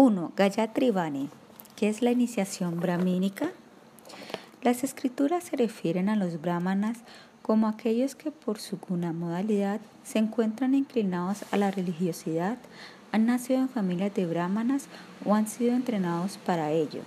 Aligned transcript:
1. 0.00 0.30
Gayatri 0.36 0.92
Vani. 0.92 1.28
¿Qué 1.74 1.88
es 1.88 2.02
la 2.02 2.12
iniciación 2.12 2.78
brahmínica? 2.78 3.50
Las 4.62 4.84
escrituras 4.84 5.42
se 5.42 5.56
refieren 5.56 6.08
a 6.08 6.14
los 6.14 6.40
brahmanas 6.40 6.98
como 7.42 7.66
aquellos 7.66 8.14
que 8.14 8.30
por 8.30 8.60
su 8.60 8.78
guna 8.78 9.12
modalidad 9.12 9.80
se 10.04 10.20
encuentran 10.20 10.76
inclinados 10.76 11.38
a 11.50 11.56
la 11.56 11.72
religiosidad, 11.72 12.58
han 13.10 13.26
nacido 13.26 13.58
en 13.58 13.68
familias 13.68 14.14
de 14.14 14.26
brahmanas 14.26 14.86
o 15.24 15.34
han 15.34 15.48
sido 15.48 15.74
entrenados 15.74 16.38
para 16.46 16.70
ello. 16.70 17.02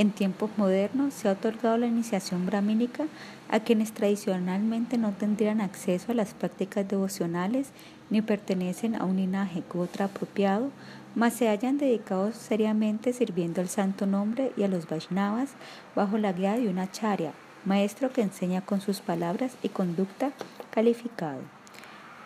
En 0.00 0.12
tiempos 0.12 0.48
modernos 0.56 1.12
se 1.12 1.28
ha 1.28 1.32
otorgado 1.32 1.76
la 1.76 1.86
iniciación 1.86 2.46
brahmínica 2.46 3.04
a 3.50 3.60
quienes 3.60 3.92
tradicionalmente 3.92 4.96
no 4.96 5.12
tendrían 5.12 5.60
acceso 5.60 6.10
a 6.10 6.14
las 6.14 6.32
prácticas 6.32 6.88
devocionales 6.88 7.68
ni 8.08 8.22
pertenecen 8.22 8.94
a 8.94 9.04
un 9.04 9.16
linaje 9.16 9.62
gotra 9.70 10.06
apropiado, 10.06 10.70
mas 11.14 11.34
se 11.34 11.50
hayan 11.50 11.76
dedicado 11.76 12.32
seriamente 12.32 13.12
sirviendo 13.12 13.60
al 13.60 13.68
santo 13.68 14.06
nombre 14.06 14.52
y 14.56 14.62
a 14.62 14.68
los 14.68 14.88
Vaishnavas 14.88 15.50
bajo 15.94 16.16
la 16.16 16.32
guía 16.32 16.54
de 16.54 16.70
una 16.70 16.84
acharya, 16.84 17.32
maestro 17.66 18.10
que 18.10 18.22
enseña 18.22 18.62
con 18.62 18.80
sus 18.80 19.00
palabras 19.00 19.52
y 19.62 19.68
conducta 19.68 20.32
calificado. 20.70 21.42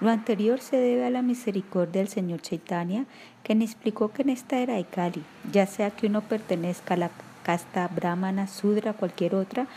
Lo 0.01 0.11
anterior 0.11 0.61
se 0.61 0.77
debe 0.77 1.05
a 1.07 1.11
la 1.11 1.23
misericordia 1.23 2.03
del 2.03 2.09
Señor 2.09 2.41
Chaitanya, 2.41 3.07
quien 3.43 3.63
explicó 3.63 4.13
que 4.13 4.23
en 4.23 4.31
esta 4.31 4.59
era 4.59 4.75
de 4.75 4.85
Kali, 4.85 5.25
ya 5.53 5.67
sea 5.67 5.91
que 5.91 6.07
uno 6.07 6.21
pertenezca 6.21 6.95
a 6.95 6.99
la 6.99 7.11
casta 7.45 7.87
brahmana, 7.87 8.49
sudra, 8.49 8.95
cualquier 8.95 9.37
otra, 9.37 9.69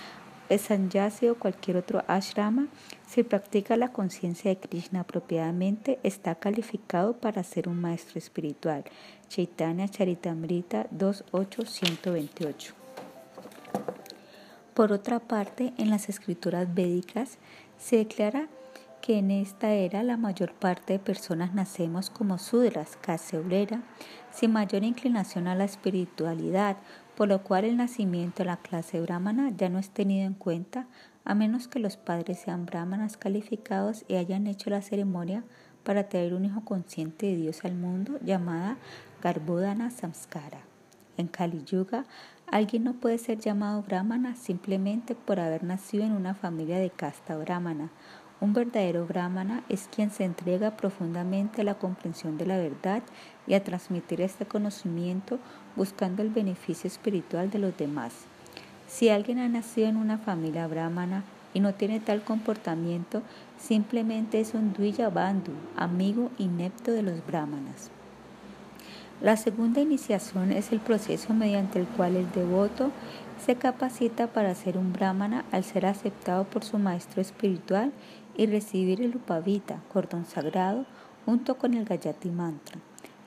sanyasi 0.58 1.28
o 1.28 1.36
cualquier 1.36 1.76
otro 1.76 2.04
ashrama, 2.08 2.68
si 3.06 3.24
practica 3.24 3.76
la 3.76 3.92
conciencia 3.92 4.50
de 4.50 4.58
Krishna 4.58 5.02
apropiadamente, 5.02 6.00
está 6.04 6.36
calificado 6.36 7.18
para 7.18 7.44
ser 7.44 7.68
un 7.68 7.82
maestro 7.82 8.18
espiritual. 8.18 8.86
Chaitanya 9.28 9.90
Charitamrita 9.90 10.88
28128. 10.92 12.74
Por 14.74 14.94
otra 14.94 15.20
parte, 15.20 15.74
en 15.78 15.90
las 15.90 16.08
escrituras 16.08 16.74
védicas 16.74 17.38
se 17.78 17.98
declara 17.98 18.48
que 19.02 19.18
en 19.18 19.32
esta 19.32 19.74
era 19.74 20.04
la 20.04 20.18
mayor 20.18 20.54
parte 20.54 20.94
de 20.94 21.00
personas 21.00 21.54
nacemos 21.54 22.10
como 22.10 22.38
sudras, 22.38 22.98
clase 22.98 23.38
obrera, 23.38 23.82
sin 24.32 24.52
mayor 24.52 24.84
inclinación 24.84 25.48
a 25.48 25.56
la 25.56 25.64
espiritualidad, 25.64 26.78
por 27.18 27.28
lo 27.28 27.42
cual 27.42 27.66
el 27.66 27.78
nacimiento 27.78 28.44
de 28.44 28.46
la 28.46 28.58
clase 28.58 29.02
brahmana 29.02 29.50
ya 29.50 29.70
no 29.70 29.80
es 29.80 29.90
tenido 29.90 30.28
en 30.28 30.36
cuenta 30.36 30.86
a 31.26 31.34
menos 31.34 31.68
que 31.68 31.80
los 31.80 31.98
padres 31.98 32.38
sean 32.38 32.68
brahmanas 32.68 33.18
calificados 33.18 34.06
y 34.08 34.18
hayan 34.18 34.46
hecho 34.46 34.70
la 34.70 34.84
ceremonia 34.84 35.44
para 35.84 36.10
traer 36.10 36.36
un 36.36 36.46
hijo 36.46 36.64
consciente 36.64 37.26
de 37.26 37.38
Dios 37.38 37.66
al 37.66 37.74
mundo 37.74 38.20
llamada 38.24 38.78
Garbhodana 39.24 39.90
Samskara. 39.90 40.60
En 41.18 41.28
Kali 41.28 41.64
Yuga, 41.66 42.06
alguien 42.46 42.84
no 42.84 42.94
puede 42.94 43.18
ser 43.18 43.40
llamado 43.40 43.82
brahmana 43.82 44.36
simplemente 44.36 45.16
por 45.16 45.40
haber 45.40 45.64
nacido 45.64 46.04
en 46.04 46.12
una 46.12 46.36
familia 46.36 46.78
de 46.78 46.92
casta 46.92 47.36
brahmana. 47.36 47.90
Un 48.40 48.54
verdadero 48.54 49.08
brahmana 49.08 49.64
es 49.70 49.90
quien 49.94 50.12
se 50.12 50.24
entrega 50.24 50.78
profundamente 50.78 51.62
a 51.62 51.64
la 51.64 51.80
comprensión 51.80 52.38
de 52.38 52.46
la 52.46 52.58
verdad 52.58 53.02
y 53.48 53.54
a 53.54 53.64
transmitir 53.64 54.22
este 54.22 54.46
conocimiento 54.46 55.40
buscando 55.76 56.22
el 56.22 56.30
beneficio 56.30 56.88
espiritual 56.88 57.50
de 57.50 57.60
los 57.60 57.78
demás. 57.78 58.14
Si 58.88 59.10
alguien 59.10 59.40
ha 59.40 59.50
nacido 59.50 59.88
en 59.88 59.98
una 59.98 60.18
familia 60.18 60.68
brahmana 60.68 61.24
y 61.54 61.60
no 61.60 61.74
tiene 61.74 62.00
tal 62.00 62.24
comportamiento, 62.24 63.22
simplemente 63.58 64.40
es 64.40 64.54
un 64.54 64.74
Dvija 64.74 65.10
Bandhu, 65.10 65.54
amigo 65.76 66.30
inepto 66.38 66.92
de 66.92 67.04
los 67.04 67.26
brahmanas. 67.26 67.90
La 69.22 69.36
segunda 69.36 69.82
iniciación 69.82 70.52
es 70.52 70.72
el 70.72 70.80
proceso 70.80 71.34
mediante 71.34 71.80
el 71.80 71.88
cual 71.88 72.16
el 72.16 72.32
devoto 72.32 72.92
se 73.44 73.56
capacita 73.56 74.28
para 74.28 74.54
ser 74.54 74.78
un 74.78 74.94
brahmana 74.94 75.44
al 75.52 75.64
ser 75.64 75.86
aceptado 75.88 76.44
por 76.44 76.64
su 76.64 76.78
maestro 76.78 77.22
espiritual 77.22 77.92
y 78.36 78.46
recibir 78.46 79.02
el 79.02 79.16
upavita, 79.16 79.82
cordón 79.92 80.26
sagrado, 80.26 80.86
junto 81.26 81.58
con 81.58 81.74
el 81.74 81.86
Gayati 81.86 82.30
Mantra. 82.30 82.80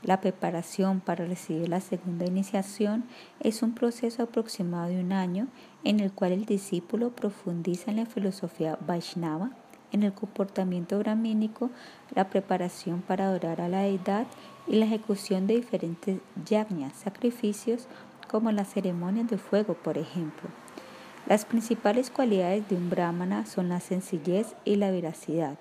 La 0.03 0.21
preparación 0.21 1.01
para 1.01 1.27
recibir 1.27 1.69
la 1.69 1.81
segunda 1.81 2.25
iniciación 2.25 3.05
es 3.41 3.63
un 3.63 3.75
proceso 3.75 4.23
aproximado 4.23 4.89
de 4.89 5.01
un 5.01 5.13
año 5.13 5.47
en 5.85 6.01
el 6.01 6.11
cual 6.13 6.33
el 6.33 6.47
discípulo 6.47 7.11
profundiza 7.11 7.91
en 7.91 7.99
la 7.99 8.07
filosofía 8.07 8.79
Vaishnava, 8.87 9.51
en 9.93 10.03
el 10.03 10.13
comportamiento 10.13 10.99
brahmínico, 10.99 11.71
la 12.15 12.31
preparación 12.31 13.03
para 13.03 13.27
adorar 13.27 13.61
a 13.61 13.69
la 13.69 13.81
deidad 13.81 14.27
y 14.67 14.77
la 14.77 14.87
ejecución 14.87 15.47
de 15.47 15.57
diferentes 15.57 16.21
yajnas, 16.47 16.95
sacrificios, 16.97 17.87
como 18.29 18.53
las 18.53 18.73
ceremonias 18.73 19.29
de 19.29 19.37
fuego, 19.37 19.75
por 19.75 19.99
ejemplo. 19.99 20.49
Las 21.27 21.45
principales 21.45 22.11
cualidades 22.11 22.69
de 22.69 22.77
un 22.77 22.89
brahmana 22.89 23.45
son 23.45 23.69
la 23.69 23.81
sencillez 23.81 24.55
y 24.65 24.77
la 24.77 24.91
veracidad. 24.91 25.59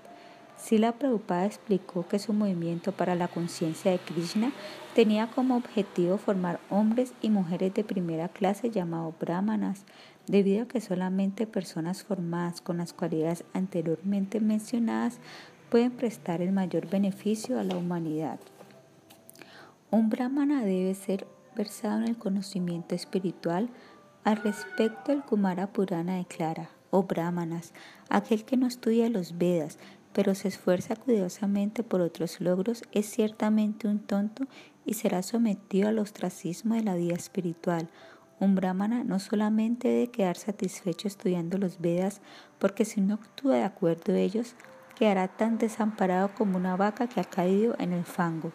Sila 0.62 0.92
Prabhupada 0.92 1.46
explicó 1.46 2.08
que 2.08 2.20
su 2.20 2.34
movimiento 2.34 2.92
para 2.92 3.16
la 3.16 3.28
conciencia 3.28 3.92
de 3.92 4.00
Krishna 4.00 4.52
tenía 4.94 5.28
como 5.28 5.56
objetivo 5.56 6.18
formar 6.18 6.60
hombres 6.70 7.14
y 7.22 7.30
mujeres 7.30 7.74
de 7.74 7.84
primera 7.84 8.28
clase 8.28 8.70
llamados 8.70 9.18
brahmanas, 9.18 9.86
debido 10.28 10.64
a 10.64 10.68
que 10.68 10.82
solamente 10.82 11.48
personas 11.48 12.04
formadas 12.04 12.62
con 12.62 12.78
las 12.78 12.94
cualidades 12.94 13.46
anteriormente 13.54 14.42
mencionadas 14.42 15.20
pueden 15.70 15.92
prestar 15.92 16.42
el 16.42 16.52
mayor 16.52 16.90
beneficio 16.90 17.58
a 17.58 17.64
la 17.64 17.78
humanidad. 17.78 18.40
Un 19.92 20.10
brahmana 20.10 20.64
debe 20.64 20.94
ser 20.94 21.26
versado 21.56 22.00
en 22.00 22.10
el 22.10 22.18
conocimiento 22.18 22.96
espiritual 22.96 23.70
al 24.26 24.38
respecto, 24.38 25.14
el 25.14 25.24
Kumara 25.24 25.68
Purana 25.68 26.18
declara, 26.18 26.70
oh 26.92 27.04
brahmanas, 27.04 27.74
aquel 28.10 28.44
que 28.44 28.58
no 28.58 28.68
estudia 28.68 29.10
los 29.10 29.38
Vedas, 29.38 29.80
pero 30.14 30.36
se 30.36 30.48
esfuerza 30.48 30.96
cuidadosamente 30.96 31.84
por 31.84 32.02
otros 32.02 32.42
logros, 32.42 32.84
es 32.92 33.10
ciertamente 33.10 33.88
un 33.88 34.00
tonto 34.00 34.46
y 34.86 34.96
será 34.96 35.22
sometido 35.22 35.90
al 35.90 36.00
ostracismo 36.00 36.76
de 36.76 36.84
la 36.84 36.96
vida 36.96 37.16
espiritual. 37.16 37.90
Un 38.40 38.56
brahmana 38.56 39.04
no 39.04 39.20
solamente 39.20 39.88
debe 39.88 40.08
quedar 40.08 40.38
satisfecho 40.38 41.08
estudiando 41.08 41.58
los 41.58 41.80
Vedas, 41.82 42.22
porque 42.58 42.86
si 42.86 43.02
no 43.02 43.16
actúa 43.16 43.56
de 43.56 43.64
acuerdo 43.64 44.14
a 44.14 44.18
ellos, 44.18 44.56
quedará 44.98 45.28
tan 45.28 45.58
desamparado 45.58 46.34
como 46.34 46.58
una 46.58 46.76
vaca 46.76 47.08
que 47.08 47.20
ha 47.20 47.26
caído 47.26 47.76
en 47.80 47.94
el 47.94 48.06
fango. 48.06 48.52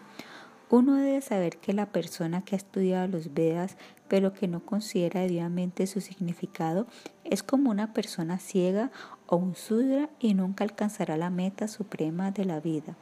Uno 0.70 0.94
debe 0.94 1.20
saber 1.20 1.58
que 1.58 1.72
la 1.74 1.86
persona 1.86 2.42
que 2.42 2.54
ha 2.54 2.58
estudiado 2.58 3.06
los 3.06 3.34
Vedas 3.34 3.76
pero 4.08 4.32
que 4.32 4.48
no 4.48 4.64
considera 4.64 5.20
debidamente 5.20 5.86
su 5.86 6.00
significado 6.00 6.86
es 7.24 7.42
como 7.42 7.70
una 7.70 7.92
persona 7.92 8.38
ciega 8.38 8.90
o 9.26 9.36
un 9.36 9.54
sudra 9.54 10.08
y 10.20 10.34
nunca 10.34 10.64
alcanzará 10.64 11.16
la 11.16 11.30
meta 11.30 11.68
suprema 11.68 12.30
de 12.30 12.44
la 12.44 12.60
vida. 12.60 12.96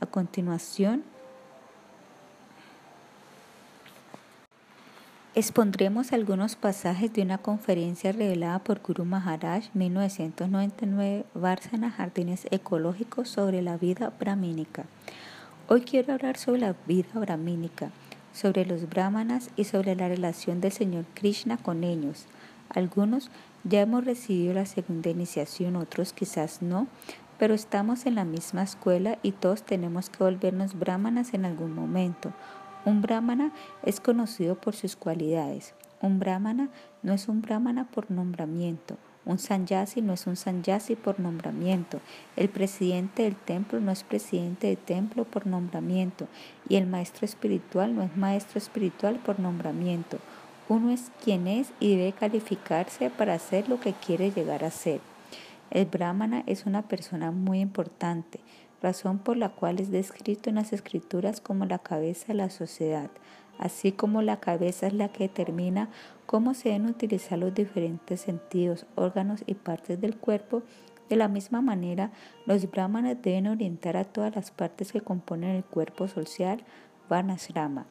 A 0.00 0.06
continuación, 0.06 1.04
expondremos 5.34 6.12
algunos 6.12 6.56
pasajes 6.56 7.12
de 7.12 7.22
una 7.22 7.38
conferencia 7.38 8.12
revelada 8.12 8.58
por 8.58 8.80
Guru 8.80 9.04
Maharaj 9.04 9.70
1999 9.74 11.24
Varsana 11.34 11.90
Jardines 11.90 12.46
Ecológicos 12.50 13.28
sobre 13.28 13.62
la 13.62 13.76
vida 13.76 14.12
brahmínica. 14.18 14.84
Hoy 15.68 15.82
quiero 15.82 16.12
hablar 16.12 16.36
sobre 16.36 16.60
la 16.60 16.74
vida 16.86 17.12
brahmínica, 17.14 17.90
sobre 18.34 18.66
los 18.66 18.88
brahmanas 18.88 19.50
y 19.56 19.64
sobre 19.64 19.94
la 19.94 20.08
relación 20.08 20.60
del 20.60 20.72
Señor 20.72 21.04
Krishna 21.14 21.56
con 21.56 21.84
ellos. 21.84 22.26
Algunos 22.68 23.30
ya 23.64 23.80
hemos 23.80 24.04
recibido 24.04 24.54
la 24.54 24.66
segunda 24.66 25.10
iniciación, 25.10 25.76
otros 25.76 26.12
quizás 26.12 26.62
no, 26.62 26.86
pero 27.38 27.54
estamos 27.54 28.06
en 28.06 28.14
la 28.16 28.24
misma 28.24 28.62
escuela 28.62 29.18
y 29.22 29.32
todos 29.32 29.62
tenemos 29.62 30.10
que 30.10 30.24
volvernos 30.24 30.78
brahmanas 30.78 31.34
en 31.34 31.44
algún 31.44 31.74
momento. 31.74 32.32
Un 32.84 33.02
brahmana 33.02 33.52
es 33.84 34.00
conocido 34.00 34.56
por 34.56 34.74
sus 34.74 34.96
cualidades. 34.96 35.74
Un 36.00 36.18
brahmana 36.18 36.68
no 37.02 37.12
es 37.12 37.28
un 37.28 37.42
brahmana 37.42 37.84
por 37.84 38.10
nombramiento. 38.10 38.96
Un 39.24 39.38
sanyasi 39.38 40.02
no 40.02 40.14
es 40.14 40.26
un 40.26 40.34
sanyasi 40.34 40.96
por 40.96 41.20
nombramiento. 41.20 42.00
El 42.34 42.48
presidente 42.48 43.22
del 43.22 43.36
templo 43.36 43.78
no 43.78 43.92
es 43.92 44.02
presidente 44.02 44.66
del 44.66 44.78
templo 44.78 45.24
por 45.24 45.46
nombramiento. 45.46 46.26
Y 46.68 46.74
el 46.74 46.86
maestro 46.86 47.24
espiritual 47.24 47.94
no 47.94 48.02
es 48.02 48.16
maestro 48.16 48.58
espiritual 48.58 49.20
por 49.24 49.38
nombramiento. 49.38 50.18
Uno 50.68 50.90
es 50.90 51.10
quien 51.22 51.46
es 51.46 51.72
y 51.80 51.96
debe 51.96 52.12
calificarse 52.12 53.10
para 53.10 53.34
hacer 53.34 53.68
lo 53.68 53.80
que 53.80 53.92
quiere 53.92 54.30
llegar 54.30 54.64
a 54.64 54.70
ser. 54.70 55.00
El 55.70 55.86
brahmana 55.86 56.44
es 56.46 56.66
una 56.66 56.82
persona 56.82 57.30
muy 57.30 57.60
importante, 57.60 58.40
razón 58.82 59.18
por 59.18 59.36
la 59.36 59.48
cual 59.48 59.80
es 59.80 59.90
descrito 59.90 60.50
en 60.50 60.56
las 60.56 60.72
escrituras 60.72 61.40
como 61.40 61.66
la 61.66 61.78
cabeza 61.78 62.28
de 62.28 62.34
la 62.34 62.50
sociedad 62.50 63.10
así 63.62 63.92
como 63.92 64.22
la 64.22 64.40
cabeza 64.40 64.88
es 64.88 64.92
la 64.92 65.08
que 65.08 65.24
determina 65.24 65.88
cómo 66.26 66.52
se 66.52 66.70
deben 66.70 66.86
utilizar 66.86 67.38
los 67.38 67.54
diferentes 67.54 68.20
sentidos, 68.20 68.86
órganos 68.96 69.44
y 69.46 69.54
partes 69.54 70.00
del 70.00 70.16
cuerpo, 70.16 70.62
de 71.08 71.16
la 71.16 71.28
misma 71.28 71.60
manera, 71.60 72.10
los 72.46 72.68
brahmanas 72.70 73.18
deben 73.22 73.46
orientar 73.46 73.96
a 73.96 74.04
todas 74.04 74.34
las 74.34 74.50
partes 74.50 74.92
que 74.92 75.00
componen 75.00 75.50
el 75.50 75.64
cuerpo 75.64 76.08
social 76.08 76.64
Varnasrama. 77.08 77.86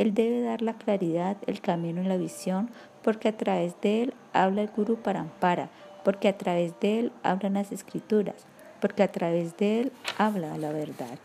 Él 0.00 0.14
debe 0.14 0.40
dar 0.40 0.62
la 0.62 0.78
claridad, 0.78 1.36
el 1.46 1.60
camino 1.60 2.00
y 2.00 2.06
la 2.06 2.16
visión, 2.16 2.70
porque 3.02 3.28
a 3.28 3.36
través 3.36 3.78
de 3.82 4.02
él 4.02 4.14
habla 4.32 4.62
el 4.62 4.68
Guru 4.68 4.96
Parampara, 4.96 5.68
porque 6.04 6.28
a 6.28 6.38
través 6.38 6.72
de 6.80 7.00
él 7.00 7.12
hablan 7.22 7.52
las 7.52 7.70
escrituras, 7.70 8.46
porque 8.80 9.02
a 9.02 9.12
través 9.12 9.58
de 9.58 9.80
él 9.80 9.92
habla 10.16 10.56
la 10.56 10.72
verdad. 10.72 11.18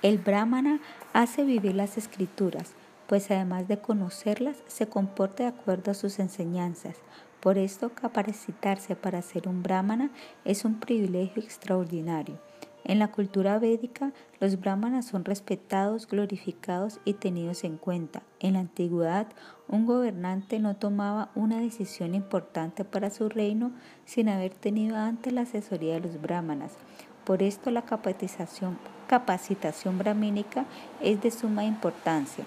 El 0.00 0.16
Brahmana 0.16 0.80
hace 1.12 1.44
vivir 1.44 1.74
las 1.74 1.98
escrituras, 1.98 2.72
pues 3.06 3.30
además 3.30 3.68
de 3.68 3.78
conocerlas, 3.78 4.62
se 4.66 4.86
comporta 4.86 5.42
de 5.42 5.50
acuerdo 5.50 5.90
a 5.90 5.94
sus 5.94 6.18
enseñanzas. 6.18 6.96
Por 7.40 7.58
esto, 7.58 7.90
capacitarse 7.90 8.96
para 8.96 9.20
ser 9.20 9.48
un 9.48 9.62
Brahmana 9.62 10.08
es 10.46 10.64
un 10.64 10.80
privilegio 10.80 11.42
extraordinario. 11.42 12.38
En 12.90 12.98
la 12.98 13.12
cultura 13.12 13.56
védica, 13.60 14.10
los 14.40 14.58
brahmanas 14.58 15.06
son 15.06 15.24
respetados, 15.24 16.08
glorificados 16.08 16.98
y 17.04 17.14
tenidos 17.14 17.62
en 17.62 17.76
cuenta. 17.76 18.24
En 18.40 18.54
la 18.54 18.58
antigüedad, 18.58 19.28
un 19.68 19.86
gobernante 19.86 20.58
no 20.58 20.74
tomaba 20.74 21.30
una 21.36 21.60
decisión 21.60 22.16
importante 22.16 22.84
para 22.84 23.10
su 23.10 23.28
reino 23.28 23.70
sin 24.06 24.28
haber 24.28 24.52
tenido 24.54 24.96
antes 24.96 25.32
la 25.32 25.42
asesoría 25.42 25.94
de 25.94 26.00
los 26.00 26.20
brahmanas. 26.20 26.72
Por 27.24 27.44
esto 27.44 27.70
la 27.70 27.82
capacitación, 27.82 28.76
capacitación 29.06 29.96
brahmínica 29.96 30.64
es 31.00 31.22
de 31.22 31.30
suma 31.30 31.62
importancia. 31.62 32.44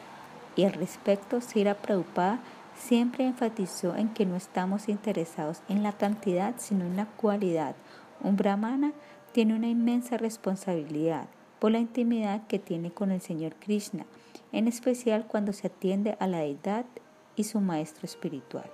Y 0.58 0.66
al 0.66 0.74
respecto, 0.74 1.40
Sira 1.40 1.76
Prabhupada 1.76 2.42
siempre 2.78 3.26
enfatizó 3.26 3.96
en 3.96 4.10
que 4.10 4.26
no 4.26 4.36
estamos 4.36 4.90
interesados 4.90 5.62
en 5.70 5.84
la 5.84 5.94
cantidad, 5.94 6.56
sino 6.58 6.84
en 6.84 6.98
la 6.98 7.06
cualidad. 7.06 7.78
Un 8.22 8.36
brahmana 8.36 8.92
tiene 9.34 9.56
una 9.56 9.68
inmensa 9.68 10.18
responsabilidad 10.18 11.28
por 11.60 11.72
la 11.72 11.80
intimidad 11.80 12.46
que 12.48 12.60
tiene 12.60 12.92
con 12.92 13.12
el 13.12 13.20
Señor 13.20 13.56
Krishna, 13.56 14.06
en 14.52 14.68
especial 14.68 15.26
cuando 15.28 15.54
se 15.54 15.68
atiende 15.68 16.16
a 16.20 16.28
la 16.28 16.40
deidad 16.40 16.86
y 17.36 17.46
su 17.46 17.60
maestro 17.60 18.06
espiritual. 18.06 18.70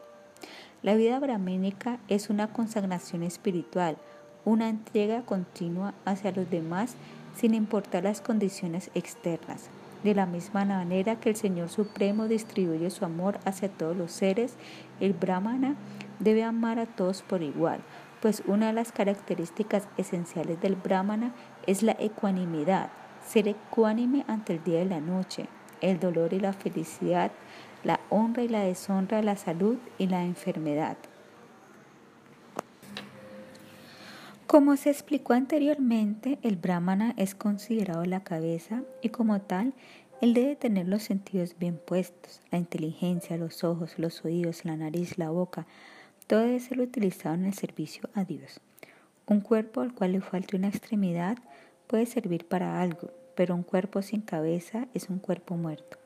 La 0.81 0.95
vida 0.95 1.19
brahmínica 1.19 1.99
es 2.07 2.29
una 2.29 2.51
consagración 2.51 3.23
espiritual, 3.23 3.97
una 4.43 4.69
entrega 4.69 5.21
continua 5.23 5.93
hacia 6.05 6.31
los 6.31 6.49
demás 6.49 6.95
sin 7.35 7.53
importar 7.53 8.03
las 8.03 8.21
condiciones 8.21 8.91
externas. 8.95 9.69
De 10.03 10.15
la 10.15 10.25
misma 10.25 10.65
manera 10.65 11.19
que 11.19 11.29
el 11.29 11.35
Señor 11.35 11.69
Supremo 11.69 12.27
distribuye 12.27 12.89
su 12.89 13.05
amor 13.05 13.39
hacia 13.45 13.69
todos 13.69 13.95
los 13.95 14.11
seres, 14.11 14.55
el 14.99 15.13
brahmana 15.13 15.75
debe 16.19 16.43
amar 16.43 16.79
a 16.79 16.85
todos 16.85 17.21
por 17.21 17.43
igual, 17.43 17.81
pues 18.21 18.43
una 18.45 18.67
de 18.67 18.73
las 18.73 18.91
características 18.91 19.87
esenciales 19.97 20.59
del 20.61 20.75
brahmana 20.75 21.33
es 21.65 21.83
la 21.83 21.95
ecuanimidad, 21.99 22.89
ser 23.25 23.47
ecuánime 23.47 24.25
ante 24.27 24.53
el 24.53 24.63
día 24.63 24.81
y 24.81 24.87
la 24.87 24.99
noche, 24.99 25.47
el 25.81 25.99
dolor 25.99 26.33
y 26.33 26.39
la 26.39 26.53
felicidad, 26.53 27.31
la 27.83 27.99
honra 28.09 28.43
y 28.43 28.49
la 28.49 28.61
deshonra, 28.61 29.21
la 29.21 29.37
salud 29.37 29.77
y 29.97 30.07
la 30.07 30.23
enfermedad. 30.23 30.97
Como 34.47 34.75
se 34.77 34.89
explicó 34.89 35.33
anteriormente, 35.33 36.39
el 36.41 36.55
brahmana 36.55 37.13
es 37.17 37.35
considerado 37.35 38.03
la 38.05 38.23
cabeza 38.23 38.81
y 39.01 39.09
como 39.09 39.41
tal, 39.41 39.73
él 40.21 40.33
debe 40.33 40.55
tener 40.55 40.87
los 40.87 41.03
sentidos 41.03 41.55
bien 41.59 41.77
puestos, 41.77 42.41
la 42.51 42.57
inteligencia, 42.57 43.37
los 43.37 43.63
ojos, 43.63 43.99
los 43.99 44.25
oídos, 44.25 44.65
la 44.65 44.75
nariz, 44.75 45.17
la 45.17 45.29
boca, 45.29 45.67
todo 46.29 46.41
debe 46.41 46.59
ser 46.59 46.79
utilizado 46.79 47.33
en 47.33 47.45
el 47.45 47.55
servicio 47.55 48.07
a 48.13 48.23
Dios. 48.23 48.61
Un 49.25 49.41
cuerpo 49.41 49.81
al 49.81 49.95
cual 49.95 50.11
le 50.11 50.21
falte 50.21 50.55
una 50.55 50.67
extremidad 50.67 51.39
puede 51.87 52.05
servir 52.05 52.45
para 52.45 52.83
algo, 52.83 53.09
pero 53.35 53.55
un 53.55 53.63
cuerpo 53.63 54.03
sin 54.03 54.21
cabeza 54.21 54.87
es 54.93 55.09
un 55.09 55.17
cuerpo 55.17 55.55
muerto. 55.55 55.97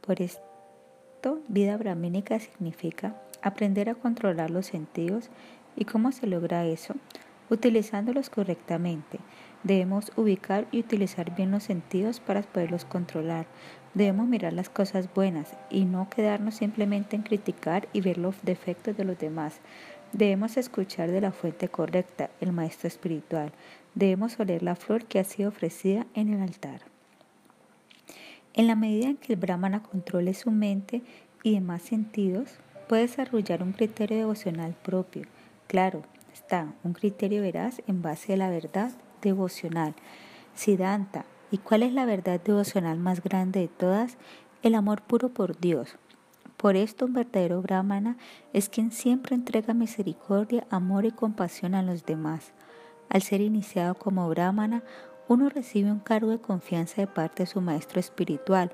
Por 0.00 0.22
esto, 0.22 1.42
vida 1.48 1.76
brahmínica 1.76 2.40
significa 2.40 3.20
aprender 3.42 3.90
a 3.90 3.94
controlar 3.94 4.50
los 4.50 4.64
sentidos 4.64 5.28
y 5.76 5.84
cómo 5.84 6.10
se 6.10 6.26
logra 6.26 6.64
eso, 6.64 6.94
utilizándolos 7.50 8.30
correctamente. 8.30 9.18
Debemos 9.62 10.10
ubicar 10.16 10.66
y 10.72 10.80
utilizar 10.80 11.36
bien 11.36 11.50
los 11.50 11.64
sentidos 11.64 12.20
para 12.20 12.40
poderlos 12.40 12.86
controlar, 12.86 13.46
Debemos 13.96 14.28
mirar 14.28 14.52
las 14.52 14.68
cosas 14.68 15.08
buenas 15.14 15.56
y 15.70 15.86
no 15.86 16.10
quedarnos 16.10 16.56
simplemente 16.56 17.16
en 17.16 17.22
criticar 17.22 17.88
y 17.94 18.02
ver 18.02 18.18
los 18.18 18.36
defectos 18.42 18.94
de 18.94 19.04
los 19.04 19.18
demás. 19.18 19.60
Debemos 20.12 20.58
escuchar 20.58 21.10
de 21.10 21.22
la 21.22 21.32
fuente 21.32 21.70
correcta, 21.70 22.28
el 22.42 22.52
Maestro 22.52 22.88
Espiritual. 22.88 23.52
Debemos 23.94 24.38
oler 24.38 24.62
la 24.62 24.76
flor 24.76 25.06
que 25.06 25.18
ha 25.18 25.24
sido 25.24 25.48
ofrecida 25.48 26.06
en 26.12 26.28
el 26.28 26.42
altar. 26.42 26.82
En 28.52 28.66
la 28.66 28.76
medida 28.76 29.06
en 29.06 29.16
que 29.16 29.32
el 29.32 29.38
Brahmana 29.38 29.82
controle 29.82 30.34
su 30.34 30.50
mente 30.50 31.00
y 31.42 31.54
demás 31.54 31.80
sentidos, 31.80 32.50
puede 32.90 33.00
desarrollar 33.00 33.62
un 33.62 33.72
criterio 33.72 34.18
devocional 34.18 34.74
propio. 34.74 35.22
Claro, 35.68 36.02
está 36.34 36.70
un 36.84 36.92
criterio 36.92 37.40
veraz 37.40 37.80
en 37.86 38.02
base 38.02 38.34
a 38.34 38.36
la 38.36 38.50
verdad 38.50 38.92
devocional. 39.22 39.94
Siddhanta, 40.54 41.24
¿Y 41.50 41.58
cuál 41.58 41.84
es 41.84 41.92
la 41.92 42.06
verdad 42.06 42.40
devocional 42.40 42.98
más 42.98 43.22
grande 43.22 43.60
de 43.60 43.68
todas? 43.68 44.16
El 44.62 44.74
amor 44.74 45.02
puro 45.02 45.28
por 45.28 45.58
Dios. 45.58 45.96
Por 46.56 46.74
esto 46.74 47.04
un 47.04 47.12
verdadero 47.12 47.62
brahmana 47.62 48.16
es 48.52 48.68
quien 48.68 48.90
siempre 48.90 49.36
entrega 49.36 49.72
misericordia, 49.72 50.66
amor 50.70 51.04
y 51.04 51.12
compasión 51.12 51.74
a 51.74 51.82
los 51.82 52.04
demás. 52.04 52.52
Al 53.10 53.22
ser 53.22 53.42
iniciado 53.42 53.94
como 53.94 54.28
brahmana, 54.28 54.82
uno 55.28 55.48
recibe 55.48 55.92
un 55.92 56.00
cargo 56.00 56.30
de 56.30 56.40
confianza 56.40 57.00
de 57.00 57.06
parte 57.06 57.44
de 57.44 57.46
su 57.46 57.60
maestro 57.60 58.00
espiritual. 58.00 58.72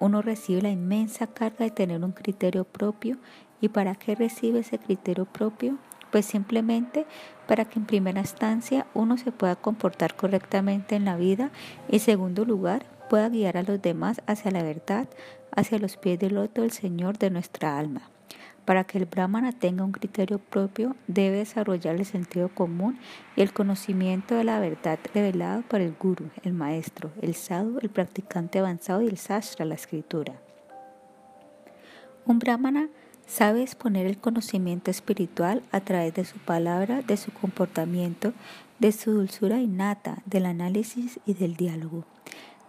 Uno 0.00 0.20
recibe 0.20 0.62
la 0.62 0.70
inmensa 0.70 1.28
carga 1.28 1.64
de 1.64 1.70
tener 1.70 2.02
un 2.02 2.12
criterio 2.12 2.64
propio. 2.64 3.18
¿Y 3.60 3.68
para 3.68 3.94
qué 3.94 4.14
recibe 4.14 4.60
ese 4.60 4.78
criterio 4.78 5.24
propio? 5.24 5.78
Pues 6.10 6.26
simplemente 6.26 7.06
para 7.46 7.64
que 7.64 7.78
en 7.78 7.86
primera 7.86 8.20
instancia 8.20 8.86
uno 8.94 9.18
se 9.18 9.32
pueda 9.32 9.56
comportar 9.56 10.16
correctamente 10.16 10.96
en 10.96 11.04
la 11.04 11.16
vida 11.16 11.50
y 11.88 11.98
segundo 11.98 12.44
lugar 12.44 12.86
pueda 13.08 13.28
guiar 13.28 13.56
a 13.56 13.62
los 13.62 13.80
demás 13.80 14.20
hacia 14.26 14.50
la 14.50 14.62
verdad, 14.62 15.08
hacia 15.54 15.78
los 15.78 15.96
pies 15.96 16.18
del 16.18 16.34
loto 16.34 16.62
del 16.62 16.70
Señor 16.72 17.18
de 17.18 17.30
nuestra 17.30 17.78
alma. 17.78 18.02
Para 18.64 18.84
que 18.84 18.98
el 18.98 19.06
brahmana 19.06 19.52
tenga 19.52 19.82
un 19.82 19.92
criterio 19.92 20.38
propio, 20.38 20.94
debe 21.06 21.38
desarrollar 21.38 21.96
el 21.96 22.04
sentido 22.04 22.50
común 22.50 22.98
y 23.34 23.40
el 23.40 23.54
conocimiento 23.54 24.34
de 24.34 24.44
la 24.44 24.60
verdad 24.60 24.98
revelado 25.14 25.62
por 25.62 25.80
el 25.80 25.94
guru, 25.98 26.28
el 26.42 26.52
maestro, 26.52 27.10
el 27.22 27.34
sadhu, 27.34 27.78
el 27.80 27.88
practicante 27.88 28.58
avanzado 28.58 29.00
y 29.00 29.06
el 29.06 29.16
sastra, 29.16 29.64
la 29.64 29.74
escritura. 29.74 30.34
Un 32.26 32.38
brahmana 32.38 32.90
Sabe 33.28 33.62
exponer 33.62 34.06
el 34.06 34.16
conocimiento 34.16 34.90
espiritual 34.90 35.62
a 35.70 35.80
través 35.80 36.14
de 36.14 36.24
su 36.24 36.38
palabra, 36.38 37.02
de 37.02 37.18
su 37.18 37.30
comportamiento, 37.30 38.32
de 38.78 38.90
su 38.90 39.12
dulzura 39.12 39.60
innata, 39.60 40.22
del 40.24 40.46
análisis 40.46 41.20
y 41.26 41.34
del 41.34 41.54
diálogo. 41.54 42.04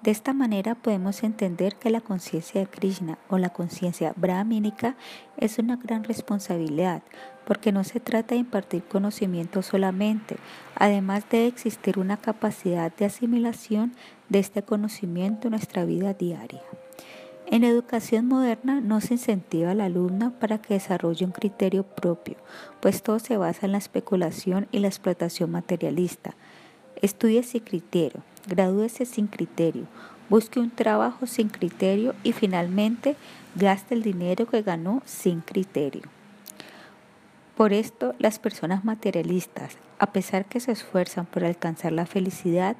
De 0.03 0.11
esta 0.11 0.33
manera 0.33 0.75
podemos 0.75 1.23
entender 1.23 1.75
que 1.75 1.89
la 1.89 2.01
conciencia 2.01 2.59
de 2.59 2.67
Krishna 2.67 3.17
o 3.29 3.37
la 3.37 3.49
conciencia 3.49 4.13
brahmínica 4.17 4.97
es 5.37 5.59
una 5.59 5.77
gran 5.77 6.03
responsabilidad, 6.03 7.03
porque 7.45 7.71
no 7.71 7.85
se 7.85 8.01
trata 8.01 8.35
de 8.35 8.41
impartir 8.41 8.83
conocimiento 8.83 9.61
solamente, 9.61 10.35
además 10.75 11.23
debe 11.31 11.47
existir 11.47 11.99
una 11.99 12.17
capacidad 12.17 12.93
de 12.93 13.05
asimilación 13.05 13.93
de 14.27 14.39
este 14.39 14.61
conocimiento 14.61 15.47
en 15.47 15.51
nuestra 15.51 15.85
vida 15.85 16.13
diaria. 16.13 16.61
En 17.51 17.63
educación 17.63 18.27
moderna 18.27 18.79
no 18.79 19.01
se 19.01 19.15
incentiva 19.15 19.71
al 19.71 19.81
alumno 19.81 20.33
para 20.39 20.59
que 20.59 20.75
desarrolle 20.75 21.25
un 21.25 21.31
criterio 21.31 21.81
propio, 21.81 22.35
pues 22.79 23.01
todo 23.01 23.17
se 23.17 23.37
basa 23.37 23.65
en 23.65 23.71
la 23.71 23.79
especulación 23.79 24.67
y 24.71 24.77
la 24.77 24.87
explotación 24.87 25.49
materialista. 25.49 26.35
Estudie 27.01 27.41
sin 27.41 27.61
criterio, 27.61 28.21
gradúese 28.47 29.07
sin 29.07 29.25
criterio, 29.25 29.87
busque 30.29 30.59
un 30.59 30.69
trabajo 30.69 31.25
sin 31.25 31.49
criterio 31.49 32.13
y 32.21 32.33
finalmente 32.33 33.15
gaste 33.55 33.95
el 33.95 34.03
dinero 34.03 34.45
que 34.45 34.61
ganó 34.61 35.01
sin 35.05 35.41
criterio. 35.41 36.03
Por 37.57 37.73
esto, 37.73 38.13
las 38.19 38.37
personas 38.37 38.85
materialistas, 38.85 39.79
a 39.97 40.13
pesar 40.13 40.45
que 40.45 40.59
se 40.59 40.71
esfuerzan 40.71 41.25
por 41.25 41.43
alcanzar 41.43 41.93
la 41.93 42.05
felicidad, 42.05 42.77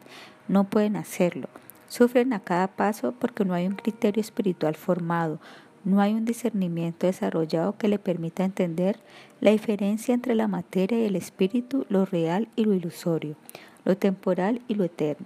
no 0.48 0.66
pueden 0.66 0.96
hacerlo 0.96 1.50
Sufren 1.90 2.34
a 2.34 2.40
cada 2.40 2.68
paso 2.68 3.14
porque 3.20 3.44
no 3.44 3.54
hay 3.54 3.68
un 3.68 3.76
criterio 3.76 4.22
espiritual 4.22 4.76
formado, 4.76 5.40
no 5.84 6.02
hay 6.02 6.14
un 6.14 6.26
discernimiento 6.26 7.08
desarrollado 7.08 7.78
que 7.78 7.88
le 7.88 8.00
permita 8.00 8.44
entender 8.44 9.00
la 9.42 9.52
diferencia 9.52 10.14
entre 10.14 10.36
la 10.36 10.48
materia 10.48 11.00
y 11.00 11.06
el 11.06 11.16
espíritu, 11.16 11.86
lo 11.90 12.06
real 12.06 12.48
y 12.56 12.66
lo 12.66 12.74
ilusorio, 12.74 13.36
lo 13.86 13.98
temporal 13.98 14.62
y 14.68 14.76
lo 14.76 14.84
eterno. 14.84 15.26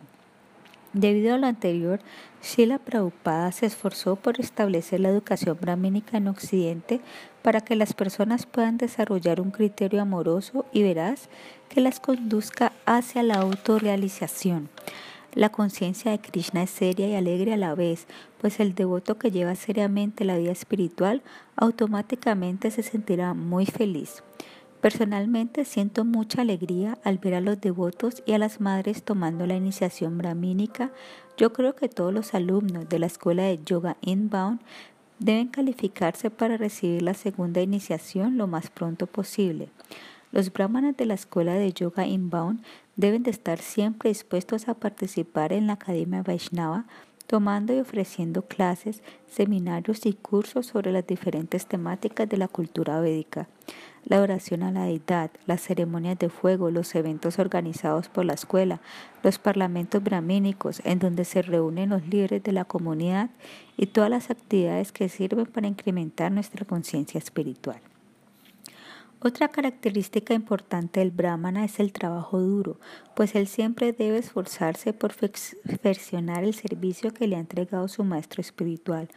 Debido 0.93 1.33
a 1.33 1.39
lo 1.39 1.47
anterior, 1.47 1.99
Srila 2.39 2.77
Prabhupada 2.77 3.51
se 3.51 3.65
esforzó 3.65 4.15
por 4.15 4.39
establecer 4.39 4.99
la 4.99 5.09
educación 5.09 5.57
brahmínica 5.59 6.17
en 6.17 6.27
Occidente 6.27 7.01
para 7.41 7.61
que 7.61 7.75
las 7.75 7.93
personas 7.93 8.45
puedan 8.45 8.77
desarrollar 8.77 9.41
un 9.41 9.49
criterio 9.49 10.03
amoroso 10.03 10.65
y 10.71 10.83
veraz 10.83 11.29
que 11.67 11.81
las 11.81 11.99
conduzca 11.99 12.73
hacia 12.85 13.23
la 13.23 13.35
autorrealización. 13.35 14.69
La 15.35 15.49
conciencia 15.49 16.11
de 16.11 16.19
Krishna 16.19 16.63
es 16.63 16.69
seria 16.69 17.07
y 17.07 17.15
alegre 17.15 17.53
a 17.53 17.57
la 17.57 17.73
vez, 17.73 18.05
pues 18.39 18.59
el 18.59 18.75
devoto 18.75 19.17
que 19.17 19.31
lleva 19.31 19.55
seriamente 19.55 20.25
la 20.25 20.37
vida 20.37 20.51
espiritual 20.51 21.23
automáticamente 21.55 22.69
se 22.69 22.83
sentirá 22.83 23.33
muy 23.33 23.65
feliz. 23.65 24.23
Personalmente 24.79 25.65
siento 25.65 26.05
mucha 26.05 26.41
alegría 26.41 26.99
al 27.03 27.17
ver 27.17 27.33
a 27.33 27.41
los 27.41 27.59
devotos 27.59 28.21
y 28.27 28.33
a 28.33 28.37
las 28.37 28.61
madres 28.61 29.01
tomando 29.01 29.47
la 29.47 29.55
iniciación 29.55 30.19
brahmínica. 30.19 30.91
Yo 31.35 31.51
creo 31.51 31.75
que 31.75 31.89
todos 31.89 32.13
los 32.13 32.35
alumnos 32.35 32.87
de 32.87 32.99
la 32.99 33.07
escuela 33.07 33.43
de 33.43 33.59
Yoga 33.65 33.97
Inbound 34.01 34.59
deben 35.17 35.47
calificarse 35.47 36.29
para 36.29 36.57
recibir 36.57 37.01
la 37.01 37.15
segunda 37.15 37.61
iniciación 37.61 38.37
lo 38.37 38.45
más 38.45 38.69
pronto 38.69 39.07
posible. 39.07 39.69
Los 40.31 40.51
brahmanas 40.51 40.97
de 40.97 41.05
la 41.05 41.13
escuela 41.13 41.53
de 41.53 41.71
Yoga 41.71 42.05
Inbound 42.05 42.61
deben 42.95 43.23
de 43.23 43.31
estar 43.31 43.59
siempre 43.59 44.09
dispuestos 44.09 44.67
a 44.67 44.73
participar 44.73 45.53
en 45.53 45.67
la 45.67 45.73
Academia 45.73 46.23
Vaishnava 46.23 46.85
tomando 47.27 47.73
y 47.73 47.79
ofreciendo 47.79 48.43
clases, 48.43 49.01
seminarios 49.27 50.05
y 50.05 50.13
cursos 50.13 50.67
sobre 50.67 50.91
las 50.91 51.07
diferentes 51.07 51.65
temáticas 51.65 52.27
de 52.29 52.37
la 52.37 52.47
cultura 52.47 52.99
védica 52.99 53.47
la 54.05 54.21
oración 54.21 54.63
a 54.63 54.71
la 54.71 54.83
deidad, 54.83 55.31
las 55.45 55.61
ceremonias 55.61 56.19
de 56.19 56.29
fuego, 56.29 56.71
los 56.71 56.93
eventos 56.95 57.39
organizados 57.39 58.09
por 58.09 58.25
la 58.25 58.33
escuela, 58.33 58.81
los 59.23 59.39
parlamentos 59.39 60.03
brahmínicos 60.03 60.81
en 60.83 60.99
donde 60.99 61.25
se 61.25 61.41
reúnen 61.41 61.89
los 61.89 62.05
líderes 62.07 62.43
de 62.43 62.51
la 62.51 62.65
comunidad 62.65 63.29
y 63.77 63.87
todas 63.87 64.09
las 64.09 64.29
actividades 64.29 64.91
que 64.91 65.09
sirven 65.09 65.45
para 65.45 65.67
incrementar 65.67 66.31
nuestra 66.31 66.65
conciencia 66.65 67.17
espiritual. 67.17 67.79
Otra 69.25 69.47
característica 69.47 70.33
importante 70.33 70.99
del 70.99 71.11
brahmana 71.11 71.63
es 71.63 71.79
el 71.79 71.93
trabajo 71.93 72.41
duro, 72.41 72.77
pues 73.15 73.35
él 73.35 73.47
siempre 73.47 73.93
debe 73.93 74.17
esforzarse 74.17 74.91
por 74.91 75.13
perfeccionar 75.15 76.43
el 76.43 76.53
servicio 76.53 77.13
que 77.13 77.25
le 77.25 77.37
ha 77.37 77.39
entregado 77.39 77.87
su 77.87 78.03
maestro 78.03 78.41
espiritual. 78.41 79.07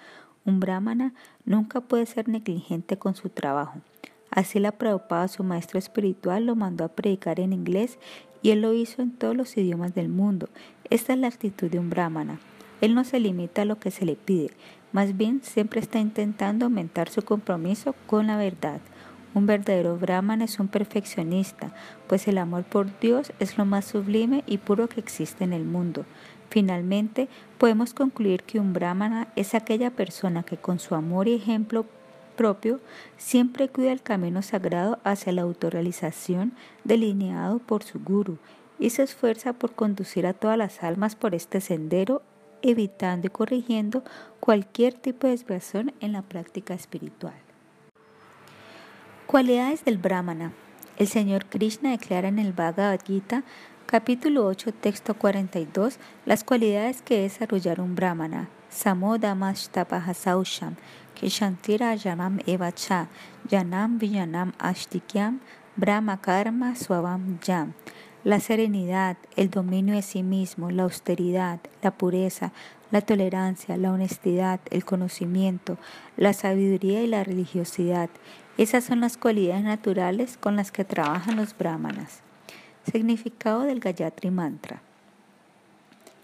Un 0.45 0.61
brahmana 0.61 1.13
nunca 1.45 1.81
puede 1.81 2.07
ser 2.07 2.29
negligente 2.29 2.97
con 2.97 3.17
su 3.17 3.31
trabajo. 3.31 3.81
Así 4.31 4.61
la 4.61 4.71
Prabhupada, 4.71 5.27
su 5.27 5.43
maestro 5.43 5.81
espiritual, 5.81 6.47
lo 6.47 6.55
mandó 6.55 6.85
a 6.85 6.95
predicar 6.95 7.41
en 7.41 7.53
inglés 7.53 7.99
y 8.43 8.51
él 8.51 8.61
lo 8.61 8.75
hizo 8.75 9.03
en 9.03 9.11
todos 9.11 9.35
los 9.35 9.57
idiomas 9.57 9.93
del 9.93 10.09
mundo. 10.09 10.49
Esta 10.89 11.15
es 11.15 11.19
la 11.19 11.27
actitud 11.27 11.69
de 11.69 11.81
un 11.81 11.91
brahmana. 11.91 12.39
Él 12.81 12.95
no 12.95 13.03
se 13.03 13.19
limita 13.19 13.63
a 13.63 13.65
lo 13.65 13.81
que 13.81 13.91
se 13.91 14.05
le 14.05 14.15
pide, 14.15 14.53
más 14.93 15.17
bien 15.17 15.41
siempre 15.43 15.81
está 15.81 15.99
intentando 15.99 16.67
aumentar 16.67 17.09
su 17.09 17.23
compromiso 17.23 17.97
con 18.07 18.29
la 18.29 18.37
verdad. 18.37 18.81
Un 19.37 19.45
verdadero 19.45 19.99
brahman 19.99 20.41
es 20.41 20.59
un 20.61 20.69
perfeccionista, 20.69 21.75
pues 22.07 22.27
el 22.27 22.39
amor 22.39 22.65
por 22.65 22.99
Dios 23.01 23.35
es 23.39 23.59
lo 23.59 23.67
más 23.67 23.85
sublime 23.85 24.43
y 24.47 24.57
puro 24.57 24.89
que 24.89 24.99
existe 24.99 25.45
en 25.45 25.53
el 25.53 25.67
mundo. 25.67 26.07
Finalmente, 26.49 27.29
podemos 27.59 27.93
concluir 27.93 28.45
que 28.45 28.59
un 28.59 28.73
brahmana 28.73 29.29
es 29.37 29.55
aquella 29.55 29.91
persona 29.91 30.43
que 30.43 30.57
con 30.57 30.79
su 30.79 30.95
amor 30.95 31.29
y 31.29 31.35
ejemplo 31.35 31.85
propio 32.35 32.81
siempre 33.19 33.69
cuida 33.69 33.93
el 33.93 34.01
camino 34.01 34.41
sagrado 34.41 35.01
hacia 35.05 35.35
la 35.35 35.43
autorrealización 35.43 36.55
delineado 36.85 37.59
por 37.59 37.83
su 37.83 38.01
guru 38.01 38.39
y 38.79 38.89
se 38.89 39.03
esfuerza 39.03 39.53
por 39.53 39.75
conducir 39.75 40.27
a 40.27 40.33
todas 40.33 40.57
las 40.57 40.83
almas 40.83 41.15
por 41.15 41.35
este 41.35 41.61
sendero, 41.61 42.23
evitando 42.63 43.27
y 43.27 43.31
corrigiendo 43.31 44.03
cualquier 44.41 44.95
tipo 44.95 45.27
de 45.27 45.33
desviación 45.33 45.93
en 46.01 46.13
la 46.13 46.23
práctica 46.23 46.73
espiritual. 46.73 47.46
Cualidades 49.27 49.85
del 49.85 49.99
Brahmana. 49.99 50.53
El 50.99 51.09
Señor 51.09 51.47
Krishna 51.47 51.91
declara 51.91 52.29
en 52.29 52.39
el 52.39 52.53
Bhagavad 52.53 53.01
Gita, 53.05 53.43
capítulo 53.85 54.47
8, 54.47 54.73
texto 54.73 55.15
42, 55.15 55.99
las 56.25 56.45
cualidades 56.45 57.03
que 57.03 57.23
desarrollar 57.23 57.81
un 57.81 57.97
Brahmana. 57.97 58.49
Samodamashtapaha 58.71 60.13
que 61.17 61.29
Shantira 61.29 61.97
Yanam 61.97 62.39
Evacha, 62.47 63.09
Yanam 63.51 63.99
Viyanam 63.99 64.53
Ashtikyam, 64.61 65.41
Brahma 65.75 66.21
Karma 66.21 66.77
Swavam 66.77 67.41
Yam. 67.41 67.73
La 68.23 68.39
serenidad, 68.39 69.17
el 69.35 69.51
dominio 69.51 69.97
de 69.97 70.03
sí 70.03 70.23
mismo, 70.23 70.71
la 70.71 70.85
austeridad, 70.85 71.59
la 71.83 71.91
pureza, 71.91 72.53
la 72.93 73.01
tolerancia, 73.01 73.77
la 73.77 73.93
honestidad, 73.93 74.61
el 74.71 74.85
conocimiento, 74.85 75.79
la 76.17 76.33
sabiduría 76.33 77.03
y 77.03 77.09
la 77.09 77.25
religiosidad. 77.25 78.09
Esas 78.59 78.85
son 78.85 79.01
las 79.01 79.19
cualidades 79.19 79.65
naturales 79.65 80.39
con 80.39 80.57
las 80.57 80.73
que 80.73 80.87
trabajan 80.87 81.37
los 81.37 81.57
brahmanas. 81.57 82.23
Significado 82.91 83.63
del 83.63 83.81
Gayatri 83.81 84.31
Mantra. 84.31 84.81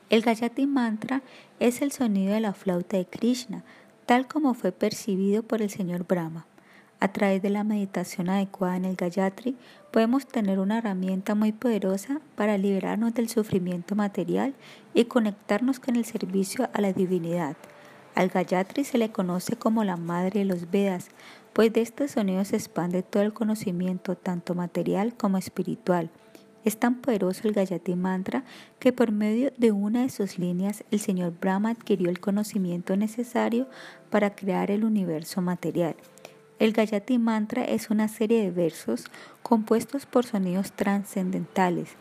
El 0.09 0.23
Gayatri 0.23 0.67
Mantra 0.67 1.21
es 1.61 1.83
el 1.83 1.93
sonido 1.93 2.33
de 2.33 2.41
la 2.41 2.55
flauta 2.55 2.97
de 2.97 3.05
Krishna, 3.05 3.65
tal 4.07 4.29
como 4.29 4.55
fue 4.55 4.73
percibido 4.73 5.43
por 5.43 5.61
el 5.61 5.69
señor 5.69 6.07
Brahma. 6.07 6.47
A 7.01 7.13
través 7.13 7.43
de 7.43 7.51
la 7.51 7.65
meditación 7.65 8.31
adecuada 8.31 8.77
en 8.77 8.87
el 8.87 8.97
Gayatri, 8.97 9.55
podemos 9.91 10.27
tener 10.27 10.59
una 10.59 10.79
herramienta 10.79 11.35
muy 11.35 11.53
poderosa 11.53 12.23
para 12.35 12.57
liberarnos 12.57 13.13
del 13.13 13.29
sufrimiento 13.29 13.95
material 13.95 14.55
y 14.95 15.05
conectarnos 15.05 15.81
con 15.81 15.97
el 15.97 16.07
servicio 16.07 16.71
a 16.73 16.81
la 16.81 16.95
divinidad. 16.95 17.57
Al 18.15 18.29
Gayatri 18.29 18.85
se 18.85 18.99
le 18.99 19.11
conoce 19.11 19.57
como 19.57 19.85
la 19.85 19.97
madre 19.97 20.41
de 20.41 20.45
los 20.47 20.71
Vedas, 20.71 21.09
pues 21.53 21.73
de 21.73 21.83
este 21.83 22.09
sonido 22.09 22.45
se 22.45 22.57
expande 22.57 23.03
todo 23.03 23.23
el 23.23 23.33
conocimiento, 23.33 24.17
tanto 24.17 24.55
material 24.55 25.15
como 25.15 25.39
espiritual. 25.39 26.11
Es 26.65 26.79
tan 26.79 27.01
poderoso 27.01 27.49
el 27.49 27.55
Gayatri 27.55 27.97
Mantra 27.97 28.45
que 28.79 28.93
por 28.93 29.11
medio 29.11 29.53
de 29.57 29.73
una 29.73 30.03
de 30.03 30.11
sus 30.11 30.39
líneas 30.39 30.85
el 30.91 31.01
señor 31.01 31.35
Brahma 31.41 31.71
adquirió 31.71 32.09
el 32.09 32.21
conocimiento 32.21 32.97
necesario 32.97 33.67
para 34.11 34.35
crear 34.35 34.71
el 34.71 34.85
universo 34.85 35.43
material. 35.43 35.97
El 36.61 36.73
Gayatri 36.73 37.19
Mantra 37.19 37.65
es 37.65 37.91
una 37.91 38.07
serie 38.07 38.43
de 38.43 38.53
versos 38.53 39.07
compuestos 39.43 40.07
por 40.07 40.25
sonidos 40.25 40.71
trascendentales. 40.73 41.97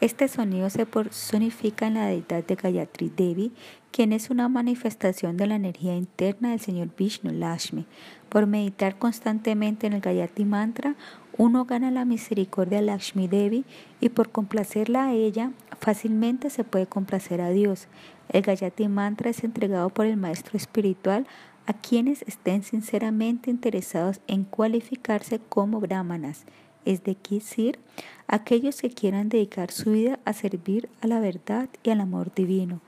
Este 0.00 0.28
sonido 0.28 0.70
se 0.70 0.86
personifica 0.86 1.86
en 1.86 1.94
la 1.94 2.06
deidad 2.06 2.42
de 2.42 2.54
Gayatri 2.54 3.12
Devi, 3.14 3.52
quien 3.92 4.14
es 4.14 4.30
una 4.30 4.48
manifestación 4.48 5.36
de 5.36 5.46
la 5.46 5.56
energía 5.56 5.94
interna 5.94 6.50
del 6.50 6.60
señor 6.60 6.88
Vishnu 6.96 7.32
Lashmi. 7.32 7.84
Por 8.30 8.46
meditar 8.46 8.96
constantemente 8.96 9.86
en 9.86 9.92
el 9.92 10.00
Gayatri 10.00 10.46
Mantra, 10.46 10.94
uno 11.36 11.66
gana 11.66 11.90
la 11.90 12.06
misericordia 12.06 12.78
de 12.78 12.86
Lakshmi 12.86 13.28
Devi 13.28 13.66
y 14.00 14.08
por 14.08 14.30
complacerla 14.30 15.04
a 15.04 15.12
ella 15.12 15.52
fácilmente 15.78 16.48
se 16.48 16.64
puede 16.64 16.86
complacer 16.86 17.42
a 17.42 17.50
Dios. 17.50 17.86
El 18.30 18.40
Gayatri 18.40 18.88
Mantra 18.88 19.28
es 19.28 19.44
entregado 19.44 19.90
por 19.90 20.06
el 20.06 20.16
maestro 20.16 20.56
espiritual 20.56 21.26
a 21.66 21.74
quienes 21.74 22.22
estén 22.22 22.62
sinceramente 22.62 23.50
interesados 23.50 24.22
en 24.28 24.44
cualificarse 24.44 25.40
como 25.50 25.78
brahmanas, 25.78 26.46
es 26.84 27.02
decir, 27.04 27.78
aquellos 28.26 28.80
que 28.80 28.90
quieran 28.90 29.28
dedicar 29.28 29.70
su 29.70 29.92
vida 29.92 30.18
a 30.24 30.32
servir 30.32 30.88
a 31.00 31.06
la 31.06 31.20
verdad 31.20 31.68
y 31.82 31.90
al 31.90 32.00
amor 32.00 32.34
divino. 32.34 32.80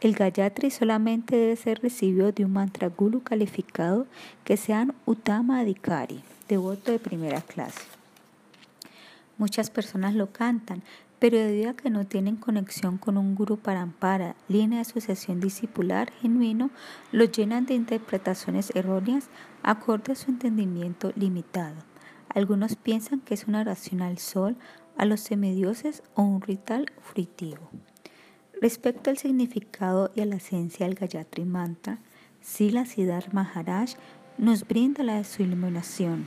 El 0.00 0.14
Gayatri 0.14 0.70
solamente 0.70 1.36
debe 1.36 1.56
ser 1.56 1.80
recibido 1.80 2.32
de 2.32 2.44
un 2.44 2.52
mantra 2.52 2.88
guru 2.88 3.22
calificado 3.22 4.06
que 4.44 4.56
sean 4.56 4.94
Uttama 5.06 5.60
Adhikari 5.60 6.22
devoto 6.48 6.92
de 6.92 6.98
primera 6.98 7.40
clase. 7.40 7.80
Muchas 9.38 9.70
personas 9.70 10.14
lo 10.14 10.32
cantan, 10.32 10.82
pero 11.18 11.38
debido 11.38 11.70
a 11.70 11.74
que 11.74 11.88
no 11.88 12.04
tienen 12.04 12.36
conexión 12.36 12.98
con 12.98 13.16
un 13.16 13.34
guru 13.34 13.56
parampara, 13.56 14.34
línea 14.48 14.78
de 14.78 14.82
asociación 14.82 15.40
discipular 15.40 16.10
genuino, 16.20 16.70
lo 17.12 17.24
llenan 17.24 17.64
de 17.64 17.74
interpretaciones 17.74 18.72
erróneas 18.74 19.28
acorde 19.62 20.12
a 20.12 20.16
su 20.16 20.30
entendimiento 20.30 21.12
limitado. 21.16 21.91
Algunos 22.34 22.76
piensan 22.76 23.20
que 23.20 23.34
es 23.34 23.46
una 23.46 23.60
oración 23.60 24.02
al 24.02 24.18
sol, 24.18 24.56
a 24.96 25.04
los 25.04 25.20
semidioses 25.20 26.02
o 26.14 26.22
un 26.22 26.40
ritual 26.40 26.90
frutivo. 27.00 27.70
Respecto 28.60 29.10
al 29.10 29.18
significado 29.18 30.10
y 30.14 30.20
a 30.20 30.26
la 30.26 30.36
esencia 30.36 30.86
del 30.86 30.94
Gayatri 30.94 31.44
Mantra, 31.44 31.98
Sila 32.40 32.84
Siddhar 32.84 33.32
Maharaj 33.34 33.94
nos 34.38 34.66
brinda 34.66 35.02
la 35.02 35.16
de 35.16 35.24
su 35.24 35.42
iluminación. 35.42 36.26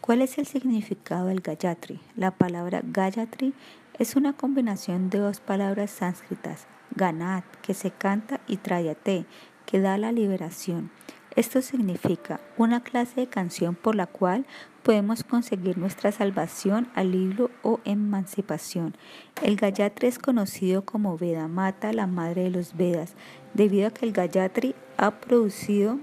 ¿Cuál 0.00 0.22
es 0.22 0.38
el 0.38 0.46
significado 0.46 1.26
del 1.26 1.40
Gayatri? 1.40 1.98
La 2.14 2.30
palabra 2.30 2.82
Gayatri 2.84 3.54
es 3.98 4.14
una 4.14 4.34
combinación 4.34 5.10
de 5.10 5.18
dos 5.18 5.40
palabras 5.40 5.90
sánscritas, 5.90 6.66
Ganat, 6.94 7.44
que 7.62 7.74
se 7.74 7.90
canta, 7.90 8.40
y 8.46 8.58
Trayate, 8.58 9.26
que 9.64 9.80
da 9.80 9.98
la 9.98 10.12
liberación. 10.12 10.90
Esto 11.36 11.60
significa 11.60 12.40
una 12.56 12.82
clase 12.82 13.20
de 13.20 13.26
canción 13.26 13.74
por 13.74 13.94
la 13.94 14.06
cual 14.06 14.46
podemos 14.82 15.22
conseguir 15.22 15.76
nuestra 15.76 16.10
salvación, 16.10 16.88
alivio 16.94 17.50
o 17.62 17.78
emancipación. 17.84 18.96
El 19.42 19.56
Gayatri 19.56 20.08
es 20.08 20.18
conocido 20.18 20.86
como 20.86 21.18
Vedamata, 21.18 21.92
la 21.92 22.06
madre 22.06 22.44
de 22.44 22.50
los 22.50 22.74
Vedas, 22.74 23.12
debido 23.52 23.88
a 23.88 23.90
que 23.90 24.06
el 24.06 24.12
Gayatri 24.12 24.74
ha 24.96 25.10
producido 25.10 25.98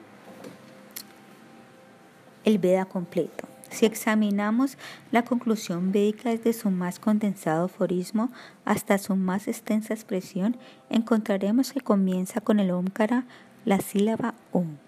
el 2.45 2.59
Veda 2.59 2.85
completo. 2.85 3.47
Si 3.71 3.87
examinamos 3.87 4.77
la 5.11 5.25
conclusión 5.25 5.91
védica 5.91 6.29
desde 6.29 6.53
su 6.53 6.69
más 6.69 6.99
condensado 6.99 7.65
aforismo 7.65 8.29
hasta 8.65 8.99
su 8.99 9.15
más 9.15 9.47
extensa 9.47 9.95
expresión, 9.95 10.57
encontraremos 10.91 11.73
que 11.73 11.81
comienza 11.81 12.39
con 12.39 12.59
el 12.59 12.69
Omkara, 12.69 13.25
la 13.65 13.79
sílaba 13.79 14.35
Om. 14.51 14.82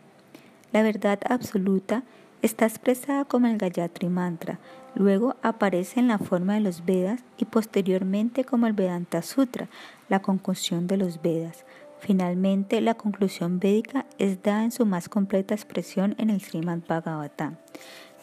La 0.75 0.84
verdad 0.84 1.22
absoluta 1.29 2.03
está 2.41 2.65
expresada 2.65 3.24
como 3.24 3.48
el 3.48 3.58
Gayatri 3.58 4.10
Mantra, 4.10 4.60
luego 4.94 5.38
aparece 5.41 6.01
en 6.01 6.10
la 6.10 6.17
forma 6.17 6.55
de 6.55 6.60
los 6.60 6.84
Vedas 6.84 7.24
y 7.38 7.46
posteriormente 7.46 8.44
como 8.44 8.67
el 8.67 8.74
Vedanta 8.74 9.22
Sutra, 9.22 9.70
la 10.10 10.22
conclusión 10.22 10.86
de 10.88 10.98
los 10.98 11.22
Vedas. 11.22 11.63
Finalmente, 12.00 12.82
la 12.82 12.96
conclusión 12.96 13.58
védica 13.58 14.05
es 14.17 14.44
dada 14.44 14.65
en 14.65 14.72
su 14.72 14.86
más 14.86 15.08
completa 15.08 15.55
expresión 15.55 16.13
en 16.17 16.29
el 16.29 16.41
Srimad 16.41 16.79
Bhagavatam. 16.86 17.55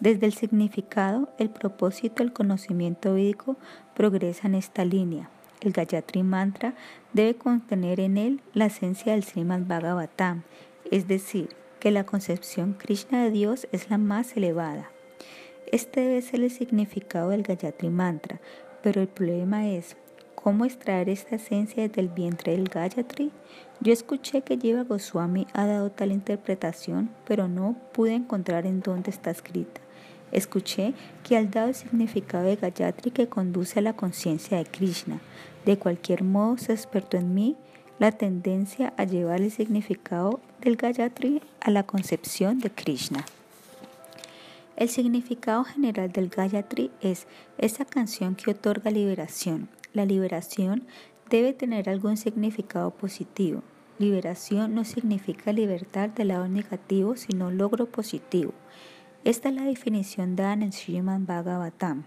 Desde 0.00 0.26
el 0.26 0.34
significado, 0.34 1.30
el 1.38 1.48
propósito 1.48 2.22
del 2.22 2.34
conocimiento 2.34 3.14
védico 3.14 3.56
progresa 3.94 4.46
en 4.46 4.56
esta 4.56 4.84
línea. 4.84 5.30
El 5.62 5.72
Gayatri 5.72 6.22
Mantra 6.22 6.74
debe 7.14 7.34
contener 7.34 7.98
en 7.98 8.18
él 8.18 8.42
la 8.52 8.66
esencia 8.66 9.12
del 9.12 9.24
Srimad 9.24 9.60
Bhagavatam, 9.60 10.42
es 10.90 11.08
decir, 11.08 11.61
que 11.82 11.90
la 11.90 12.06
concepción 12.06 12.74
Krishna 12.74 13.24
de 13.24 13.32
Dios 13.32 13.66
es 13.72 13.90
la 13.90 13.98
más 13.98 14.36
elevada. 14.36 14.92
Este 15.66 16.02
debe 16.02 16.22
ser 16.22 16.40
el 16.40 16.52
significado 16.52 17.30
del 17.30 17.42
Gayatri 17.42 17.90
Mantra, 17.90 18.40
pero 18.84 19.00
el 19.00 19.08
problema 19.08 19.66
es 19.66 19.96
cómo 20.36 20.64
extraer 20.64 21.08
esta 21.08 21.34
esencia 21.34 21.82
desde 21.82 22.00
el 22.00 22.08
vientre 22.08 22.52
del 22.52 22.68
Gayatri. 22.68 23.32
Yo 23.80 23.92
escuché 23.92 24.42
que 24.42 24.58
Jiva 24.58 24.84
Goswami 24.84 25.48
ha 25.54 25.66
dado 25.66 25.90
tal 25.90 26.12
interpretación, 26.12 27.10
pero 27.26 27.48
no 27.48 27.74
pude 27.92 28.14
encontrar 28.14 28.64
en 28.64 28.78
dónde 28.78 29.10
está 29.10 29.32
escrita. 29.32 29.80
Escuché 30.30 30.94
que 31.24 31.36
al 31.36 31.50
dado 31.50 31.70
el 31.70 31.74
significado 31.74 32.44
de 32.44 32.54
Gayatri 32.54 33.10
que 33.10 33.28
conduce 33.28 33.80
a 33.80 33.82
la 33.82 33.96
conciencia 33.96 34.56
de 34.56 34.66
Krishna. 34.66 35.20
De 35.64 35.76
cualquier 35.78 36.22
modo 36.22 36.58
se 36.58 36.70
despertó 36.74 37.16
en 37.16 37.34
mí 37.34 37.56
la 38.02 38.10
tendencia 38.10 38.92
a 38.96 39.04
llevar 39.04 39.42
el 39.42 39.52
significado 39.52 40.40
del 40.60 40.74
Gayatri 40.74 41.40
a 41.60 41.70
la 41.70 41.84
concepción 41.84 42.58
de 42.58 42.68
Krishna. 42.68 43.24
El 44.74 44.88
significado 44.88 45.62
general 45.62 46.10
del 46.10 46.28
Gayatri 46.28 46.90
es 47.00 47.28
esa 47.58 47.84
canción 47.84 48.34
que 48.34 48.50
otorga 48.50 48.90
liberación. 48.90 49.68
La 49.92 50.04
liberación 50.04 50.84
debe 51.30 51.52
tener 51.52 51.88
algún 51.88 52.16
significado 52.16 52.90
positivo. 52.90 53.62
Liberación 54.00 54.74
no 54.74 54.82
significa 54.82 55.52
libertad 55.52 56.08
del 56.08 56.28
lado 56.28 56.48
negativo, 56.48 57.14
sino 57.14 57.52
logro 57.52 57.86
positivo. 57.86 58.52
Esta 59.22 59.48
es 59.48 59.54
la 59.54 59.62
definición 59.62 60.34
dada 60.34 60.54
en 60.54 60.62
el 60.64 60.72
Srimad 60.72 61.20
Bhagavatam. 61.20 62.02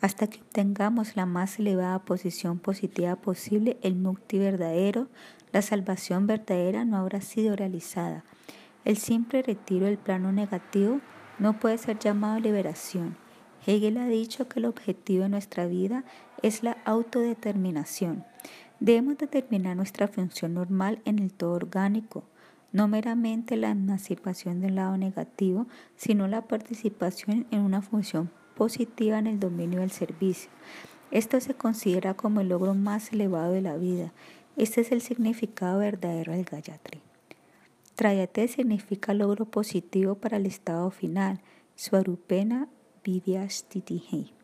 Hasta 0.00 0.28
que 0.28 0.40
obtengamos 0.40 1.14
la 1.14 1.26
más 1.26 1.58
elevada 1.58 1.98
posición 2.00 2.58
positiva 2.58 3.16
posible, 3.16 3.76
el 3.82 3.96
mukti 3.96 4.38
verdadero, 4.38 5.08
la 5.52 5.60
salvación 5.60 6.26
verdadera 6.26 6.84
no 6.84 6.96
habrá 6.96 7.20
sido 7.20 7.54
realizada. 7.54 8.24
El 8.84 8.96
simple 8.96 9.42
retiro 9.42 9.86
del 9.86 9.98
plano 9.98 10.32
negativo 10.32 11.00
no 11.38 11.60
puede 11.60 11.76
ser 11.76 11.98
llamado 11.98 12.40
liberación. 12.40 13.16
Hegel 13.66 13.98
ha 13.98 14.06
dicho 14.06 14.48
que 14.48 14.58
el 14.58 14.64
objetivo 14.64 15.24
de 15.24 15.28
nuestra 15.28 15.66
vida 15.66 16.04
es 16.42 16.62
la 16.62 16.78
autodeterminación. 16.86 18.24
Debemos 18.78 19.18
determinar 19.18 19.76
nuestra 19.76 20.08
función 20.08 20.54
normal 20.54 21.02
en 21.04 21.18
el 21.18 21.32
todo 21.32 21.52
orgánico 21.52 22.24
no 22.72 22.88
meramente 22.88 23.56
la 23.56 23.70
emancipación 23.70 24.60
del 24.60 24.76
lado 24.76 24.96
negativo, 24.96 25.66
sino 25.96 26.28
la 26.28 26.42
participación 26.42 27.46
en 27.50 27.62
una 27.62 27.82
función 27.82 28.30
positiva 28.60 29.18
en 29.18 29.26
el 29.26 29.40
dominio 29.40 29.80
del 29.80 29.90
servicio. 29.90 30.50
Esto 31.10 31.40
se 31.40 31.54
considera 31.54 32.12
como 32.12 32.42
el 32.42 32.50
logro 32.50 32.74
más 32.74 33.10
elevado 33.10 33.52
de 33.52 33.62
la 33.62 33.78
vida. 33.78 34.12
Este 34.54 34.82
es 34.82 34.92
el 34.92 35.00
significado 35.00 35.78
verdadero 35.78 36.34
del 36.34 36.44
Gayatri. 36.44 37.00
Trayate 37.94 38.48
significa 38.48 39.14
logro 39.14 39.46
positivo 39.46 40.16
para 40.16 40.36
el 40.36 40.44
estado 40.44 40.90
final, 40.90 41.40
Swarupena 41.74 42.68
Vidyastitihi. 43.02 44.34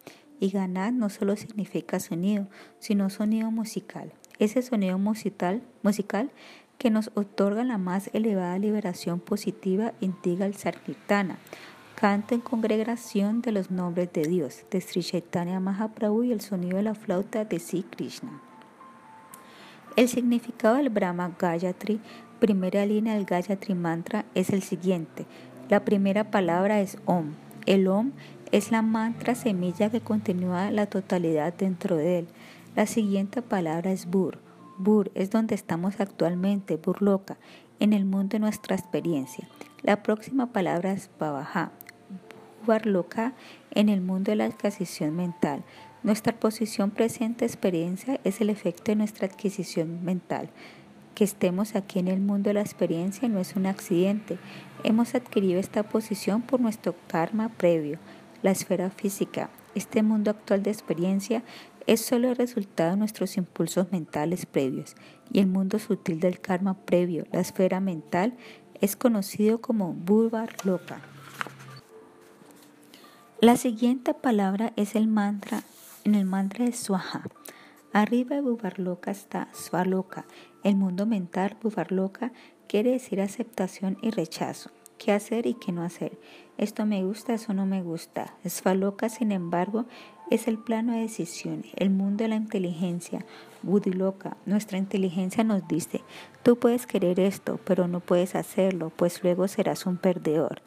Y 0.40 0.48
ganar 0.48 0.94
no 0.94 1.10
solo 1.10 1.36
significa 1.36 2.00
sonido, 2.00 2.46
sino 2.78 3.10
sonido 3.10 3.50
musical. 3.50 4.14
Ese 4.38 4.62
sonido 4.62 4.96
musical, 4.96 5.60
musical 5.82 6.30
que 6.78 6.88
nos 6.88 7.10
otorga 7.16 7.64
la 7.64 7.76
más 7.76 8.08
elevada 8.14 8.58
liberación 8.58 9.20
positiva 9.20 9.92
indica 10.00 10.46
el 10.46 10.54
Sarkirtana, 10.54 11.36
canto 11.96 12.34
en 12.34 12.42
congregación 12.42 13.40
de 13.40 13.52
los 13.52 13.70
nombres 13.70 14.12
de 14.12 14.24
Dios, 14.24 14.66
de 14.70 14.82
Sri 14.82 15.02
Chaitanya 15.02 15.60
Mahaprabhu 15.60 16.24
y 16.24 16.32
el 16.32 16.42
sonido 16.42 16.76
de 16.76 16.82
la 16.82 16.94
flauta 16.94 17.46
de 17.46 17.58
Sri 17.58 17.84
Krishna. 17.84 18.42
El 19.96 20.08
significado 20.08 20.76
del 20.76 20.90
Brahma 20.90 21.34
Gayatri, 21.38 21.98
primera 22.38 22.84
línea 22.84 23.14
del 23.14 23.24
Gayatri 23.24 23.74
Mantra, 23.74 24.26
es 24.34 24.50
el 24.50 24.62
siguiente. 24.62 25.24
La 25.70 25.86
primera 25.86 26.30
palabra 26.30 26.82
es 26.82 26.98
Om. 27.06 27.32
El 27.64 27.88
Om 27.88 28.12
es 28.52 28.70
la 28.70 28.82
mantra 28.82 29.34
semilla 29.34 29.88
que 29.88 30.02
continúa 30.02 30.70
la 30.70 30.84
totalidad 30.84 31.54
dentro 31.54 31.96
de 31.96 32.18
él. 32.18 32.28
La 32.74 32.84
siguiente 32.84 33.40
palabra 33.40 33.90
es 33.90 34.04
Bur. 34.04 34.38
Bur 34.76 35.10
es 35.14 35.30
donde 35.30 35.54
estamos 35.54 35.98
actualmente, 35.98 36.76
Burloka, 36.76 37.38
en 37.80 37.94
el 37.94 38.04
mundo 38.04 38.34
de 38.34 38.40
nuestra 38.40 38.76
experiencia. 38.76 39.48
La 39.82 40.02
próxima 40.02 40.52
palabra 40.52 40.92
es 40.92 41.08
Babaja, 41.18 41.72
Burloka, 42.66 43.32
en 43.70 43.88
el 43.88 44.00
mundo 44.00 44.32
de 44.32 44.36
la 44.36 44.46
adquisición 44.46 45.14
mental. 45.16 45.62
Nuestra 46.02 46.32
posición 46.34 46.90
presente 46.90 47.44
experiencia 47.44 48.20
es 48.24 48.40
el 48.40 48.50
efecto 48.50 48.92
de 48.92 48.96
nuestra 48.96 49.26
adquisición 49.26 50.04
mental. 50.04 50.50
Que 51.14 51.24
estemos 51.24 51.74
aquí 51.74 51.98
en 51.98 52.08
el 52.08 52.20
mundo 52.20 52.50
de 52.50 52.54
la 52.54 52.60
experiencia 52.60 53.28
no 53.28 53.40
es 53.40 53.56
un 53.56 53.66
accidente. 53.66 54.38
Hemos 54.84 55.14
adquirido 55.14 55.58
esta 55.58 55.82
posición 55.82 56.42
por 56.42 56.60
nuestro 56.60 56.94
karma 57.08 57.48
previo, 57.48 57.98
la 58.42 58.50
esfera 58.50 58.90
física. 58.90 59.48
Este 59.74 60.02
mundo 60.02 60.30
actual 60.30 60.62
de 60.62 60.70
experiencia 60.70 61.42
es 61.86 62.00
solo 62.00 62.28
el 62.28 62.36
resultado 62.36 62.90
de 62.90 62.96
nuestros 62.96 63.36
impulsos 63.36 63.90
mentales 63.92 64.44
previos 64.44 64.96
y 65.32 65.40
el 65.40 65.46
mundo 65.46 65.78
sutil 65.78 66.20
del 66.20 66.40
karma 66.40 66.74
previo, 66.74 67.26
la 67.32 67.40
esfera 67.40 67.80
mental, 67.80 68.34
es 68.80 68.96
conocido 68.96 69.60
como 69.60 69.92
Burvar 69.92 70.50
Loka. 70.64 71.00
La 73.42 73.58
siguiente 73.58 74.14
palabra 74.14 74.72
es 74.76 74.94
el 74.94 75.08
mantra 75.08 75.62
en 76.04 76.14
el 76.14 76.24
mantra 76.24 76.64
de 76.64 76.72
Swaha. 76.72 77.24
Arriba 77.92 78.36
de 78.36 78.72
Loka 78.78 79.10
está 79.10 79.48
Swaloka. 79.52 80.24
El 80.64 80.76
mundo 80.76 81.04
mental 81.04 81.58
Loka 81.90 82.32
quiere 82.66 82.92
decir 82.92 83.20
aceptación 83.20 83.98
y 84.00 84.10
rechazo. 84.10 84.70
¿Qué 84.96 85.12
hacer 85.12 85.46
y 85.46 85.52
qué 85.52 85.70
no 85.70 85.82
hacer? 85.82 86.18
Esto 86.56 86.86
me 86.86 87.04
gusta, 87.04 87.34
eso 87.34 87.52
no 87.52 87.66
me 87.66 87.82
gusta. 87.82 88.34
Svaloka, 88.46 89.10
sin 89.10 89.30
embargo, 89.32 89.84
es 90.30 90.48
el 90.48 90.58
plano 90.58 90.92
de 90.92 91.00
decisión, 91.00 91.64
el 91.76 91.90
mundo 91.90 92.24
de 92.24 92.28
la 92.28 92.36
inteligencia. 92.36 93.24
Budiloka, 93.62 94.36
nuestra 94.46 94.78
inteligencia 94.78 95.44
nos 95.44 95.66
dice, 95.68 96.02
tú 96.42 96.56
puedes 96.56 96.86
querer 96.86 97.20
esto, 97.20 97.58
pero 97.64 97.88
no 97.88 98.00
puedes 98.00 98.34
hacerlo, 98.34 98.92
pues 98.94 99.22
luego 99.22 99.48
serás 99.48 99.86
un 99.86 99.96
perdedor. 99.96 100.62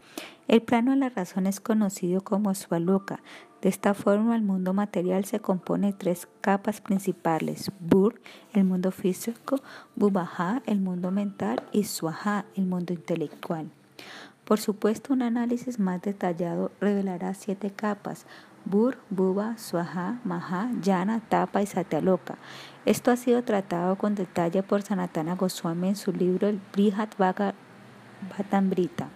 El 0.48 0.62
plano 0.62 0.92
de 0.92 0.98
la 0.98 1.10
razón 1.10 1.46
es 1.46 1.60
conocido 1.60 2.22
como 2.22 2.54
Svaloka. 2.56 3.22
De 3.62 3.70
esta 3.70 3.94
forma, 3.94 4.36
el 4.36 4.42
mundo 4.42 4.74
material 4.74 5.26
se 5.26 5.40
compone 5.40 5.88
de 5.88 5.94
tres 5.94 6.28
capas 6.42 6.82
principales: 6.82 7.72
Bur, 7.80 8.20
el 8.54 8.64
mundo 8.64 8.92
físico, 8.92 9.62
Bubaha, 9.96 10.64
el 10.66 10.80
mundo 10.80 11.12
mental, 11.12 11.62
y 11.72 11.84
Swaha, 11.84 12.46
el 12.56 12.66
mundo 12.66 12.94
intelectual. 12.94 13.70
Por 14.44 14.60
supuesto, 14.60 15.14
un 15.14 15.22
análisis 15.22 15.78
más 15.78 16.02
detallado 16.02 16.72
revelará 16.82 17.36
siete 17.36 17.70
capas, 17.70 18.26
Bur, 18.66 18.98
Buba, 19.10 19.58
Swaha, 19.58 20.20
Maha, 20.24 20.70
Yana, 20.82 21.22
Tapa 21.22 21.62
y 21.62 21.66
Satyaloka. 21.66 22.38
Esto 22.86 23.12
ha 23.12 23.16
sido 23.16 23.44
tratado 23.44 23.98
con 23.98 24.16
detalle 24.16 24.64
por 24.64 24.82
Sanatana 24.82 25.36
Goswami 25.36 25.90
en 25.90 25.96
su 25.96 26.12
libro 26.12 26.48
El 26.48 26.60
Brihat 26.74 27.16
Bhatambrita. 27.18 29.10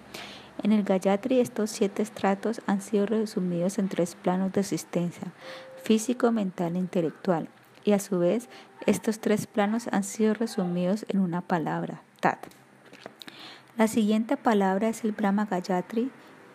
En 0.62 0.71
el 0.71 0.84
Gayatri 0.84 1.39
estos 1.39 1.71
siete 1.71 2.03
estratos 2.03 2.62
han 2.67 2.82
sido 2.82 3.06
resumidos 3.06 3.79
en 3.79 3.89
tres 3.89 4.15
planos 4.15 4.53
de 4.53 4.62
existencia, 4.62 5.34
físico, 5.82 6.32
mental 6.32 6.75
e 6.75 6.79
intelectual, 6.79 7.49
y 7.84 7.91
a 7.91 7.99
su 7.99 8.19
vez 8.19 8.49
estos 8.86 9.19
tres 9.19 9.47
planos 9.47 9.88
han 9.91 10.03
sido 10.03 10.34
resumidos 10.34 11.06
en 11.10 11.19
una 11.19 11.41
palabra, 11.41 12.01
Tat. 12.19 12.39
La 13.77 13.88
siguiente 13.88 14.38
palabra 14.38 14.88
es 14.89 15.03
el 15.03 15.13
Brahma 15.13 15.45
Gayatri, 15.45 16.12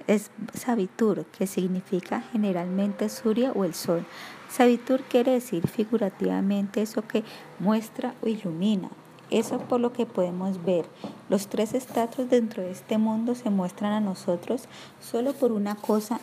es 0.09 0.31
Savitur, 0.55 1.27
que 1.27 1.47
significa 1.47 2.23
generalmente 2.33 3.09
Surya 3.09 3.53
o 3.53 3.65
el 3.65 3.75
sol. 3.75 4.05
Savitur 4.51 5.03
quiere 5.03 5.33
decir 5.33 5.69
figurativamente 5.69 6.83
eso 6.83 7.03
que 7.03 7.23
muestra 7.61 8.15
o 8.23 8.27
ilumina. 8.27 8.89
Eso 9.31 9.59
por 9.59 9.79
lo 9.79 9.93
que 9.93 10.07
podemos 10.07 10.65
ver. 10.65 10.87
Los 11.29 11.49
tres 11.49 11.75
estatus 11.75 12.31
dentro 12.31 12.63
de 12.63 12.71
este 12.71 12.97
mundo 12.97 13.35
se 13.35 13.51
muestran 13.51 13.93
a 13.93 14.01
nosotros 14.01 14.65
solo 15.01 15.35
por 15.35 15.53
una 15.53 15.75
cosa 15.75 16.19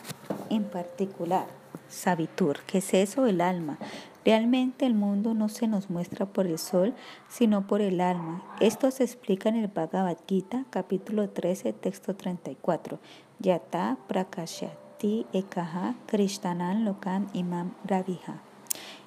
en 0.50 0.64
particular. 0.64 1.46
Sabitur, 1.88 2.60
¿qué 2.66 2.80
es 2.80 2.94
eso? 2.96 3.28
El 3.28 3.42
alma. 3.42 3.78
Realmente 4.26 4.88
el 4.88 4.96
mundo 4.96 5.36
no 5.36 5.50
se 5.50 5.68
nos 5.68 5.92
muestra 5.92 6.26
por 6.26 6.48
el 6.48 6.58
sol, 6.58 6.96
sino 7.30 7.68
por 7.68 7.80
el 7.82 8.02
alma. 8.02 8.44
Esto 8.60 8.90
se 8.90 9.04
explica 9.04 9.50
en 9.50 9.56
el 9.56 9.68
Bhagavad 9.68 10.18
Gita, 10.28 10.66
capítulo 10.72 11.30
13, 11.30 11.74
texto 11.74 12.16
34. 12.16 12.98
Yata 13.38 13.98
prakashati 14.08 15.28
ekaha 15.32 15.94
krishtanan 16.08 16.86
lokan 16.86 17.28
imam 17.34 17.76
raviha. 17.86 18.42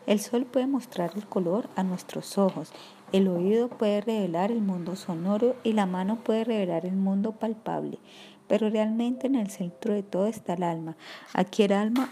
El 0.07 0.20
sol 0.20 0.46
puede 0.46 0.68
mostrar 0.68 1.11
el 1.16 1.26
color 1.26 1.68
a 1.74 1.83
nuestros 1.83 2.38
ojos, 2.38 2.72
el 3.11 3.26
oído 3.26 3.68
puede 3.68 4.00
revelar 4.00 4.52
el 4.52 4.61
mundo 4.61 4.94
sonoro 4.94 5.57
y 5.64 5.72
la 5.72 5.87
mano 5.87 6.16
puede 6.16 6.44
revelar 6.44 6.87
el 6.87 6.94
mundo 6.94 7.33
palpable. 7.33 7.98
Pero 8.46 8.70
realmente 8.70 9.26
en 9.26 9.35
el 9.35 9.50
centro 9.50 9.94
de 9.94 10.04
todo 10.04 10.28
está 10.28 10.54
el 10.54 10.62
alma. 10.62 10.96
Aquí 11.35 11.64
el 11.64 11.72
alma 11.72 12.09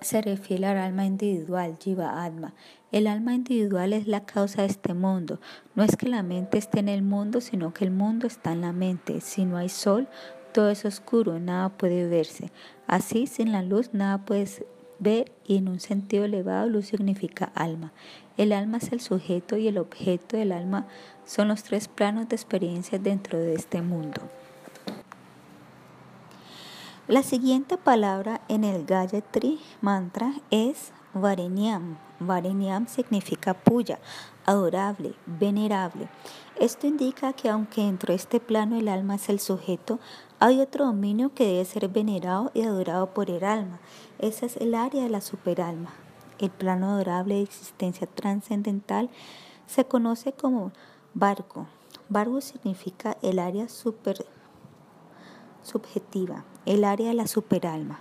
se 0.00 0.22
refiere 0.22 0.66
al 0.66 0.78
alma 0.78 1.04
individual, 1.04 1.76
Jiva 1.78 2.24
Atma. 2.24 2.54
El 2.92 3.06
alma 3.06 3.34
individual 3.34 3.92
es 3.92 4.06
la 4.06 4.24
causa 4.24 4.62
de 4.62 4.68
este 4.68 4.94
mundo. 4.94 5.40
No 5.74 5.82
es 5.84 5.96
que 5.96 6.08
la 6.08 6.22
mente 6.22 6.58
esté 6.58 6.80
en 6.80 6.88
el 6.88 7.02
mundo, 7.02 7.40
sino 7.40 7.74
que 7.74 7.84
el 7.84 7.90
mundo 7.90 8.26
está 8.26 8.52
en 8.52 8.62
la 8.62 8.72
mente. 8.72 9.20
Si 9.20 9.44
no 9.44 9.56
hay 9.56 9.68
sol, 9.68 10.08
todo 10.52 10.70
es 10.70 10.84
oscuro, 10.84 11.38
nada 11.38 11.68
puede 11.68 12.06
verse. 12.06 12.50
Así, 12.86 13.26
sin 13.26 13.52
la 13.52 13.62
luz, 13.62 13.90
nada 13.92 14.24
puedes 14.24 14.64
ver 14.98 15.32
y 15.46 15.56
en 15.56 15.68
un 15.68 15.80
sentido 15.80 16.24
elevado, 16.24 16.68
luz 16.68 16.86
significa 16.86 17.52
alma. 17.54 17.92
El 18.36 18.52
alma 18.52 18.78
es 18.78 18.92
el 18.92 19.00
sujeto 19.00 19.56
y 19.56 19.68
el 19.68 19.78
objeto 19.78 20.36
del 20.36 20.52
alma 20.52 20.86
son 21.24 21.48
los 21.48 21.62
tres 21.62 21.88
planos 21.88 22.28
de 22.28 22.36
experiencia 22.36 22.98
dentro 22.98 23.38
de 23.38 23.54
este 23.54 23.82
mundo. 23.82 24.22
La 27.08 27.22
siguiente 27.22 27.78
palabra 27.78 28.42
en 28.48 28.64
el 28.64 28.84
Gayatri 28.84 29.58
mantra 29.80 30.34
es 30.50 30.92
Varenyam. 31.14 31.96
Varenyam 32.20 32.86
significa 32.86 33.54
puya, 33.54 33.98
adorable, 34.44 35.14
venerable. 35.24 36.10
Esto 36.60 36.86
indica 36.86 37.32
que 37.32 37.48
aunque 37.48 37.80
dentro 37.80 38.12
de 38.12 38.16
este 38.16 38.40
plano 38.40 38.76
el 38.76 38.88
alma 38.88 39.14
es 39.14 39.30
el 39.30 39.40
sujeto, 39.40 39.98
hay 40.38 40.60
otro 40.60 40.84
dominio 40.84 41.32
que 41.32 41.46
debe 41.46 41.64
ser 41.64 41.88
venerado 41.88 42.50
y 42.52 42.60
adorado 42.60 43.14
por 43.14 43.30
el 43.30 43.42
alma. 43.42 43.80
Esa 44.18 44.44
es 44.44 44.58
el 44.58 44.74
área 44.74 45.02
de 45.02 45.08
la 45.08 45.22
superalma. 45.22 45.94
El 46.38 46.50
plano 46.50 46.90
adorable 46.90 47.36
de 47.36 47.42
existencia 47.42 48.06
trascendental 48.06 49.08
se 49.66 49.86
conoce 49.86 50.34
como 50.34 50.72
barco. 51.14 51.68
Barco 52.10 52.42
significa 52.42 53.16
el 53.22 53.38
área 53.38 53.70
super 53.70 54.26
subjetiva, 55.62 56.44
el 56.68 56.84
área 56.84 57.08
de 57.08 57.14
la 57.14 57.26
superalma. 57.26 58.00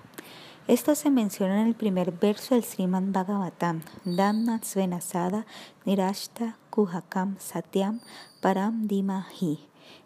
Esto 0.68 0.94
se 0.96 1.10
menciona 1.10 1.62
en 1.62 1.68
el 1.68 1.74
primer 1.74 2.12
verso 2.12 2.54
del 2.54 2.66
Srimad 2.66 3.04
Bhagavatam, 3.04 3.82
Dhamma 4.04 4.60
Svenasada 4.62 5.46
Nirashta 5.86 6.58
Kuhakam 6.70 7.38
Satyam 7.40 8.02
Param 8.42 8.88
Dimahi. 8.88 9.60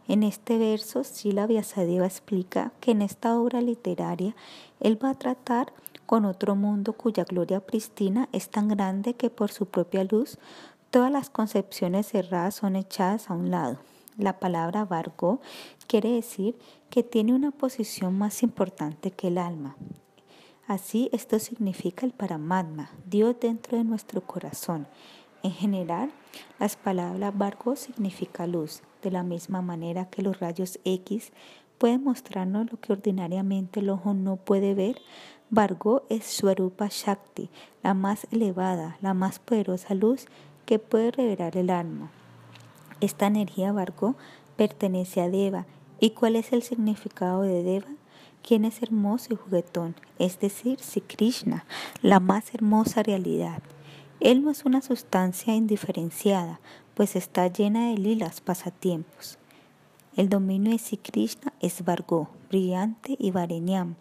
En 0.08 0.22
este 0.22 0.60
verso, 0.60 1.04
Srila 1.04 1.48
Vyasadeva 1.48 2.06
explica 2.06 2.72
que 2.82 2.92
en 2.92 3.02
esta 3.02 3.36
obra 3.40 3.62
literaria 3.62 4.36
él 4.80 5.04
va 5.04 5.10
a 5.10 5.16
tratar 5.16 5.74
con 6.06 6.26
otro 6.26 6.56
mundo 6.56 6.94
cuya 6.94 7.24
gloria 7.24 7.62
pristina 7.62 8.30
es 8.32 8.50
tan 8.50 8.68
grande 8.68 9.16
que 9.16 9.32
por 9.32 9.52
su 9.52 9.66
propia 9.66 10.04
luz 10.04 10.38
todas 10.92 11.12
las 11.12 11.32
concepciones 11.32 12.14
erradas 12.14 12.54
son 12.54 12.76
echadas 12.76 13.32
a 13.32 13.34
un 13.34 13.50
lado. 13.50 13.80
La 14.18 14.38
palabra 14.38 14.86
Vargo 14.86 15.40
quiere 15.88 16.12
decir 16.12 16.56
que 16.92 17.02
tiene 17.02 17.34
una 17.34 17.50
posición 17.50 18.18
más 18.18 18.44
importante 18.44 19.10
que 19.10 19.30
el 19.30 19.40
alma. 19.40 19.78
Así, 20.68 21.10
esto 21.14 21.40
significa 21.40 22.06
el 22.06 22.12
Paramatma, 22.12 22.92
Dios 23.08 23.36
dentro 23.40 23.78
de 23.78 23.84
nuestro 23.84 24.22
corazón. 24.22 24.86
En 25.42 25.52
general, 25.52 26.12
las 26.60 26.76
palabras 26.76 27.36
Vargo 27.36 27.76
significa 27.76 28.46
luz, 28.46 28.84
de 29.02 29.10
la 29.10 29.24
misma 29.24 29.62
manera 29.62 30.10
que 30.10 30.22
los 30.22 30.40
rayos 30.40 30.80
X 30.84 31.32
pueden 31.78 32.04
mostrarnos 32.04 32.72
lo 32.72 32.80
que 32.80 32.94
ordinariamente 32.94 33.80
el 33.80 33.90
ojo 33.90 34.14
no 34.14 34.36
puede 34.36 34.76
ver. 34.76 35.02
Vargo 35.50 36.04
es 36.10 36.26
Swarupa 36.26 36.90
Shakti, 36.90 37.50
la 37.84 37.94
más 37.94 38.28
elevada, 38.32 38.98
la 39.02 39.14
más 39.14 39.40
poderosa 39.40 39.96
luz 39.96 40.26
que 40.66 40.78
puede 40.78 41.12
revelar 41.12 41.58
el 41.58 41.70
alma. 41.70 42.12
Esta 43.00 43.28
energía 43.28 43.72
Vargo 43.72 44.16
pertenece 44.58 45.22
a 45.22 45.30
Deva. 45.30 45.66
¿Y 46.04 46.10
cuál 46.10 46.36
es 46.36 46.52
el 46.52 46.64
significado 46.64 47.44
de 47.44 47.62
Deva? 47.62 47.86
Quien 48.42 48.66
es 48.66 48.82
hermoso 48.82 49.36
y 49.36 49.38
juguetón, 49.38 49.96
es 50.18 50.40
decir, 50.40 50.80
si 50.80 51.00
Krishna, 51.00 51.64
la 52.02 52.20
más 52.20 52.56
hermosa 52.56 53.04
realidad. 53.04 53.62
Él 54.20 54.44
no 54.44 54.50
es 54.50 54.66
una 54.66 54.82
sustancia 54.82 55.54
indiferenciada, 55.54 56.60
pues 56.96 57.16
está 57.16 57.48
llena 57.50 57.90
de 57.90 58.00
lilas 58.00 58.42
pasatiempos. 58.42 59.38
El 60.16 60.28
dominio 60.28 60.72
de 60.72 60.80
Sri 60.80 60.98
Krishna 60.98 61.54
es 61.60 61.86
Vargo, 61.86 62.30
brillante 62.50 63.16
y 63.20 63.30
Varenyam, 63.30 63.94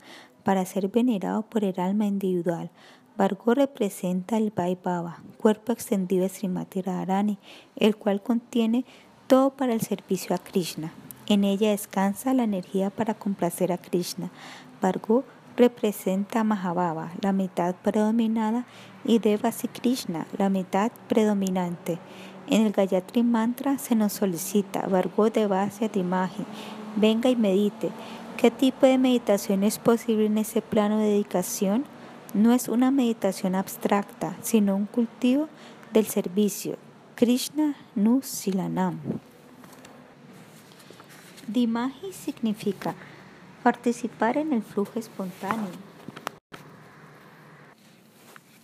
para 0.43 0.65
ser 0.65 0.89
venerado 0.89 1.43
por 1.43 1.65
el 1.65 1.79
alma 1.79 2.07
individual. 2.07 2.71
Vargo 3.19 3.53
representa 3.53 4.39
el 4.39 4.53
Vaibhava, 4.53 5.23
cuerpo 5.37 5.73
extendido 5.73 6.23
de 6.23 6.31
Srimati 6.31 6.81
Radharani, 6.81 7.37
el 7.77 7.97
cual 7.97 8.23
contiene 8.23 8.87
todo 9.27 9.51
para 9.51 9.75
el 9.75 9.83
servicio 9.83 10.35
a 10.35 10.39
Krishna. 10.39 10.95
En 11.31 11.45
ella 11.45 11.71
descansa 11.71 12.35
la 12.35 12.43
energía 12.43 12.91
para 12.91 13.15
complacer 13.15 13.71
a 13.71 13.79
Krishna. 13.79 14.33
Vargo 14.83 15.23
representa 15.57 16.41
a 16.41 16.45
Mahabhava, 16.45 17.13
la 17.23 17.31
mitad 17.31 17.77
predominada, 17.77 18.67
y 19.05 19.21
Devasi 19.21 19.69
Krishna, 19.69 20.27
la 20.37 20.49
mitad 20.49 20.91
predominante. 21.09 22.01
En 22.49 22.67
el 22.67 22.73
Gayatri 22.73 23.23
Mantra 23.23 23.79
se 23.79 23.95
nos 23.95 24.13
solicita, 24.13 24.89
Vargo 24.89 25.31
Devasya 25.31 25.89
Dimahi, 25.89 26.45
venga 26.97 27.31
y 27.31 27.37
medite. 27.37 27.91
¿Qué 28.37 28.51
tipo 28.51 28.87
de 28.87 28.99
meditación 28.99 29.63
es 29.63 29.79
posible 29.79 30.27
en 30.27 30.37
ese 30.37 30.63
plano 30.63 30.99
de 30.99 31.11
dedicación? 31.11 31.85
No 32.35 32.53
es 32.53 32.69
una 32.69 32.91
meditación 32.91 33.55
abstracta, 33.55 34.37
sino 34.43 34.75
un 34.75 34.87
cultivo 34.87 35.49
del 35.93 36.07
servicio, 36.07 36.77
Krishna 37.15 37.77
Nu 37.95 38.21
Dimahi 41.53 42.13
significa 42.13 42.95
participar 43.65 44.37
en 44.37 44.53
el 44.53 44.63
flujo 44.63 45.01
espontáneo. 45.01 45.73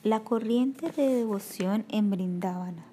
La 0.04 0.20
corriente 0.20 0.92
de 0.92 1.08
devoción 1.08 1.84
en 1.88 2.12
Brindavana. 2.12 2.84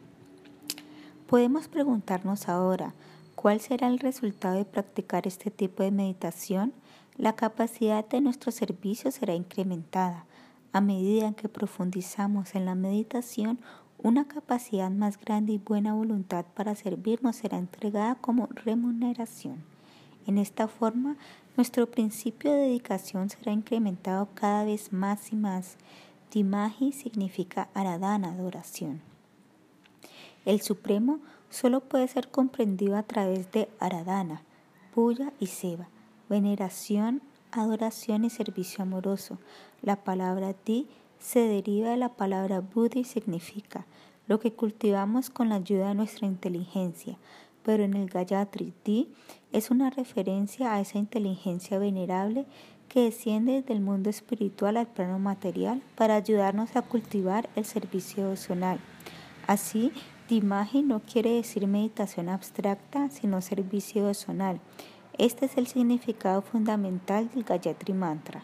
Podemos 1.27 1.67
preguntarnos 1.67 2.49
ahora, 2.49 2.95
¿cuál 3.35 3.59
será 3.59 3.87
el 3.87 3.99
resultado 3.99 4.55
de 4.55 4.65
practicar 4.65 5.27
este 5.27 5.51
tipo 5.51 5.83
de 5.83 5.91
meditación? 5.91 6.73
La 7.15 7.35
capacidad 7.35 8.03
de 8.03 8.19
nuestro 8.19 8.51
servicio 8.51 9.11
será 9.11 9.35
incrementada. 9.35 10.25
A 10.71 10.81
medida 10.81 11.33
que 11.33 11.49
profundizamos 11.49 12.55
en 12.55 12.65
la 12.65 12.73
meditación, 12.73 13.59
una 13.99 14.27
capacidad 14.27 14.89
más 14.89 15.19
grande 15.19 15.53
y 15.53 15.57
buena 15.59 15.93
voluntad 15.93 16.45
para 16.55 16.73
servirnos 16.73 17.35
será 17.35 17.59
entregada 17.59 18.15
como 18.15 18.47
remuneración. 18.47 19.71
En 20.25 20.37
esta 20.37 20.67
forma, 20.67 21.17
nuestro 21.57 21.89
principio 21.89 22.51
de 22.51 22.59
dedicación 22.59 23.29
será 23.29 23.51
incrementado 23.51 24.29
cada 24.33 24.63
vez 24.63 24.93
más 24.93 25.31
y 25.31 25.35
más. 25.35 25.77
Dimahi 26.31 26.91
significa 26.91 27.69
aradana, 27.73 28.31
adoración. 28.31 29.01
El 30.45 30.61
Supremo 30.61 31.19
solo 31.49 31.81
puede 31.81 32.07
ser 32.07 32.29
comprendido 32.29 32.97
a 32.97 33.03
través 33.03 33.51
de 33.51 33.69
aradana, 33.79 34.41
puya 34.93 35.31
y 35.39 35.47
seva, 35.47 35.87
veneración, 36.29 37.21
adoración 37.51 38.25
y 38.25 38.29
servicio 38.29 38.81
amoroso. 38.81 39.37
La 39.81 39.97
palabra 40.03 40.53
ti 40.53 40.87
se 41.19 41.39
deriva 41.39 41.89
de 41.89 41.97
la 41.97 42.09
palabra 42.09 42.59
buddhi 42.59 43.01
y 43.01 43.03
significa 43.05 43.85
lo 44.27 44.39
que 44.39 44.53
cultivamos 44.53 45.29
con 45.29 45.49
la 45.49 45.55
ayuda 45.55 45.89
de 45.89 45.95
nuestra 45.95 46.27
inteligencia, 46.27 47.17
pero 47.63 47.83
en 47.83 47.93
el 47.95 48.09
Gayatri 48.09 48.73
Ti 48.83 49.09
es 49.51 49.71
una 49.71 49.89
referencia 49.89 50.73
a 50.73 50.81
esa 50.81 50.97
inteligencia 50.97 51.77
venerable 51.79 52.45
que 52.89 53.01
desciende 53.01 53.61
del 53.61 53.81
mundo 53.81 54.09
espiritual 54.09 54.77
al 54.77 54.87
plano 54.87 55.17
material 55.17 55.81
para 55.95 56.15
ayudarnos 56.15 56.75
a 56.75 56.83
cultivar 56.83 57.49
el 57.55 57.65
servicio 57.65 58.23
devocional. 58.23 58.79
Así, 59.47 59.91
Dimahi 60.29 60.83
no 60.83 61.01
quiere 61.01 61.31
decir 61.31 61.67
meditación 61.67 62.29
abstracta, 62.29 63.09
sino 63.09 63.41
servicio 63.41 64.03
devocional. 64.03 64.59
Este 65.17 65.45
es 65.45 65.57
el 65.57 65.67
significado 65.67 66.41
fundamental 66.41 67.29
del 67.29 67.43
Gayatri 67.43 67.93
Mantra. 67.93 68.43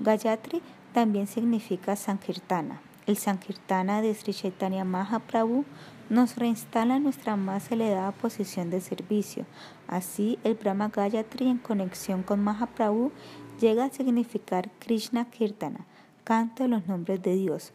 Gayatri 0.00 0.62
también 0.92 1.26
significa 1.26 1.96
Sankirtana. 1.96 2.82
El 3.06 3.16
Sankirtana 3.16 4.02
de 4.02 4.14
Sri 4.14 4.32
Chaitanya 4.32 4.84
Mahaprabhu 4.84 5.64
nos 6.12 6.36
reinstala 6.36 6.96
en 6.96 7.04
nuestra 7.04 7.36
más 7.36 7.72
elevada 7.72 8.12
posición 8.12 8.68
de 8.68 8.82
servicio. 8.82 9.46
Así, 9.88 10.38
el 10.44 10.52
Brahma 10.52 10.88
Gayatri 10.88 11.48
en 11.48 11.56
conexión 11.56 12.22
con 12.22 12.44
Mahaprabhu 12.44 13.12
llega 13.58 13.86
a 13.86 13.90
significar 13.90 14.70
Krishna 14.78 15.30
Kirtana, 15.30 15.86
canto 16.22 16.68
los 16.68 16.86
nombres 16.86 17.22
de 17.22 17.34
Dios. 17.34 17.72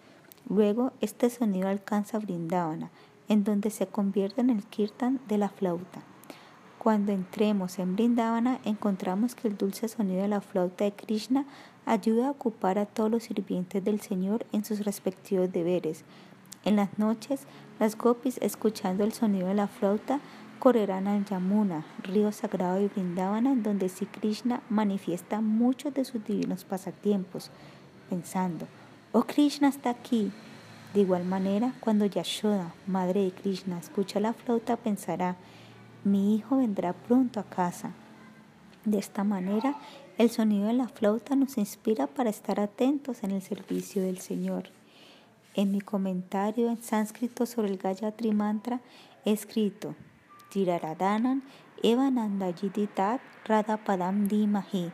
Luego, 0.47 0.93
este 1.01 1.31
sonido 1.31 1.67
alcanza 1.67 2.19
Vrindavana, 2.19 2.91
en 3.27 3.43
donde 3.43 3.71
se 3.71 3.87
convierte 3.87 4.41
en 4.41 4.51
el 4.51 4.63
kirtan 4.63 5.19
de 5.27 5.39
la 5.39 5.49
flauta. 5.49 6.03
Cuando 6.77 7.13
entremos 7.13 7.79
en 7.79 7.95
Vrindavana, 7.95 8.59
encontramos 8.65 9.33
que 9.33 9.47
el 9.47 9.57
dulce 9.57 9.87
sonido 9.87 10.21
de 10.21 10.27
la 10.27 10.41
flauta 10.41 10.83
de 10.83 10.91
Krishna 10.91 11.47
ayuda 11.87 12.27
a 12.27 12.31
ocupar 12.31 12.77
a 12.77 12.85
todos 12.85 13.09
los 13.09 13.23
sirvientes 13.23 13.83
del 13.83 13.99
Señor 13.99 14.45
en 14.51 14.63
sus 14.63 14.85
respectivos 14.85 15.51
deberes. 15.51 16.05
En 16.67 16.75
las 16.75 16.99
noches, 16.99 17.43
las 17.79 17.97
gopis, 17.97 18.39
escuchando 18.39 19.05
el 19.05 19.13
sonido 19.13 19.47
de 19.47 19.53
la 19.53 19.69
flauta, 19.69 20.19
correrán 20.59 21.07
al 21.07 21.23
Yamuna, 21.23 21.85
río 22.03 22.33
sagrado 22.33 22.75
de 22.75 22.89
Vrindavana, 22.89 23.55
donde 23.55 23.87
Sri 23.87 24.05
Krishna 24.05 24.61
manifiesta 24.67 25.39
muchos 25.39 25.93
de 25.93 26.03
sus 26.03 26.25
divinos 26.25 26.65
pasatiempos, 26.65 27.51
pensando, 28.09 28.67
oh 29.13 29.23
Krishna 29.23 29.69
está 29.69 29.91
aquí. 29.91 30.33
De 30.93 30.99
igual 30.99 31.23
manera, 31.23 31.73
cuando 31.79 32.05
Yashoda, 32.05 32.73
madre 32.85 33.23
de 33.23 33.31
Krishna, 33.31 33.79
escucha 33.79 34.19
la 34.19 34.33
flauta, 34.33 34.75
pensará, 34.75 35.37
mi 36.03 36.35
hijo 36.35 36.57
vendrá 36.57 36.91
pronto 36.91 37.39
a 37.39 37.43
casa. 37.43 37.91
De 38.83 38.97
esta 38.97 39.23
manera, 39.23 39.77
el 40.17 40.29
sonido 40.29 40.67
de 40.67 40.73
la 40.73 40.89
flauta 40.89 41.37
nos 41.37 41.57
inspira 41.57 42.07
para 42.07 42.29
estar 42.29 42.59
atentos 42.59 43.23
en 43.23 43.31
el 43.31 43.41
servicio 43.41 44.01
del 44.01 44.17
Señor. 44.17 44.76
En 45.57 45.71
mi 45.71 45.81
comentario 45.81 46.69
en 46.69 46.83
sánscrito 46.83 47.47
sobre 47.47 47.71
el 47.71 47.79
Gayatri 47.79 48.31
Mantra 48.31 48.79
he 49.25 49.31
escrito 49.31 49.95
Tiraradanan 50.51 51.41
Evanandayiditat 51.81 53.19
Radhapadam 53.43 54.27
Dimahi. 54.27 54.91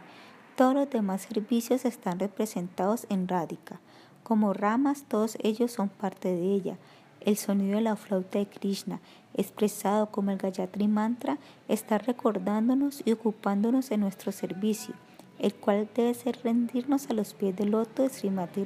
Todos 0.55 0.73
los 0.73 0.89
demás 0.89 1.23
servicios 1.23 1.83
están 1.83 2.17
representados 2.17 3.05
en 3.09 3.27
Radhika. 3.27 3.81
Como 4.23 4.53
ramas, 4.53 5.03
todos 5.09 5.37
ellos 5.43 5.73
son 5.73 5.89
parte 5.89 6.29
de 6.29 6.53
ella. 6.53 6.77
El 7.19 7.35
sonido 7.35 7.75
de 7.75 7.81
la 7.81 7.97
flauta 7.97 8.39
de 8.39 8.47
Krishna, 8.47 9.01
expresado 9.33 10.11
como 10.11 10.31
el 10.31 10.37
Gayatri 10.37 10.87
Mantra, 10.87 11.39
está 11.67 11.97
recordándonos 11.97 13.01
y 13.03 13.11
ocupándonos 13.11 13.91
en 13.91 13.99
nuestro 13.99 14.31
servicio, 14.31 14.95
el 15.39 15.53
cual 15.55 15.89
debe 15.93 16.13
ser 16.13 16.39
rendirnos 16.41 17.09
a 17.09 17.13
los 17.13 17.33
pies 17.33 17.53
del 17.53 17.71
loto 17.71 18.03
de 18.03 18.09
Srimati 18.09 18.65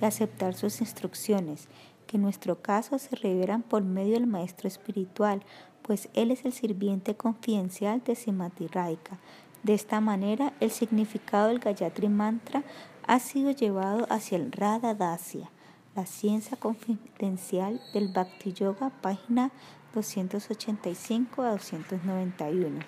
y 0.00 0.04
aceptar 0.04 0.54
sus 0.54 0.80
instrucciones, 0.80 1.68
que 2.06 2.16
en 2.16 2.22
nuestro 2.22 2.60
caso 2.60 2.98
se 2.98 3.16
revelan 3.16 3.62
por 3.62 3.82
medio 3.82 4.14
del 4.14 4.26
Maestro 4.26 4.68
Espiritual, 4.68 5.42
pues 5.82 6.08
Él 6.14 6.30
es 6.30 6.44
el 6.44 6.52
sirviente 6.52 7.16
confidencial 7.16 8.02
de 8.04 8.14
Srimati 8.14 8.66
Raika. 8.66 9.18
De 9.62 9.74
esta 9.74 10.00
manera, 10.00 10.52
el 10.60 10.70
significado 10.70 11.48
del 11.48 11.58
Gayatri 11.58 12.08
Mantra 12.08 12.62
ha 13.06 13.18
sido 13.18 13.50
llevado 13.50 14.06
hacia 14.10 14.36
el 14.36 14.52
Radha 14.52 14.94
Dasya, 14.94 15.50
la 15.96 16.06
ciencia 16.06 16.56
confidencial 16.56 17.80
del 17.92 18.08
Bhakti 18.08 18.52
Yoga, 18.52 18.90
página 19.00 19.50
285 19.94 21.42
a 21.42 21.50
291. 21.52 22.80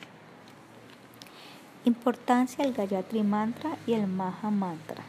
Importancia 1.85 2.65
del 2.65 2.75
Gayatri 2.75 3.23
Mantra 3.23 3.77
y 3.87 3.95
el 3.95 4.07
Maha 4.07 4.51
Mantra. 4.51 5.03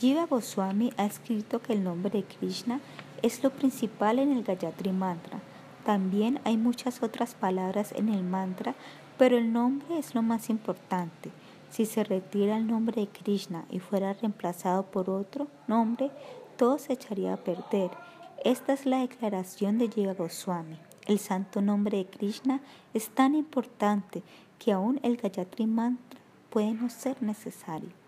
Jiva 0.00 0.26
Goswami 0.26 0.92
ha 0.96 1.06
escrito 1.06 1.62
que 1.62 1.72
el 1.72 1.82
nombre 1.82 2.10
de 2.10 2.24
Krishna 2.24 2.80
es 3.22 3.42
lo 3.42 3.50
principal 3.50 4.18
en 4.18 4.32
el 4.32 4.44
Gayatri 4.44 4.92
Mantra. 4.92 5.40
También 5.84 6.40
hay 6.44 6.56
muchas 6.56 7.02
otras 7.02 7.34
palabras 7.34 7.92
en 7.92 8.08
el 8.08 8.22
mantra 8.22 8.74
pero 9.18 9.38
el 9.38 9.52
nombre 9.52 9.98
es 9.98 10.14
lo 10.14 10.22
más 10.22 10.50
importante. 10.50 11.30
Si 11.70 11.86
se 11.86 12.04
retira 12.04 12.56
el 12.56 12.66
nombre 12.66 13.02
de 13.02 13.08
Krishna 13.08 13.64
y 13.70 13.80
fuera 13.80 14.12
reemplazado 14.12 14.84
por 14.84 15.10
otro 15.10 15.48
nombre, 15.66 16.10
todo 16.56 16.78
se 16.78 16.92
echaría 16.92 17.34
a 17.34 17.38
perder. 17.38 17.90
Esta 18.44 18.72
es 18.72 18.86
la 18.86 18.98
declaración 18.98 19.78
de 19.78 19.88
Jiva 19.88 20.14
Goswami. 20.14 20.76
El 21.06 21.18
santo 21.18 21.60
nombre 21.62 21.98
de 21.98 22.06
Krishna 22.06 22.60
es 22.94 23.08
tan 23.08 23.34
importante 23.34 24.22
que 24.58 24.72
aún 24.72 25.00
el 25.02 25.16
Gayatri 25.16 25.66
Mantra 25.66 26.20
puede 26.50 26.72
no 26.72 26.88
ser 26.90 27.22
necesario. 27.22 28.05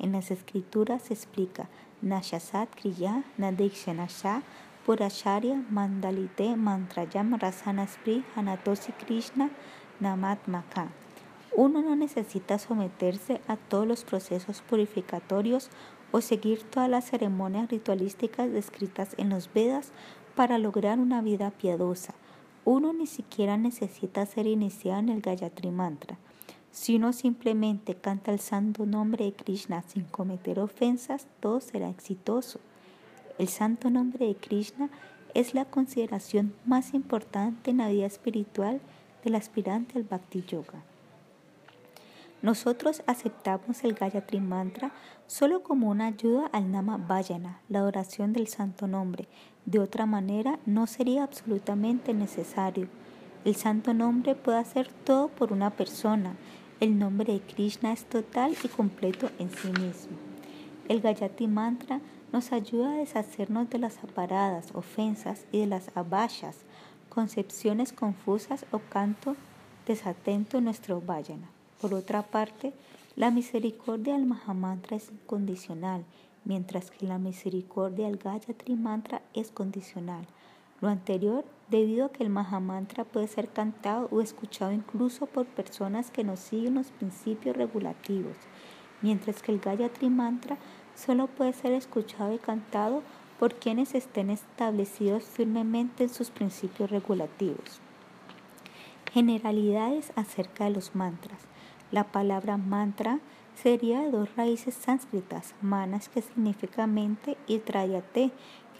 En 0.00 0.12
las 0.12 0.30
escrituras 0.30 1.02
se 1.02 1.14
explica 1.14 1.68
Nashasat 2.00 2.70
Kriya 2.74 3.22
Nadikshanasha 3.36 4.42
Puracharya 4.86 5.62
Mandalite 5.70 6.56
Mantrayam 6.56 7.38
Rasana 7.38 7.86
Spri 7.86 8.24
Hanatosi 8.34 8.92
Krishna 8.92 9.50
Namatmaka. 10.00 10.88
Uno 11.54 11.82
no 11.82 11.94
necesita 11.96 12.58
someterse 12.58 13.42
a 13.46 13.56
todos 13.56 13.86
los 13.86 14.04
procesos 14.04 14.62
purificatorios 14.62 15.68
o 16.12 16.22
seguir 16.22 16.62
todas 16.62 16.88
las 16.88 17.04
ceremonias 17.04 17.68
ritualísticas 17.68 18.50
descritas 18.50 19.14
en 19.18 19.28
los 19.28 19.52
Vedas 19.52 19.92
para 20.34 20.56
lograr 20.56 20.98
una 20.98 21.20
vida 21.20 21.50
piadosa. 21.50 22.14
Uno 22.64 22.94
ni 22.94 23.06
siquiera 23.06 23.58
necesita 23.58 24.24
ser 24.24 24.46
iniciado 24.46 25.00
en 25.00 25.08
el 25.10 25.20
Gayatri 25.20 25.70
Mantra. 25.70 26.16
Si 26.72 26.96
uno 26.96 27.12
simplemente 27.12 27.94
canta 27.94 28.32
el 28.32 28.38
santo 28.38 28.86
nombre 28.86 29.24
de 29.24 29.32
Krishna 29.32 29.82
sin 29.82 30.04
cometer 30.04 30.60
ofensas, 30.60 31.26
todo 31.40 31.60
será 31.60 31.88
exitoso. 31.88 32.60
El 33.38 33.48
santo 33.48 33.90
nombre 33.90 34.26
de 34.26 34.36
Krishna 34.36 34.88
es 35.34 35.54
la 35.54 35.64
consideración 35.64 36.54
más 36.64 36.94
importante 36.94 37.70
en 37.70 37.78
la 37.78 37.88
vida 37.88 38.06
espiritual 38.06 38.80
del 39.24 39.34
aspirante 39.34 39.98
al 39.98 40.04
Bhakti 40.04 40.42
Yoga. 40.42 40.82
Nosotros 42.42 43.02
aceptamos 43.06 43.84
el 43.84 43.94
Gayatri 43.94 44.40
Mantra 44.40 44.92
solo 45.26 45.62
como 45.62 45.90
una 45.90 46.06
ayuda 46.06 46.46
al 46.52 46.72
Nama 46.72 46.96
Vayana, 46.96 47.60
la 47.68 47.84
oración 47.84 48.32
del 48.32 48.46
santo 48.48 48.86
nombre. 48.86 49.28
De 49.66 49.78
otra 49.78 50.06
manera, 50.06 50.58
no 50.64 50.86
sería 50.86 51.22
absolutamente 51.22 52.14
necesario. 52.14 52.88
El 53.44 53.56
santo 53.56 53.92
nombre 53.92 54.34
puede 54.34 54.58
hacer 54.58 54.88
todo 55.04 55.28
por 55.28 55.52
una 55.52 55.70
persona. 55.70 56.36
El 56.80 56.98
nombre 56.98 57.34
de 57.34 57.40
Krishna 57.40 57.92
es 57.92 58.06
total 58.06 58.56
y 58.64 58.68
completo 58.68 59.28
en 59.38 59.50
sí 59.50 59.68
mismo. 59.68 60.16
El 60.88 61.02
Gayatri 61.02 61.46
Mantra 61.46 62.00
nos 62.32 62.52
ayuda 62.52 62.94
a 62.94 62.96
deshacernos 62.96 63.68
de 63.68 63.78
las 63.78 64.02
aparadas, 64.02 64.74
ofensas 64.74 65.44
y 65.52 65.58
de 65.58 65.66
las 65.66 65.94
abhayas, 65.94 66.56
concepciones 67.10 67.92
confusas 67.92 68.64
o 68.70 68.78
canto 68.78 69.36
desatento 69.86 70.56
en 70.56 70.64
nuestro 70.64 71.02
vayana. 71.02 71.50
Por 71.82 71.92
otra 71.92 72.22
parte, 72.22 72.72
la 73.14 73.30
misericordia 73.30 74.14
del 74.14 74.24
Mahamantra 74.24 74.96
es 74.96 75.10
incondicional, 75.10 76.02
mientras 76.46 76.90
que 76.90 77.06
la 77.06 77.18
misericordia 77.18 78.06
del 78.06 78.16
Gayatri 78.16 78.74
Mantra 78.74 79.20
es 79.34 79.50
condicional. 79.50 80.24
Lo 80.80 80.88
anterior 80.88 81.44
debido 81.68 82.06
a 82.06 82.12
que 82.12 82.22
el 82.22 82.30
Mahamantra 82.30 83.04
puede 83.04 83.28
ser 83.28 83.48
cantado 83.48 84.08
o 84.10 84.20
escuchado 84.20 84.72
incluso 84.72 85.26
por 85.26 85.46
personas 85.46 86.10
que 86.10 86.24
no 86.24 86.36
siguen 86.36 86.74
los 86.74 86.90
principios 86.90 87.56
regulativos, 87.56 88.36
mientras 89.02 89.42
que 89.42 89.52
el 89.52 89.60
Gayatri 89.60 90.10
Mantra 90.10 90.56
solo 90.94 91.26
puede 91.26 91.52
ser 91.52 91.72
escuchado 91.72 92.34
y 92.34 92.38
cantado 92.38 93.02
por 93.38 93.54
quienes 93.54 93.94
estén 93.94 94.30
establecidos 94.30 95.24
firmemente 95.24 96.04
en 96.04 96.10
sus 96.10 96.30
principios 96.30 96.90
regulativos. 96.90 97.80
Generalidades 99.12 100.12
acerca 100.14 100.64
de 100.64 100.70
los 100.70 100.94
mantras. 100.94 101.40
La 101.90 102.04
palabra 102.04 102.56
mantra 102.56 103.18
sería 103.54 104.00
de 104.00 104.10
dos 104.10 104.28
raíces 104.36 104.74
sánscritas, 104.74 105.54
manas 105.60 106.08
que 106.08 106.22
significa 106.22 106.86
mente 106.86 107.36
y 107.46 107.58
trayate 107.58 108.30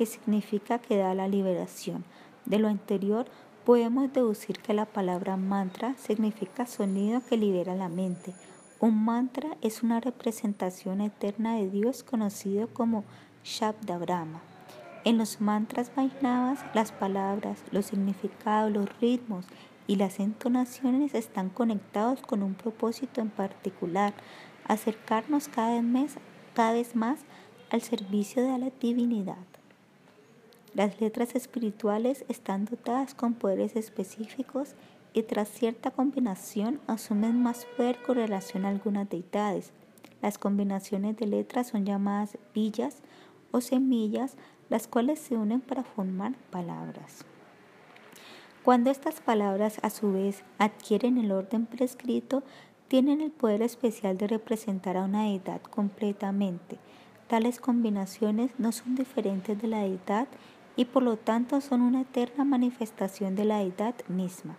que 0.01 0.07
significa 0.07 0.79
que 0.79 0.97
da 0.97 1.15
la 1.15 1.29
liberación. 1.29 2.05
De 2.47 2.59
lo 2.59 2.69
anterior 2.69 3.27
podemos 3.67 4.11
deducir 4.11 4.59
que 4.59 4.73
la 4.73 4.87
palabra 4.87 5.37
mantra 5.37 5.95
significa 5.99 6.65
sonido 6.65 7.21
que 7.29 7.37
libera 7.37 7.75
la 7.75 7.91
mente. 7.91 8.33
Un 8.81 9.05
mantra 9.05 9.59
es 9.61 9.83
una 9.83 10.01
representación 10.01 11.03
eterna 11.03 11.57
de 11.57 11.69
Dios 11.69 12.03
conocido 12.03 12.69
como 12.73 13.05
Shabda 13.45 13.99
Brahma. 13.99 14.41
En 15.05 15.19
los 15.19 15.43
mantras 15.43 15.95
Vaisnavas, 15.95 16.65
las 16.73 16.93
palabras, 16.93 17.63
los 17.71 17.85
significados, 17.85 18.73
los 18.73 18.89
ritmos 19.03 19.45
y 19.87 19.97
las 19.97 20.19
entonaciones 20.19 21.13
están 21.13 21.51
conectados 21.51 22.23
con 22.23 22.43
un 22.43 22.55
propósito 22.55 23.21
en 23.21 23.29
particular, 23.29 24.15
acercarnos 24.67 25.49
cada 25.49 25.79
cada 26.55 26.73
vez 26.73 26.97
más 26.97 27.21
al 27.69 27.83
servicio 27.83 28.43
de 28.43 28.57
la 28.57 28.71
divinidad. 28.81 29.50
Las 30.75 31.01
letras 31.01 31.35
espirituales 31.35 32.25
están 32.29 32.65
dotadas 32.65 33.15
con 33.15 33.35
poderes 33.35 33.75
específicos 33.75 34.75
y 35.13 35.25
tras 35.25 35.49
cierta 35.49 35.91
combinación 35.91 36.81
asumen 36.87 37.43
más 37.43 37.67
poder 37.77 38.01
con 38.03 38.15
relación 38.15 38.65
a 38.65 38.69
algunas 38.69 39.09
deidades. 39.09 39.73
Las 40.23 40.39
combinaciones 40.39 41.17
de 41.17 41.27
letras 41.27 41.69
son 41.69 41.85
llamadas 41.85 42.39
villas 42.55 42.99
o 43.51 43.61
semillas 43.61 44.37
las 44.69 44.87
cuales 44.87 45.19
se 45.19 45.37
unen 45.37 45.61
para 45.61 45.83
formar 45.83 46.35
palabras. 46.51 47.25
Cuando 48.63 48.91
estas 48.91 49.21
palabras 49.21 49.79
a 49.83 49.91
su 49.91 50.13
vez 50.13 50.45
adquieren 50.59 51.19
el 51.19 51.33
orden 51.33 51.67
prescrito, 51.67 52.45
tienen 52.87 53.21
el 53.21 53.33
poder 53.33 53.63
especial 53.63 54.19
de 54.19 54.29
representar 54.29 54.97
a 54.97 55.05
una 55.05 55.25
deidad 55.25 55.63
completamente. 55.63 56.79
Tales 57.27 57.59
combinaciones 57.59 58.51
no 58.59 58.73
son 58.73 58.95
diferentes 58.97 59.61
de 59.61 59.69
la 59.69 59.79
deidad 59.81 60.29
y 60.77 60.85
por 60.87 61.03
lo 61.03 61.17
tanto 61.17 61.61
son 61.61 61.83
una 61.83 62.03
eterna 62.03 62.45
manifestación 62.45 63.35
de 63.37 63.45
la 63.45 63.59
deidad 63.59 63.95
misma. 64.09 64.57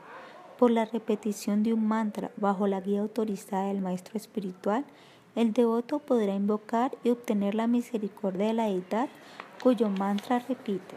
Por 0.58 0.71
la 0.71 0.86
repetición 0.86 1.63
de 1.63 1.74
un 1.74 1.88
mantra 1.88 2.32
bajo 2.38 2.67
la 2.67 2.82
guía 2.82 3.02
autorizada 3.02 3.67
del 3.67 3.82
maestro 3.82 4.17
espiritual, 4.17 4.86
el 5.36 5.54
devoto 5.54 6.00
podrá 6.00 6.36
invocar 6.36 6.91
y 7.04 7.10
obtener 7.10 7.56
la 7.56 7.67
misericordia 7.67 8.47
de 8.47 8.54
la 8.54 8.65
deidad 8.65 9.10
cuyo 9.63 9.89
mantra 9.89 10.39
repite. 10.39 10.95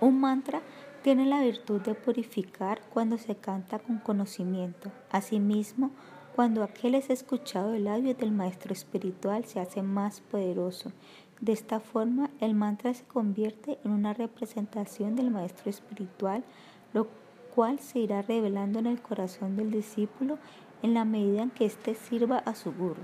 Un 0.00 0.20
mantra 0.20 0.62
tiene 1.02 1.26
la 1.26 1.42
virtud 1.42 1.80
de 1.80 1.94
purificar 1.94 2.80
cuando 2.92 3.18
se 3.18 3.34
canta 3.34 3.78
con 3.78 3.98
conocimiento. 3.98 4.90
Asimismo, 5.10 5.90
cuando 6.36 6.62
aquel 6.62 6.94
es 6.94 7.10
escuchado 7.10 7.72
de 7.72 7.80
labios 7.80 8.16
del 8.16 8.32
maestro 8.32 8.72
espiritual 8.72 9.44
se 9.44 9.60
hace 9.60 9.82
más 9.82 10.20
poderoso. 10.20 10.92
De 11.40 11.52
esta 11.52 11.80
forma, 11.80 12.28
el 12.40 12.54
mantra 12.54 12.92
se 12.92 13.04
convierte 13.04 13.78
en 13.84 13.92
una 13.92 14.12
representación 14.12 15.16
del 15.16 15.30
maestro 15.30 15.70
espiritual, 15.70 16.44
lo 16.92 17.08
cual 17.54 17.78
se 17.78 17.98
irá 18.00 18.20
revelando 18.20 18.78
en 18.78 18.86
el 18.86 19.00
corazón 19.00 19.56
del 19.56 19.70
discípulo 19.70 20.38
en 20.82 20.92
la 20.94 21.04
medida 21.04 21.42
en 21.42 21.50
que 21.50 21.64
éste 21.64 21.94
sirva 21.94 22.38
a 22.38 22.54
su 22.54 22.72
guru. 22.72 23.02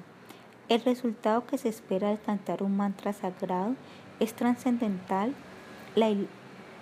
El 0.69 0.83
resultado 0.83 1.47
que 1.47 1.59
se 1.59 1.69
espera 1.69 2.11
al 2.11 2.21
cantar 2.21 2.63
un 2.63 2.77
mantra 2.77 3.13
sagrado 3.13 3.75
es 4.21 4.35
trascendental, 4.35 5.35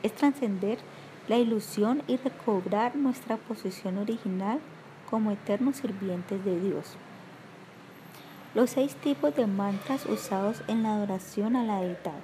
es 0.03 0.13
trascender 0.13 0.79
la 1.29 1.37
ilusión 1.37 2.03
y 2.07 2.17
recobrar 2.17 2.97
nuestra 2.97 3.37
posición 3.37 3.99
original 3.99 4.59
como 5.09 5.31
eternos 5.31 5.77
sirvientes 5.77 6.45
de 6.45 6.61
Dios. 6.61 6.97
Los 8.55 8.71
seis 8.71 8.95
tipos 8.95 9.35
de 9.35 9.49
mantras 9.49 10.07
usados 10.07 10.63
en 10.69 10.85
la 10.85 10.95
adoración 10.95 11.57
a 11.57 11.65
la 11.65 11.81
deidad. 11.81 12.21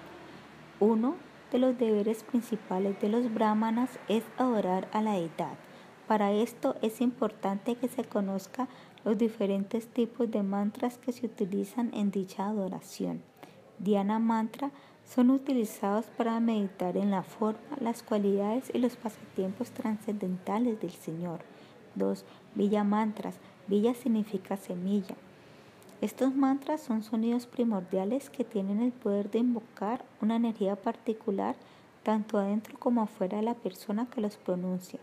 Uno 0.79 1.17
de 1.51 1.59
los 1.59 1.77
deberes 1.77 2.23
principales 2.23 3.01
de 3.01 3.09
los 3.09 3.35
brahmanas 3.35 3.99
es 4.07 4.23
adorar 4.39 4.87
a 4.93 5.03
la 5.03 5.15
deidad. 5.15 5.55
Para 6.07 6.31
esto 6.31 6.77
es 6.83 7.01
importante 7.01 7.75
que 7.75 7.89
se 7.89 8.05
conozca 8.05 8.69
los 9.05 9.19
diferentes 9.19 9.89
tipos 9.89 10.31
de 10.31 10.45
mantras 10.45 10.99
que 10.99 11.11
se 11.11 11.27
utilizan 11.27 11.91
en 11.95 12.13
dicha 12.13 12.47
adoración. 12.47 13.23
Dhyana 13.81 14.21
mantra 14.21 14.71
son 15.05 15.31
utilizados 15.31 16.05
para 16.17 16.39
meditar 16.39 16.97
en 16.97 17.11
la 17.11 17.25
forma, 17.25 17.77
las 17.81 18.05
cualidades 18.05 18.71
y 18.73 18.79
los 18.79 18.95
pasatiempos 18.95 19.73
trascendentales 19.73 20.81
del 20.81 20.93
Señor. 20.93 21.41
2. 21.97 22.25
Villa 22.55 22.85
mantras. 22.85 23.35
Villa 23.67 23.95
significa 23.95 24.57
semilla. 24.57 25.17
Estos 26.01 26.35
mantras 26.35 26.81
son 26.81 27.03
sonidos 27.03 27.47
primordiales 27.47 28.31
que 28.31 28.45
tienen 28.45 28.81
el 28.81 28.93
poder 28.93 29.31
de 29.31 29.39
invocar 29.39 30.05
una 30.21 30.37
energía 30.37 30.77
particular 30.77 31.57
tanto 32.03 32.39
adentro 32.39 32.79
como 32.79 33.03
afuera 33.03 33.37
de 33.37 33.43
la 33.43 33.55
persona 33.55 34.07
que 34.07 34.21
los 34.21 34.37
pronuncia. 34.37 34.99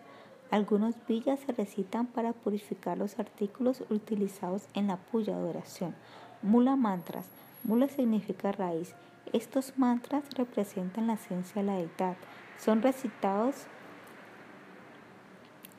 Algunos 0.49 0.95
villas 1.07 1.39
se 1.41 1.51
recitan 1.51 2.07
para 2.07 2.33
purificar 2.33 2.97
los 2.97 3.19
artículos 3.19 3.83
utilizados 3.89 4.67
en 4.73 4.87
la 4.87 4.97
puya 4.97 5.37
de 5.37 5.43
oración. 5.43 5.95
Mula 6.41 6.75
mantras. 6.75 7.27
Mula 7.63 7.87
significa 7.87 8.51
raíz 8.51 8.95
estos 9.33 9.77
mantras 9.77 10.23
representan 10.35 11.07
la 11.07 11.13
esencia 11.13 11.61
de 11.61 11.67
la 11.67 11.75
deidad. 11.75 12.15
Son 12.57 12.81
recitados 12.81 13.67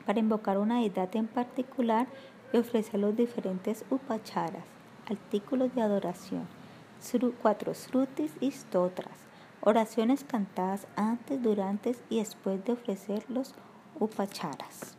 para 0.07 0.21
invocar 0.21 0.59
una 0.59 0.81
deidad 0.81 1.15
en 1.17 1.27
particular 1.27 2.07
y 2.53 2.59
ofrecer 2.59 3.01
los 3.01 3.17
diferentes 3.17 3.85
upacharas, 3.91 4.65
artículos 5.09 5.75
de 5.75 5.83
adoración. 5.83 6.47
Cuatro 7.41 7.75
srutis 7.75 8.33
y 8.41 8.51
stotras, 8.51 9.15
oraciones 9.61 10.25
cantadas 10.25 10.87
antes, 10.97 11.43
durante 11.43 11.95
y 12.11 12.19
después 12.19 12.65
de 12.65 12.73
ofrecer 12.73 13.25
los 13.29 13.55
upacharas. 14.01 14.97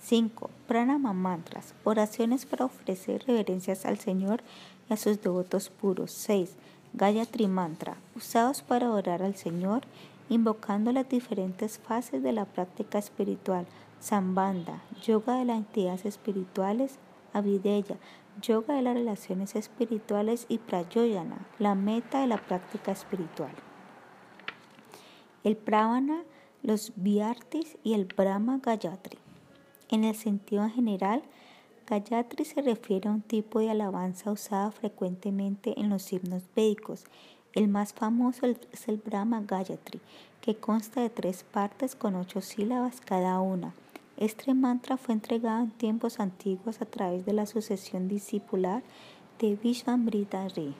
5. 0.00 0.50
Pranama 0.66 1.12
mantras, 1.12 1.74
oraciones 1.84 2.46
para 2.46 2.64
ofrecer 2.64 3.24
reverencias 3.26 3.86
al 3.86 3.98
Señor 3.98 4.42
y 4.88 4.94
a 4.94 4.96
sus 4.96 5.20
devotos 5.20 5.68
puros. 5.68 6.10
6. 6.12 6.56
Gayatri 6.94 7.46
Mantra, 7.46 7.96
usados 8.16 8.62
para 8.62 8.90
orar 8.90 9.22
al 9.22 9.36
Señor, 9.36 9.82
invocando 10.28 10.92
las 10.92 11.08
diferentes 11.08 11.78
fases 11.78 12.22
de 12.22 12.32
la 12.32 12.46
práctica 12.46 12.98
espiritual, 12.98 13.66
Sambanda, 14.00 14.82
yoga 15.06 15.36
de 15.36 15.44
las 15.44 15.58
entidades 15.58 16.04
espirituales, 16.04 16.98
Avideya, 17.32 17.96
yoga 18.40 18.74
de 18.74 18.82
las 18.82 18.94
relaciones 18.94 19.54
espirituales 19.56 20.46
y 20.48 20.58
Prayoyana, 20.58 21.46
la 21.58 21.74
meta 21.74 22.20
de 22.20 22.26
la 22.26 22.38
práctica 22.38 22.92
espiritual. 22.92 23.52
El 25.44 25.56
Pravana, 25.56 26.22
los 26.62 26.92
Vyartis 26.96 27.76
y 27.82 27.94
el 27.94 28.06
Brahma 28.06 28.60
Gayatri. 28.62 29.18
En 29.88 30.04
el 30.04 30.14
sentido 30.14 30.68
general, 30.68 31.22
Gayatri 31.86 32.44
se 32.44 32.62
refiere 32.62 33.08
a 33.08 33.12
un 33.12 33.22
tipo 33.22 33.58
de 33.58 33.70
alabanza 33.70 34.30
usada 34.30 34.70
frecuentemente 34.70 35.78
en 35.78 35.90
los 35.90 36.12
himnos 36.12 36.44
védicos. 36.54 37.04
El 37.52 37.68
más 37.68 37.92
famoso 37.92 38.46
es 38.46 38.88
el 38.88 38.96
Brahma 38.96 39.42
Gayatri, 39.46 40.00
que 40.40 40.56
consta 40.56 41.00
de 41.00 41.10
tres 41.10 41.44
partes 41.44 41.94
con 41.94 42.14
ocho 42.14 42.40
sílabas 42.40 43.00
cada 43.00 43.40
una. 43.40 43.74
Este 44.22 44.54
mantra 44.54 44.96
fue 44.98 45.14
entregado 45.14 45.64
en 45.64 45.72
tiempos 45.72 46.20
antiguos 46.20 46.80
a 46.80 46.84
través 46.84 47.26
de 47.26 47.32
la 47.32 47.44
sucesión 47.44 48.06
discipular 48.06 48.84
de 49.40 49.56
Vishvamrita 49.56 50.46
Ri. 50.46 50.76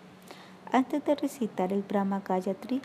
Antes 0.71 1.05
de 1.05 1.17
recitar 1.17 1.73
el 1.73 1.83
Brahma 1.83 2.23
Gayatri, 2.25 2.81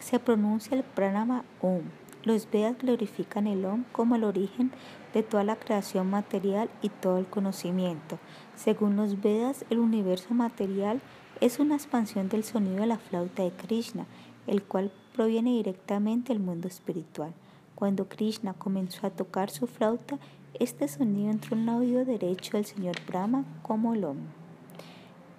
se 0.00 0.18
pronuncia 0.18 0.76
el 0.76 0.82
Pranama 0.82 1.44
Om. 1.62 1.82
Los 2.24 2.50
Vedas 2.50 2.76
glorifican 2.76 3.46
el 3.46 3.64
Om 3.64 3.84
como 3.92 4.16
el 4.16 4.24
origen 4.24 4.72
de 5.14 5.22
toda 5.22 5.44
la 5.44 5.54
creación 5.54 6.10
material 6.10 6.68
y 6.82 6.88
todo 6.88 7.18
el 7.18 7.26
conocimiento. 7.26 8.18
Según 8.56 8.96
los 8.96 9.22
Vedas, 9.22 9.64
el 9.70 9.78
universo 9.78 10.34
material 10.34 11.00
es 11.40 11.60
una 11.60 11.76
expansión 11.76 12.28
del 12.28 12.42
sonido 12.42 12.80
de 12.80 12.86
la 12.86 12.98
flauta 12.98 13.44
de 13.44 13.52
Krishna, 13.52 14.06
el 14.48 14.64
cual 14.64 14.90
proviene 15.14 15.50
directamente 15.50 16.32
del 16.32 16.42
mundo 16.42 16.66
espiritual. 16.66 17.32
Cuando 17.76 18.08
Krishna 18.08 18.54
comenzó 18.54 19.06
a 19.06 19.10
tocar 19.10 19.50
su 19.50 19.66
flauta, 19.66 20.18
este 20.58 20.88
sonido 20.88 21.30
entró 21.30 21.54
en 21.54 21.68
el 21.68 21.76
oído 21.76 22.04
derecho 22.06 22.56
del 22.56 22.64
señor 22.64 22.96
Brahma 23.06 23.44
como 23.60 23.92
el 23.92 24.02
Om. 24.02 24.16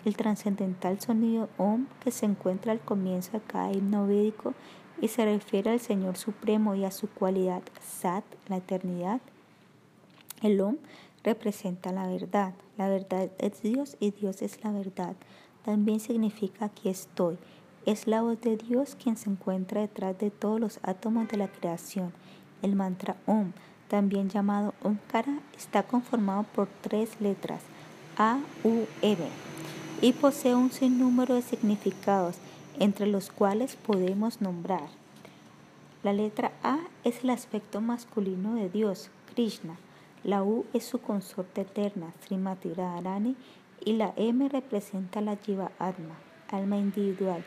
El 0.06 0.16
trascendental 0.16 1.02
sonido 1.02 1.50
Om 1.58 1.88
que 2.00 2.12
se 2.12 2.28
encuentra 2.28 2.72
al 2.72 2.80
comienzo 2.80 3.32
de 3.32 3.42
cada 3.42 3.74
himno 3.74 4.06
védico 4.06 4.54
y 5.02 5.08
se 5.08 5.26
refiere 5.26 5.72
al 5.72 5.80
Señor 5.80 6.16
Supremo 6.16 6.76
y 6.76 6.86
a 6.86 6.92
su 6.92 7.10
cualidad 7.10 7.64
Sat, 7.82 8.24
la 8.48 8.58
eternidad. 8.58 9.20
El 10.44 10.62
Om 10.62 10.78
representa 11.24 11.92
la 11.92 12.08
verdad. 12.08 12.54
La 12.78 12.88
verdad 12.88 13.32
es 13.40 13.64
Dios 13.64 13.98
y 14.00 14.12
Dios 14.12 14.44
es 14.44 14.64
la 14.64 14.72
verdad. 14.72 15.16
También 15.66 16.00
significa 16.00 16.66
aquí 16.66 16.90
estoy. 16.90 17.40
Es 17.88 18.06
la 18.06 18.22
voz 18.22 18.40
de 18.42 18.58
Dios 18.58 18.96
quien 19.02 19.18
se 19.18 19.32
encuentra 19.32 19.82
detrás 19.82 20.20
de 20.20 20.30
todos 20.30 20.60
los 20.60 20.80
átomos 20.84 21.28
de 21.30 21.38
la 21.38 21.48
creación. 21.48 22.14
El 22.62 22.76
mantra 22.76 23.16
Om, 23.26 23.52
también 23.88 24.30
llamado 24.30 24.74
Omkara, 24.84 25.40
está 25.58 25.84
conformado 25.84 26.44
por 26.44 26.68
tres 26.82 27.22
letras, 27.22 27.62
A, 28.18 28.40
U, 28.64 28.86
M, 29.02 29.18
y 30.02 30.14
posee 30.14 30.56
un 30.56 30.72
sinnúmero 30.72 31.36
de 31.36 31.42
significados 31.42 32.38
entre 32.80 33.08
los 33.08 33.30
cuales 33.30 33.76
podemos 33.76 34.42
nombrar. 34.42 34.90
La 36.04 36.14
letra 36.14 36.52
A 36.64 36.80
es 37.04 37.24
el 37.24 37.32
aspecto 37.32 37.82
masculino 37.82 38.56
de 38.56 38.70
Dios, 38.70 39.10
Krishna. 39.34 39.78
La 40.24 40.44
U 40.44 40.66
es 40.74 40.86
su 40.86 41.00
consorte 41.00 41.62
eterna, 41.62 42.14
Srimati 42.24 42.74
Radharani, 42.74 43.36
y 43.84 43.94
la 43.94 44.14
M 44.16 44.48
representa 44.50 45.22
la 45.22 45.38
Jiva 45.38 45.72
Atma, 45.80 46.16
alma 46.50 46.78
individual. 46.78 47.44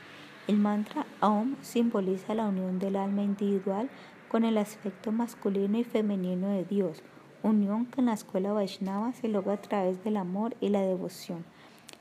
El 0.47 0.57
mantra 0.57 1.07
Aum 1.21 1.57
simboliza 1.63 2.35
la 2.35 2.47
unión 2.47 2.79
del 2.79 2.97
alma 2.97 3.23
individual 3.23 3.89
con 4.31 4.45
el 4.45 4.59
aspecto 4.59 5.11
masculino 5.11 5.77
y 5.77 5.85
femenino 5.85 6.49
de 6.51 6.65
Dios, 6.65 7.03
unión 7.43 7.87
que 7.87 8.01
en 8.01 8.07
la 8.07 8.13
escuela 8.13 8.53
Vaishnava 8.53 9.13
se 9.13 9.27
logra 9.27 9.55
a 9.55 9.61
través 9.61 10.05
del 10.05 10.17
amor 10.17 10.55
y 10.61 10.69
la 10.69 10.83
devoción. 10.83 11.45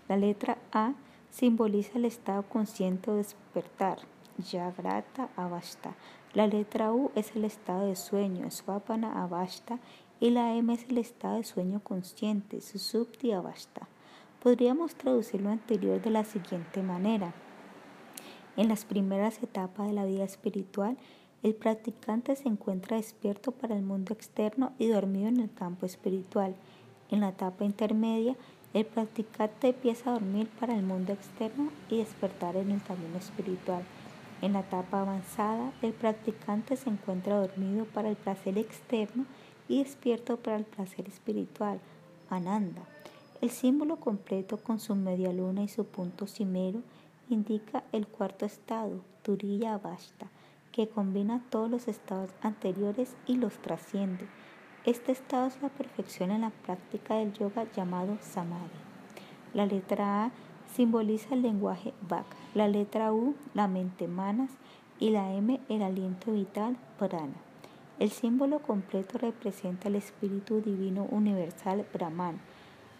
La 0.07 0.15
letra 0.15 0.59
A 0.71 0.93
simboliza 1.32 1.97
el 1.97 2.05
estado 2.05 2.43
consciente 2.43 3.09
de 3.09 3.17
despertar, 3.17 3.97
Jagrata 4.43 5.30
Avashta. 5.36 5.95
La 6.34 6.45
letra 6.45 6.93
U 6.93 7.11
es 7.15 7.36
el 7.36 7.45
estado 7.45 7.88
de 7.88 7.95
sueño, 7.95 8.51
Swapana 8.51 9.23
Avashta, 9.23 9.80
y 10.19 10.30
la 10.30 10.53
M 10.53 10.71
es 10.71 10.88
el 10.89 10.99
estado 10.99 11.38
de 11.38 11.43
sueño 11.43 11.80
consciente, 11.80 12.61
Susupti 12.61 13.32
Avashta. 13.32 13.88
Podríamos 14.43 14.93
traducir 14.93 15.41
lo 15.41 15.49
anterior 15.49 15.99
de 15.99 16.11
la 16.11 16.23
siguiente 16.25 16.84
manera. 16.84 17.34
En 18.55 18.67
las 18.67 18.86
primeras 18.86 19.41
etapas 19.41 19.88
de 19.88 19.93
la 19.93 20.05
vida 20.05 20.25
espiritual, 20.25 20.97
el 21.41 21.55
practicante 21.55 22.35
se 22.35 22.49
encuentra 22.49 22.97
despierto 22.97 23.51
para 23.51 23.75
el 23.75 23.81
mundo 23.81 24.13
externo 24.13 24.73
y 24.77 24.87
dormido 24.87 25.29
en 25.29 25.39
el 25.39 25.53
campo 25.53 25.85
espiritual. 25.85 26.55
En 27.09 27.21
la 27.21 27.29
etapa 27.29 27.63
intermedia, 27.63 28.35
el 28.73 28.85
practicante 28.85 29.69
empieza 29.69 30.09
a 30.09 30.13
dormir 30.13 30.49
para 30.59 30.75
el 30.75 30.83
mundo 30.83 31.13
externo 31.13 31.71
y 31.89 31.97
despertar 31.97 32.55
en 32.55 32.71
el 32.71 32.83
camino 32.83 33.17
espiritual. 33.17 33.83
En 34.41 34.53
la 34.53 34.59
etapa 34.59 35.01
avanzada, 35.01 35.71
el 35.81 35.93
practicante 35.93 36.75
se 36.75 36.89
encuentra 36.89 37.39
dormido 37.39 37.85
para 37.85 38.09
el 38.09 38.15
placer 38.15 38.57
externo 38.57 39.25
y 39.67 39.79
despierto 39.79 40.37
para 40.37 40.57
el 40.57 40.65
placer 40.65 41.07
espiritual, 41.07 41.79
Ananda. 42.29 42.83
El 43.41 43.49
símbolo 43.49 43.95
completo 43.95 44.57
con 44.57 44.79
su 44.79 44.95
media 44.95 45.31
luna 45.31 45.63
y 45.63 45.67
su 45.69 45.85
punto 45.85 46.27
cimero 46.27 46.81
indica 47.29 47.83
el 47.91 48.07
cuarto 48.07 48.45
estado, 48.45 49.01
Turiya 49.23 49.77
Vashta, 49.77 50.27
que 50.72 50.88
combina 50.88 51.41
todos 51.49 51.70
los 51.70 51.88
estados 51.88 52.32
anteriores 52.41 53.15
y 53.26 53.36
los 53.38 53.57
trasciende. 53.59 54.28
Este 54.86 55.11
estado 55.11 55.47
es 55.47 55.61
la 55.61 55.70
perfección 55.70 56.32
en 56.32 56.41
la 56.41 56.51
práctica 56.51 57.15
del 57.15 57.34
yoga 57.34 57.65
llamado 57.76 58.17
samadhi. 58.22 58.70
La 59.53 59.65
letra 59.65 60.26
A 60.26 60.32
simboliza 60.74 61.34
el 61.34 61.41
lenguaje 61.41 61.93
Vak, 62.07 62.26
la 62.53 62.67
letra 62.67 63.11
U 63.11 63.36
la 63.53 63.67
mente 63.67 64.07
manas 64.07 64.51
y 64.99 65.09
la 65.09 65.34
M 65.34 65.59
el 65.70 65.82
aliento 65.82 66.32
vital 66.32 66.78
prana. 66.97 67.36
El 67.99 68.11
símbolo 68.11 68.59
completo 68.59 69.17
representa 69.17 69.89
el 69.89 69.95
espíritu 69.95 70.61
divino 70.61 71.07
universal 71.11 71.86
Brahman. 71.93 72.39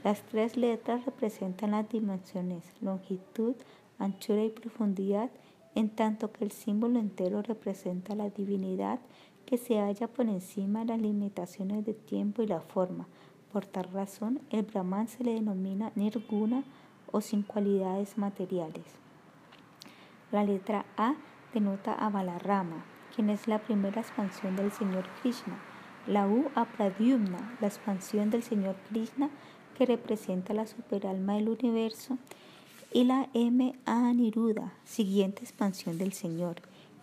Las 0.04 0.22
tres 0.24 0.58
letras 0.58 1.06
representan 1.06 1.72
las 1.72 1.88
dimensiones 1.88 2.64
longitud, 2.82 3.56
anchura 3.98 4.44
y 4.44 4.50
profundidad, 4.50 5.30
en 5.76 5.90
tanto 5.90 6.32
que 6.32 6.44
el 6.44 6.52
símbolo 6.52 7.00
entero 7.00 7.42
representa 7.42 8.16
la 8.16 8.30
divinidad 8.30 9.00
que 9.46 9.58
se 9.58 9.80
halla 9.80 10.08
por 10.08 10.28
encima 10.28 10.80
de 10.82 10.86
las 10.86 11.02
limitaciones 11.02 11.86
de 11.86 11.94
tiempo 11.94 12.42
y 12.42 12.48
la 12.48 12.62
forma. 12.62 13.08
Por 13.52 13.66
tal 13.66 13.92
razón, 13.92 14.42
el 14.52 14.64
Brahman 14.64 15.08
se 15.08 15.24
le 15.24 15.34
denomina 15.34 15.92
nirguna 15.96 16.64
o 17.12 17.22
sin 17.22 17.44
cualidades 17.44 18.18
materiales. 18.18 18.86
La 20.32 20.44
letra 20.44 20.86
A 20.98 21.16
denota 21.54 21.94
a 21.94 22.10
Balarama, 22.10 22.86
quien 23.16 23.32
es 23.32 23.48
la 23.48 23.60
primera 23.60 24.02
expansión 24.02 24.56
del 24.56 24.72
Señor 24.72 25.06
Krishna. 25.22 25.60
La 26.06 26.28
U 26.28 26.50
a 26.56 26.66
Pradyumna, 26.66 27.58
la 27.60 27.68
expansión 27.68 28.30
del 28.30 28.44
Señor 28.44 28.76
Krishna 28.90 29.30
que 29.76 29.86
representa 29.86 30.54
la 30.54 30.68
superalma 30.68 31.36
del 31.36 31.50
universo. 31.50 32.18
Y 32.92 33.04
la 33.04 33.30
M 33.36 33.76
a 33.86 34.12
Niruda, 34.14 34.74
siguiente 34.84 35.44
expansión 35.44 36.00
del 36.00 36.12
Señor. 36.12 36.56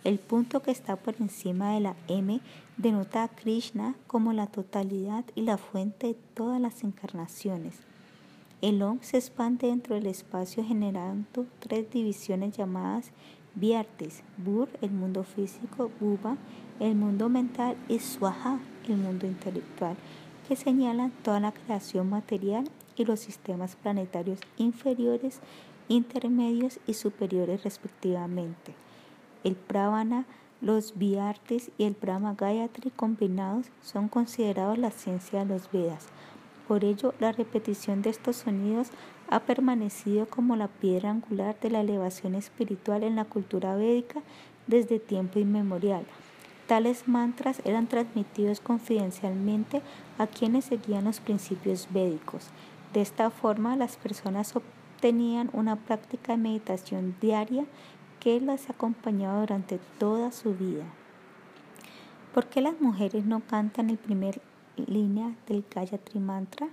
El 0.02 0.18
punto 0.18 0.60
que 0.60 0.72
está 0.72 0.96
por 0.96 1.14
encima 1.20 1.74
de 1.74 1.80
la 1.80 1.96
M 2.08 2.40
denota 2.76 3.22
a 3.22 3.28
Krishna 3.28 3.94
como 4.08 4.32
la 4.32 4.48
totalidad 4.48 5.24
y 5.36 5.42
la 5.42 5.58
fuente 5.58 6.08
de 6.08 6.14
todas 6.34 6.60
las 6.60 6.82
encarnaciones. 6.82 7.76
El 8.62 8.82
Om 8.82 8.98
se 9.00 9.18
expande 9.18 9.68
dentro 9.68 9.94
del 9.94 10.06
espacio 10.06 10.64
generando 10.64 11.46
tres 11.60 11.88
divisiones 11.90 12.56
llamadas 12.56 13.12
Viartes, 13.54 14.22
Bur, 14.38 14.68
el 14.82 14.90
mundo 14.90 15.22
físico, 15.22 15.90
Buba, 16.00 16.36
el 16.80 16.94
mundo 16.94 17.28
mental 17.28 17.76
y 17.88 18.00
Swaha, 18.00 18.58
el 18.88 18.96
mundo 18.96 19.26
intelectual, 19.26 19.96
que 20.48 20.56
señalan 20.56 21.12
toda 21.22 21.38
la 21.38 21.52
creación 21.52 22.10
material 22.10 22.68
y 22.96 23.04
los 23.04 23.20
sistemas 23.20 23.76
planetarios 23.76 24.40
inferiores, 24.56 25.40
intermedios 25.88 26.80
y 26.86 26.94
superiores 26.94 27.62
respectivamente 27.64 28.74
el 29.46 29.54
Pravana, 29.54 30.24
los 30.60 30.98
Viartes 30.98 31.70
y 31.78 31.84
el 31.84 31.94
Brahma 31.94 32.34
Gayatri 32.36 32.90
combinados 32.90 33.66
son 33.80 34.08
considerados 34.08 34.76
la 34.76 34.90
ciencia 34.90 35.44
de 35.44 35.54
los 35.54 35.70
Vedas. 35.70 36.08
Por 36.66 36.82
ello, 36.82 37.14
la 37.20 37.30
repetición 37.30 38.02
de 38.02 38.10
estos 38.10 38.38
sonidos 38.38 38.88
ha 39.30 39.38
permanecido 39.38 40.26
como 40.26 40.56
la 40.56 40.66
piedra 40.66 41.10
angular 41.10 41.56
de 41.60 41.70
la 41.70 41.80
elevación 41.82 42.34
espiritual 42.34 43.04
en 43.04 43.14
la 43.14 43.24
cultura 43.24 43.76
védica 43.76 44.20
desde 44.66 44.98
tiempo 44.98 45.38
inmemorial. 45.38 46.04
Tales 46.66 47.06
mantras 47.06 47.60
eran 47.64 47.86
transmitidos 47.86 48.58
confidencialmente 48.58 49.80
a 50.18 50.26
quienes 50.26 50.64
seguían 50.64 51.04
los 51.04 51.20
principios 51.20 51.86
védicos. 51.92 52.48
De 52.92 53.00
esta 53.00 53.30
forma, 53.30 53.76
las 53.76 53.96
personas 53.96 54.56
obtenían 54.96 55.50
una 55.52 55.76
práctica 55.76 56.32
de 56.32 56.38
meditación 56.38 57.16
diaria 57.20 57.66
que 58.18 58.40
las 58.40 58.68
ha 58.68 58.72
acompañado 58.72 59.40
durante 59.40 59.78
toda 59.98 60.32
su 60.32 60.54
vida. 60.54 60.84
¿Por 62.32 62.46
qué 62.46 62.62
las 62.62 62.80
mujeres 62.80 63.26
no 63.26 63.40
cantan 63.40 63.90
el 63.90 63.98
primer 63.98 64.40
línea 64.76 65.36
del 65.46 65.66
Gayatri 65.70 66.18
Mantra? 66.18 66.68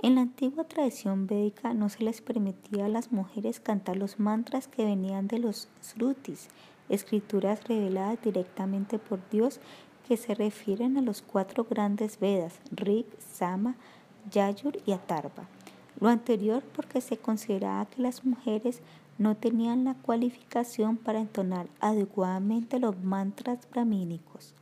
En 0.00 0.14
la 0.14 0.20
antigua 0.20 0.62
tradición 0.62 1.26
védica 1.26 1.74
no 1.74 1.88
se 1.88 2.04
les 2.04 2.20
permitía 2.20 2.86
a 2.86 2.88
las 2.88 3.10
mujeres 3.10 3.58
cantar 3.58 3.96
los 3.96 4.20
mantras 4.20 4.68
que 4.68 4.84
venían 4.84 5.26
de 5.26 5.40
los 5.40 5.68
Srutis, 5.80 6.48
escrituras 6.88 7.66
reveladas 7.66 8.22
directamente 8.22 9.00
por 9.00 9.18
Dios 9.28 9.60
que 10.06 10.16
se 10.16 10.36
refieren 10.36 10.96
a 10.98 11.02
los 11.02 11.20
cuatro 11.20 11.66
grandes 11.68 12.20
Vedas, 12.20 12.60
Rig, 12.70 13.06
Sama, 13.18 13.74
Yayur 14.30 14.78
y 14.86 14.92
Atarva. 14.92 15.48
Lo 16.00 16.08
anterior 16.08 16.62
porque 16.74 17.00
se 17.00 17.18
consideraba 17.18 17.86
que 17.86 18.02
las 18.02 18.24
mujeres 18.24 18.80
no 19.18 19.36
tenían 19.36 19.84
la 19.84 19.94
cualificación 19.94 20.96
para 20.96 21.20
entonar 21.20 21.66
adecuadamente 21.80 22.78
los 22.78 22.98
mantras 23.02 23.68
brahmínicos. 23.70 24.54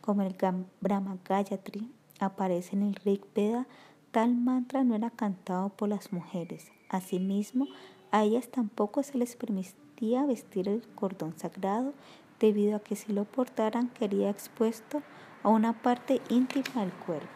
Como 0.00 0.22
el 0.22 0.34
Brahma 0.80 1.18
Gayatri 1.28 1.92
aparece 2.18 2.76
en 2.76 2.82
el 2.82 2.94
Rig 2.94 3.22
Veda, 3.34 3.66
tal 4.10 4.34
mantra 4.34 4.82
no 4.82 4.94
era 4.94 5.10
cantado 5.10 5.68
por 5.68 5.90
las 5.90 6.12
mujeres. 6.12 6.72
Asimismo, 6.88 7.66
a 8.10 8.24
ellas 8.24 8.48
tampoco 8.48 9.02
se 9.02 9.18
les 9.18 9.36
permitía 9.36 10.24
vestir 10.24 10.66
el 10.66 10.82
cordón 10.94 11.38
sagrado, 11.38 11.92
debido 12.40 12.76
a 12.76 12.80
que 12.80 12.96
si 12.96 13.12
lo 13.12 13.24
portaran 13.24 13.88
quería 13.90 14.30
expuesto 14.30 15.02
a 15.42 15.50
una 15.50 15.74
parte 15.74 16.22
íntima 16.30 16.80
del 16.80 16.92
cuerpo. 16.92 17.28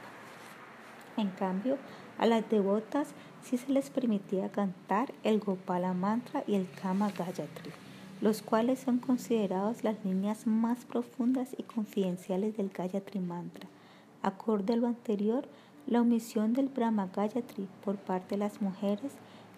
En 1.19 1.29
cambio, 1.29 1.77
a 2.19 2.27
las 2.27 2.49
devotas 2.49 3.09
sí 3.45 3.59
se 3.59 3.71
les 3.71 3.91
permitía 3.91 4.51
cantar 4.51 5.13
el 5.23 5.39
Gopala 5.39 5.93
Mantra 5.93 6.43
y 6.47 6.55
el 6.55 6.67
Kama 6.81 7.11
Gayatri, 7.11 7.71
los 8.21 8.41
cuales 8.41 8.81
son 8.81 8.99
considerados 8.99 9.85
las 9.85 10.03
líneas 10.05 10.47
más 10.47 10.85
profundas 10.87 11.55
y 11.59 11.63
confidenciales 11.63 12.57
del 12.57 12.71
Gayatri 12.71 13.21
Mantra. 13.21 13.69
Acorde 14.23 14.73
a 14.73 14.77
lo 14.77 14.87
anterior, 14.87 15.47
la 15.87 16.01
omisión 16.01 16.55
del 16.55 16.69
Brahma 16.69 17.11
Gayatri 17.15 17.69
por 17.85 17.97
parte 17.97 18.37
de 18.37 18.39
las 18.39 18.63
mujeres 18.63 19.13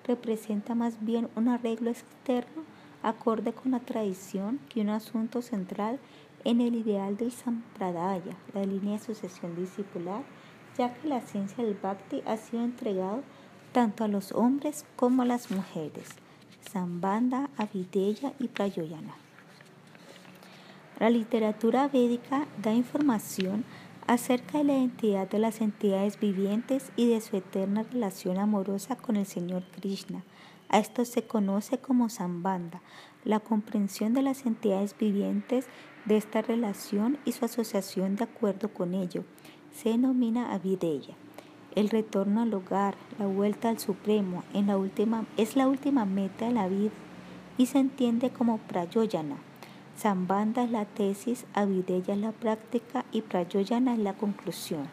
representa 0.04 0.74
más 0.74 1.04
bien 1.04 1.28
un 1.36 1.48
arreglo 1.48 1.90
externo 1.90 2.64
acorde 3.02 3.52
con 3.52 3.70
la 3.70 3.80
tradición 3.80 4.58
que 4.68 4.80
un 4.80 4.88
asunto 4.88 5.42
central 5.42 6.00
en 6.42 6.60
el 6.60 6.74
ideal 6.74 7.16
del 7.16 7.30
Sampradaya, 7.30 8.36
la 8.52 8.64
línea 8.64 8.94
de 8.94 9.04
sucesión 9.04 9.54
discipular, 9.54 10.22
ya 10.76 10.92
que 10.94 11.08
la 11.08 11.20
ciencia 11.20 11.64
del 11.64 11.74
Bhakti 11.74 12.22
ha 12.26 12.36
sido 12.36 12.64
entregado 12.64 13.22
tanto 13.76 14.04
a 14.04 14.08
los 14.08 14.32
hombres 14.32 14.86
como 14.96 15.20
a 15.20 15.26
las 15.26 15.50
mujeres, 15.50 16.08
Zambanda, 16.66 17.50
Avideya 17.58 18.32
y 18.38 18.48
Prayoyana. 18.48 19.14
La 20.98 21.10
literatura 21.10 21.86
védica 21.86 22.46
da 22.62 22.72
información 22.72 23.66
acerca 24.06 24.56
de 24.56 24.64
la 24.64 24.78
identidad 24.78 25.28
de 25.28 25.40
las 25.40 25.60
entidades 25.60 26.18
vivientes 26.18 26.90
y 26.96 27.06
de 27.06 27.20
su 27.20 27.36
eterna 27.36 27.82
relación 27.82 28.38
amorosa 28.38 28.96
con 28.96 29.16
el 29.16 29.26
Señor 29.26 29.62
Krishna. 29.78 30.24
A 30.70 30.78
esto 30.78 31.04
se 31.04 31.24
conoce 31.24 31.76
como 31.76 32.08
Zambanda, 32.08 32.80
la 33.26 33.40
comprensión 33.40 34.14
de 34.14 34.22
las 34.22 34.46
entidades 34.46 34.96
vivientes 34.96 35.66
de 36.06 36.16
esta 36.16 36.40
relación 36.40 37.18
y 37.26 37.32
su 37.32 37.44
asociación 37.44 38.16
de 38.16 38.24
acuerdo 38.24 38.72
con 38.72 38.94
ello. 38.94 39.24
Se 39.70 39.90
denomina 39.90 40.54
Avideya. 40.54 41.14
El 41.76 41.90
retorno 41.90 42.40
al 42.40 42.54
hogar, 42.54 42.94
la 43.18 43.26
vuelta 43.26 43.68
al 43.68 43.78
Supremo, 43.78 44.44
en 44.54 44.68
la 44.68 44.78
última, 44.78 45.26
es 45.36 45.56
la 45.56 45.68
última 45.68 46.06
meta 46.06 46.46
de 46.46 46.52
la 46.52 46.68
vida 46.68 46.90
y 47.58 47.66
se 47.66 47.78
entiende 47.78 48.30
como 48.30 48.56
prayoyana. 48.56 49.36
Zambanda 49.98 50.64
es 50.64 50.70
la 50.70 50.86
tesis, 50.86 51.44
Avideya 51.52 52.14
es 52.14 52.20
la 52.20 52.32
práctica 52.32 53.04
y 53.12 53.20
prayoyana 53.20 53.92
es 53.92 53.98
la 53.98 54.14
conclusión. 54.14 54.88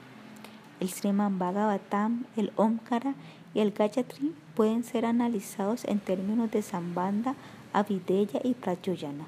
El 0.81 0.89
Sriman 0.89 1.39
Bhagavatam, 1.39 2.25
el 2.35 2.51
Omkara 2.57 3.15
y 3.53 3.61
el 3.61 3.71
Gayatri 3.71 4.35
pueden 4.53 4.83
ser 4.83 5.05
analizados 5.05 5.85
en 5.85 5.99
términos 5.99 6.51
de 6.51 6.63
Zambanda, 6.63 7.35
Avideya 7.71 8.41
y 8.43 8.55
prayoyana. 8.55 9.25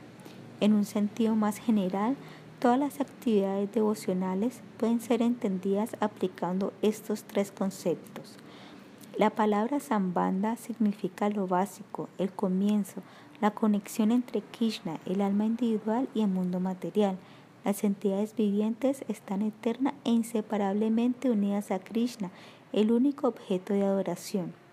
En 0.60 0.74
un 0.74 0.84
sentido 0.84 1.36
más 1.36 1.60
general, 1.60 2.18
Todas 2.66 2.80
las 2.80 3.00
actividades 3.00 3.72
devocionales 3.72 4.60
pueden 4.80 5.00
ser 5.00 5.22
entendidas 5.22 5.96
aplicando 6.00 6.74
estos 6.82 7.24
tres 7.24 7.52
conceptos. 7.52 8.38
La 9.20 9.30
palabra 9.30 9.80
Zambanda 9.80 10.56
significa 10.56 11.30
lo 11.30 11.46
básico, 11.46 12.10
el 12.18 12.32
comienzo, 12.32 13.04
la 13.40 13.52
conexión 13.52 14.12
entre 14.12 14.42
Krishna, 14.42 15.00
el 15.06 15.22
alma 15.22 15.46
individual 15.46 16.10
y 16.16 16.22
el 16.22 16.30
mundo 16.30 16.60
material. 16.60 17.20
Las 17.64 17.84
entidades 17.84 18.36
vivientes 18.36 19.06
están 19.10 19.44
eterna 19.44 19.94
e 20.04 20.10
inseparablemente 20.10 21.30
unidas 21.30 21.70
a 21.70 21.78
Krishna, 21.78 22.32
el 22.74 22.92
único 22.92 23.28
objeto 23.28 23.76
de 23.76 23.84
adoración. 23.84 24.65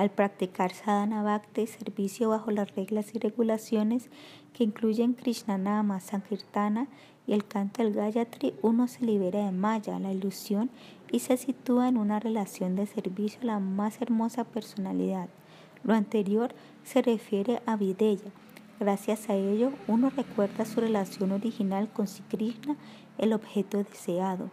Al 0.00 0.08
practicar 0.08 0.72
sadhana 0.72 1.22
bhakti, 1.22 1.66
servicio 1.66 2.30
bajo 2.30 2.50
las 2.50 2.74
reglas 2.74 3.14
y 3.14 3.18
regulaciones 3.18 4.08
que 4.54 4.64
incluyen 4.64 5.12
Krishnanama, 5.12 6.00
Sankirtana 6.00 6.88
y 7.26 7.34
el 7.34 7.44
canto 7.44 7.82
del 7.82 7.92
Gayatri, 7.92 8.54
uno 8.62 8.88
se 8.88 9.04
libera 9.04 9.44
de 9.44 9.52
Maya, 9.52 9.98
la 9.98 10.10
ilusión, 10.10 10.70
y 11.12 11.18
se 11.18 11.36
sitúa 11.36 11.86
en 11.88 11.98
una 11.98 12.18
relación 12.18 12.76
de 12.76 12.86
servicio 12.86 13.40
a 13.42 13.44
la 13.44 13.58
más 13.58 14.00
hermosa 14.00 14.44
personalidad. 14.44 15.28
Lo 15.84 15.92
anterior 15.92 16.54
se 16.82 17.02
refiere 17.02 17.60
a 17.66 17.76
Videya, 17.76 18.32
Gracias 18.78 19.28
a 19.28 19.34
ello, 19.34 19.70
uno 19.86 20.08
recuerda 20.08 20.64
su 20.64 20.80
relación 20.80 21.30
original 21.32 21.90
con 21.92 22.06
Krishna, 22.30 22.74
el 23.18 23.34
objeto 23.34 23.76
deseado. 23.76 24.48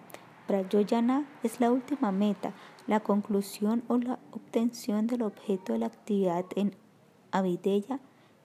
Prayoyana 0.45 1.25
es 1.43 1.61
la 1.61 1.71
última 1.71 2.11
meta, 2.11 2.51
la 2.87 3.01
conclusión 3.01 3.83
o 3.87 3.97
la 3.97 4.17
obtención 4.31 5.07
del 5.07 5.21
objeto 5.21 5.73
de 5.73 5.79
la 5.79 5.87
actividad 5.87 6.45
en 6.55 6.73
Avideya. 7.31 7.99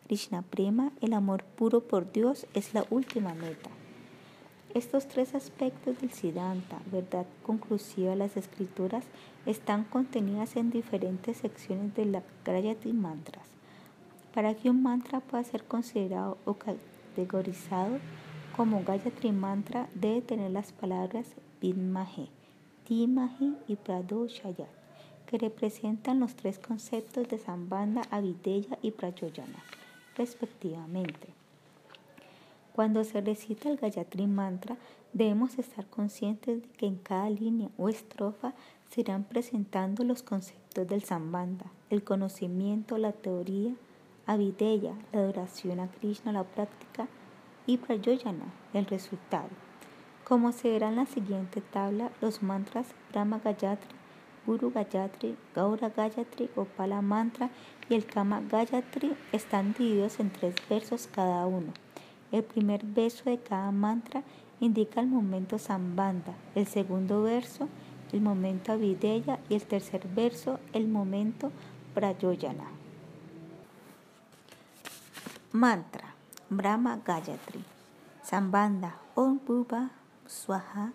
Krishna 0.07 0.43
Prema, 0.43 0.93
el 1.01 1.15
amor 1.15 1.45
puro 1.45 1.81
por 1.81 2.13
Dios, 2.13 2.47
es 2.53 2.75
la 2.75 2.85
última 2.91 3.35
meta. 3.35 3.71
Estos 4.75 5.07
tres 5.07 5.35
aspectos 5.35 6.01
del 6.01 6.13
Siddhanta, 6.13 6.79
verdad 6.91 7.27
conclusiva 7.43 8.11
de 8.11 8.17
las 8.17 8.37
escrituras, 8.37 9.05
están 9.47 9.85
contenidas 9.85 10.57
en 10.57 10.71
diferentes 10.71 11.39
secciones 11.39 11.95
de 11.95 12.07
la 12.07 12.23
Gayatri 12.45 12.93
Mantras. 12.93 13.47
Para 14.35 14.55
que 14.55 14.71
un 14.71 14.83
mantra 14.83 15.21
pueda 15.21 15.45
ser 15.45 15.65
considerado 15.65 16.39
o 16.47 16.55
categorizado 16.55 17.99
como 18.57 18.83
Gayatri 18.83 19.33
Mantra, 19.33 19.89
debe 19.95 20.23
tener 20.23 20.51
las 20.51 20.73
palabras 20.73 21.27
Vidmahe, 21.61 22.29
Timahi 22.85 23.57
y 23.69 23.77
Pradoshayat, 23.77 24.69
que 25.27 25.39
representan 25.39 26.21
los 26.21 26.35
tres 26.35 26.59
conceptos 26.59 27.29
de 27.29 27.39
Sambandha, 27.39 28.03
Avideya 28.11 28.79
y 28.83 28.91
Prayoyana, 28.91 29.63
respectivamente. 30.17 31.29
Cuando 32.75 33.05
se 33.05 33.21
recita 33.21 33.69
el 33.69 33.77
Gayatri 33.77 34.27
Mantra, 34.27 34.77
debemos 35.13 35.59
estar 35.59 35.87
conscientes 35.87 36.63
de 36.63 36.69
que 36.69 36.87
en 36.87 36.97
cada 36.97 37.29
línea 37.31 37.69
o 37.77 37.89
estrofa 37.89 38.55
se 38.91 39.03
irán 39.03 39.25
presentando 39.25 40.05
los 40.05 40.23
conceptos 40.23 40.89
del 40.89 41.03
Sambandha, 41.03 41.67
el 41.91 42.03
conocimiento, 42.03 42.99
la 42.99 43.13
teoría, 43.13 43.75
Avideya, 44.27 44.95
la 45.13 45.21
adoración 45.21 45.81
a 45.81 45.89
Krishna, 45.89 46.33
la 46.33 46.45
práctica, 46.45 47.09
y 47.67 47.77
Prayoyana, 47.77 48.53
el 48.73 48.87
resultado. 48.87 49.49
Como 50.33 50.53
se 50.53 50.71
verá 50.71 50.89
en 50.89 50.97
la 50.97 51.05
siguiente 51.05 51.61
tabla, 51.61 52.11
los 52.23 52.43
mantras 52.43 52.87
Brahma 53.11 53.41
Gayatri, 53.45 53.95
Guru 54.47 54.73
Gayatri, 54.73 55.37
Gaura 55.55 55.91
Gayatri, 55.91 56.49
Gopala 56.57 57.03
Mantra 57.03 57.51
y 57.91 57.97
el 57.97 58.07
Kama 58.07 58.41
Gayatri 58.41 59.15
están 59.33 59.75
divididos 59.75 60.21
en 60.21 60.31
tres 60.31 60.55
versos 60.71 61.07
cada 61.07 61.45
uno. 61.45 61.75
El 62.31 62.45
primer 62.45 62.83
verso 62.83 63.29
de 63.29 63.41
cada 63.41 63.71
mantra 63.73 64.23
indica 64.59 65.03
el 65.03 65.09
momento 65.09 65.59
Sambandha, 65.59 66.33
el 66.55 66.67
segundo 66.67 67.23
verso 67.23 67.69
el 68.11 68.23
momento 68.23 68.73
Avideya 68.73 69.39
y 69.51 69.55
el 69.57 69.65
tercer 69.65 70.09
verso 70.09 70.61
el 70.73 70.89
momento 70.89 71.53
Prayoyana. 71.93 72.71
Mantra 75.53 76.15
Brahma 76.49 76.99
Gayatri 77.05 77.63
Sambanda 78.23 78.97
Om 79.15 79.39
Swaha 80.33 80.89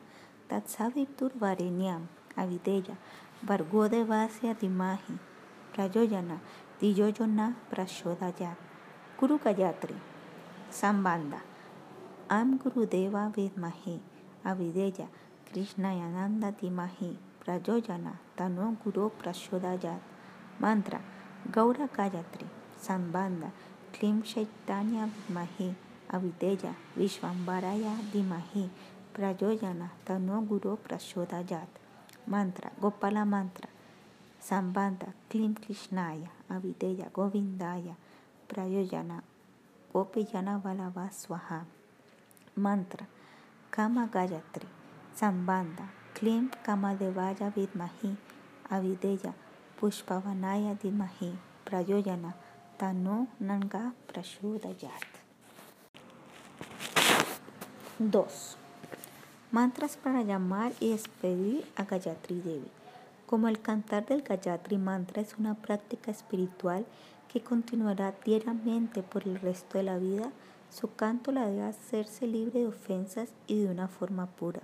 Tatsavitur 0.50 1.30
Varenyam 1.38 2.10
Avideya 2.36 2.98
Vargode 3.46 4.02
Vasya 4.02 4.58
Dimahi 4.58 5.14
Prayoyana 5.74 6.42
Diyoyona 6.82 7.54
Prashodayat 7.70 8.58
Guru 9.20 9.38
Gayatri 9.38 9.94
Sambanda 10.74 11.42
Am 12.30 12.58
Gurudeva 12.58 13.30
Vidmahi 13.30 14.00
Avideya 14.44 15.06
Krishnayananda 15.46 16.50
Dimahi 16.58 17.14
Prayoyana 17.46 18.18
Tano 18.36 18.74
Guru 18.84 19.12
Prashodayat 19.22 20.02
Mantra 20.60 21.00
Gaura 21.52 21.88
Gayatri 21.94 22.50
Sambanda 22.82 23.52
Klim 23.94 24.24
Chaitanya 24.24 25.08
Mahi 25.30 25.76
Avideya 26.10 26.74
Vishvambaraya 26.98 27.94
Dimahi 28.12 28.70
Prayoyana 29.18 29.90
Tano 30.06 30.46
Guru 30.46 30.78
Prashodayat 30.78 31.66
Mantra 32.30 32.70
Gopala 32.80 33.26
Mantra. 33.26 33.66
Sambanda 34.40 35.10
Klim 35.28 35.56
Krishnaya 35.58 36.30
Avideya 36.52 37.10
Govindaya. 37.10 37.98
Prayoyana 38.48 39.24
Gopiyana 39.92 40.62
Valava 40.62 41.10
Swaha. 41.10 41.66
Mantra 42.58 43.08
Kama 43.72 44.06
Gayatri. 44.06 44.70
Sambanda 45.16 45.90
Klim 46.14 46.52
Kamadevaya 46.64 47.50
Vidmahi 47.50 48.14
Avideya 48.70 49.34
Pushpavanaya 49.82 50.78
Dimahi 50.78 51.34
Prayoyana 51.66 52.36
Tano 52.78 53.26
Nanga 53.40 53.94
Prashodayat. 54.08 55.10
2. 58.00 58.67
Mantras 59.50 59.96
para 59.96 60.24
llamar 60.24 60.74
y 60.82 60.90
despedir 60.90 61.64
a 61.78 61.86
Gayatri 61.86 62.42
Devi. 62.42 62.68
Como 63.26 63.48
el 63.48 63.62
cantar 63.62 64.06
del 64.06 64.22
Gayatri 64.22 64.78
Mantra 64.78 65.22
es 65.22 65.38
una 65.38 65.56
práctica 65.56 66.12
espiritual 66.12 66.86
que 67.32 67.40
continuará 67.40 68.14
diariamente 68.26 69.04
por 69.04 69.26
el 69.26 69.40
resto 69.40 69.78
de 69.78 69.86
la 69.86 69.98
vida, 70.00 70.32
su 70.70 70.94
canto 70.94 71.32
la 71.32 71.48
debe 71.48 71.64
hacerse 71.64 72.28
libre 72.28 72.60
de 72.60 72.68
ofensas 72.68 73.30
y 73.48 73.64
de 73.64 73.72
una 73.72 73.88
forma 73.88 74.26
pura. 74.26 74.60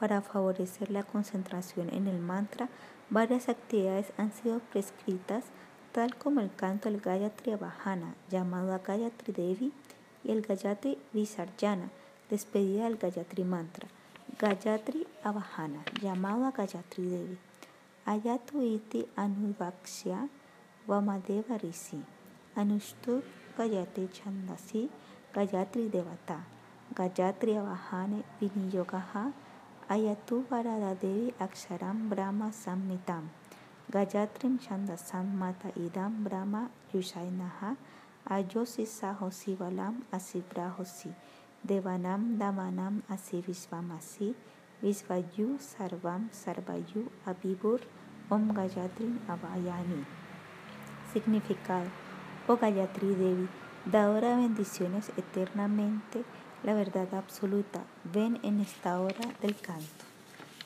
Para 0.00 0.22
favorecer 0.22 0.90
la 0.90 1.02
concentración 1.02 1.90
en 1.92 2.06
el 2.06 2.18
mantra, 2.18 2.70
varias 3.10 3.50
actividades 3.50 4.14
han 4.16 4.32
sido 4.32 4.60
prescritas 4.60 5.44
tal 5.92 6.16
como 6.16 6.40
el 6.40 6.50
canto 6.54 6.90
del 6.90 7.02
Gayatri 7.02 7.52
Abhana, 7.52 8.14
llamado 8.30 8.72
a 8.72 8.78
Gayatri 8.78 9.34
Devi, 9.34 9.72
y 10.24 10.30
el 10.30 10.40
Gayatri 10.40 10.96
Visarjana, 11.12 11.90
despedida 12.30 12.84
del 12.84 12.96
Gayatri 12.96 13.44
Mantra, 13.44 13.88
Gayatri 14.38 15.06
Abhana, 15.24 15.84
llamado 16.00 16.46
a 16.46 16.52
Gayatri 16.52 17.04
Devi, 17.10 17.38
Ayatu 18.06 18.62
iti 18.64 19.06
Anuvaksya 19.16 20.28
Vamadeva 20.88 21.58
Risi, 21.58 22.02
Anushtur 22.56 23.22
Gayatri 23.56 24.08
Chandasi, 24.08 24.88
Gayatri 25.34 25.90
Devata, 25.90 26.40
Gayatri 26.94 27.54
Abhane 27.60 28.24
Viniyogaha, 28.40 29.32
Ayatu 29.88 30.44
Varada 30.48 30.98
Devi 30.98 31.32
Aksharam 31.38 32.08
Brahma 32.08 32.50
Sammitam. 32.50 33.28
Gayatrim 33.92 34.58
Chandasam 34.58 35.34
Mata 35.34 35.68
Idam 35.76 36.24
Brahma 36.24 36.70
Yushainaha 36.94 37.76
Ayosi 38.30 38.86
Sahosi 38.86 39.54
Valam 39.54 40.00
Asibrahosi 40.10 41.12
Devanam 41.66 42.38
Damanam 42.38 43.02
Asi 43.08 43.42
Visvamasi 43.42 44.34
Visvayu 44.82 45.58
Sarvam 45.58 46.28
Sarvayu 46.32 47.08
Abibur 47.26 47.80
Om 48.30 48.52
Gayatri 48.52 49.18
Abhayani 49.28 50.04
Significado 51.12 51.90
Oh 52.48 52.56
Gayatri 52.56 53.14
Devi, 53.14 53.46
dadora 53.86 54.30
de 54.30 54.42
bendiciones 54.42 55.12
eternamente, 55.16 56.24
la 56.64 56.74
verdad 56.74 57.14
absoluta, 57.14 57.84
ven 58.12 58.40
en 58.42 58.58
esta 58.58 59.00
hora 59.00 59.32
del 59.40 59.54
canto. 59.54 60.04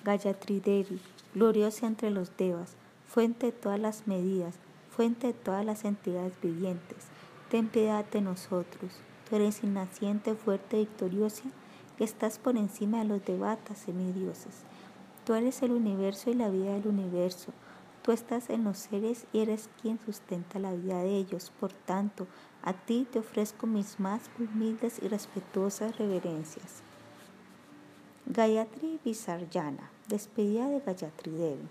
Gayatri 0.02 0.60
Devi, 0.60 0.98
gloriosa 1.34 1.86
entre 1.86 2.08
los 2.08 2.34
devas, 2.38 2.76
fuente 3.06 3.46
de 3.46 3.52
todas 3.52 3.78
las 3.78 4.06
medidas, 4.06 4.54
fuente 4.88 5.26
de 5.26 5.32
todas 5.34 5.66
las 5.66 5.84
entidades 5.84 6.32
vivientes, 6.40 7.08
ten 7.50 7.68
piedad 7.68 8.06
de 8.06 8.22
nosotros. 8.22 8.92
Tú 9.28 9.36
eres 9.36 9.64
innaciente, 9.64 10.34
fuerte, 10.34 10.78
victoriosa, 10.78 11.44
que 11.96 12.04
estás 12.04 12.38
por 12.38 12.56
encima 12.56 12.98
de 12.98 13.06
los 13.06 13.24
debatas 13.24 13.78
semidioses. 13.78 14.62
Tú 15.24 15.34
eres 15.34 15.62
el 15.62 15.72
universo 15.72 16.30
y 16.30 16.34
la 16.34 16.48
vida 16.48 16.74
del 16.74 16.86
universo. 16.86 17.52
Tú 18.02 18.12
estás 18.12 18.50
en 18.50 18.62
los 18.62 18.78
seres 18.78 19.26
y 19.32 19.40
eres 19.40 19.68
quien 19.82 19.98
sustenta 19.98 20.60
la 20.60 20.72
vida 20.72 21.02
de 21.02 21.16
ellos. 21.16 21.52
Por 21.58 21.72
tanto, 21.72 22.28
a 22.62 22.72
ti 22.72 23.06
te 23.10 23.18
ofrezco 23.18 23.66
mis 23.66 23.98
más 23.98 24.30
humildes 24.38 25.00
y 25.02 25.08
respetuosas 25.08 25.98
reverencias. 25.98 26.82
Gayatri 28.26 29.00
Visarjana, 29.04 29.90
despedida 30.08 30.68
de 30.68 30.80
Gayatri 30.80 31.32
Devi. 31.32 31.68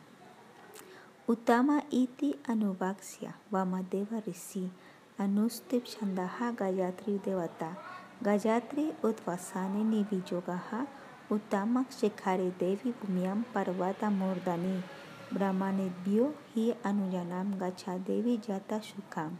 Utama 1.27 1.83
iti 1.89 2.35
anuvaksya 2.45 3.35
Vamadeva 3.49 4.21
Rishi 4.21 4.69
Gayatri 5.17 7.21
Devata 7.23 7.77
Gayatri 8.21 8.93
Utvasani 9.01 9.83
Niviyogaha 9.83 10.85
Uttamak 11.29 11.89
Shekhare 11.89 12.51
Devi 12.59 12.93
Bhumyam 12.93 13.45
Parvata 13.53 14.11
Mordani 14.11 14.83
Brahmanebhyo 15.31 16.33
Hi 16.53 16.75
Anuyanam 16.83 17.57
Gacha 17.57 17.97
Devi 18.03 18.41
Yata 18.45 18.81
Shukam. 18.81 19.37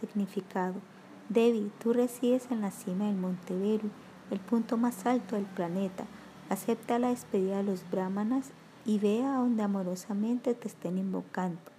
Significado. 0.00 0.80
Devi, 1.28 1.70
tú 1.78 1.92
resides 1.92 2.50
en 2.50 2.62
la 2.62 2.70
cima 2.70 3.04
del 3.04 3.16
monte 3.16 3.54
Veru, 3.54 3.90
el 4.30 4.40
punto 4.40 4.78
más 4.78 5.04
alto 5.04 5.36
del 5.36 5.44
planeta. 5.44 6.04
Acepta 6.48 6.98
la 6.98 7.08
despedida 7.08 7.58
de 7.58 7.64
los 7.64 7.88
brahmanas 7.90 8.52
y 8.86 8.98
ve 8.98 9.22
a 9.22 9.36
donde 9.36 9.62
amorosamente 9.62 10.54
te 10.54 10.68
estén 10.68 10.98
invocando. 10.98 11.71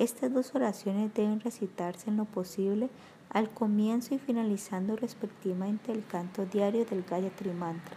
Estas 0.00 0.32
dos 0.32 0.54
oraciones 0.54 1.12
deben 1.12 1.40
recitarse 1.40 2.08
en 2.08 2.16
lo 2.16 2.24
posible 2.24 2.88
al 3.28 3.50
comienzo 3.50 4.14
y 4.14 4.18
finalizando 4.18 4.96
respectivamente 4.96 5.92
el 5.92 6.06
canto 6.06 6.46
diario 6.46 6.86
del 6.86 7.02
Gayatri 7.04 7.50
Mantra. 7.50 7.96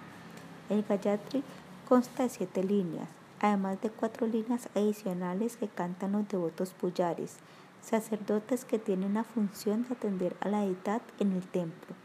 El 0.70 0.84
Gayatri 0.84 1.46
consta 1.88 2.24
de 2.24 2.30
siete 2.30 2.62
líneas, 2.62 3.08
además 3.40 3.80
de 3.80 3.90
cuatro 3.90 4.28
líneas 4.28 4.68
adicionales 4.76 5.56
que 5.56 5.70
cantan 5.70 6.12
los 6.12 6.28
devotos 6.28 6.74
puyares, 6.74 7.38
sacerdotes 7.82 8.66
que 8.66 8.80
tienen 8.80 9.14
la 9.14 9.24
función 9.24 9.84
de 9.84 9.94
atender 9.94 10.36
a 10.42 10.50
la 10.50 10.60
deidad 10.60 11.02
en 11.22 11.32
el 11.32 11.48
templo. 11.48 11.96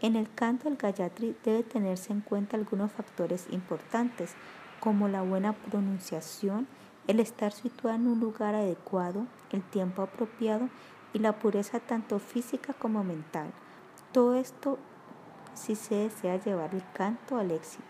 En 0.00 0.14
el 0.14 0.32
canto 0.32 0.68
del 0.68 0.78
Gayatri 0.78 1.34
debe 1.44 1.64
tenerse 1.64 2.12
en 2.12 2.20
cuenta 2.20 2.56
algunos 2.56 2.92
factores 2.92 3.48
importantes, 3.50 4.34
como 4.78 5.08
la 5.08 5.22
buena 5.22 5.54
pronunciación, 5.54 6.68
el 7.08 7.20
estar 7.20 7.52
situado 7.52 7.96
en 7.96 8.06
un 8.06 8.20
lugar 8.20 8.54
adecuado, 8.54 9.26
el 9.50 9.62
tiempo 9.62 10.02
apropiado 10.02 10.68
y 11.14 11.18
la 11.18 11.32
pureza 11.32 11.80
tanto 11.80 12.18
física 12.18 12.74
como 12.74 13.02
mental. 13.02 13.50
Todo 14.12 14.34
esto 14.34 14.78
si 15.54 15.74
se 15.74 15.94
desea 15.94 16.36
llevar 16.36 16.74
el 16.74 16.82
canto 16.92 17.38
al 17.38 17.50
éxito. 17.50 17.82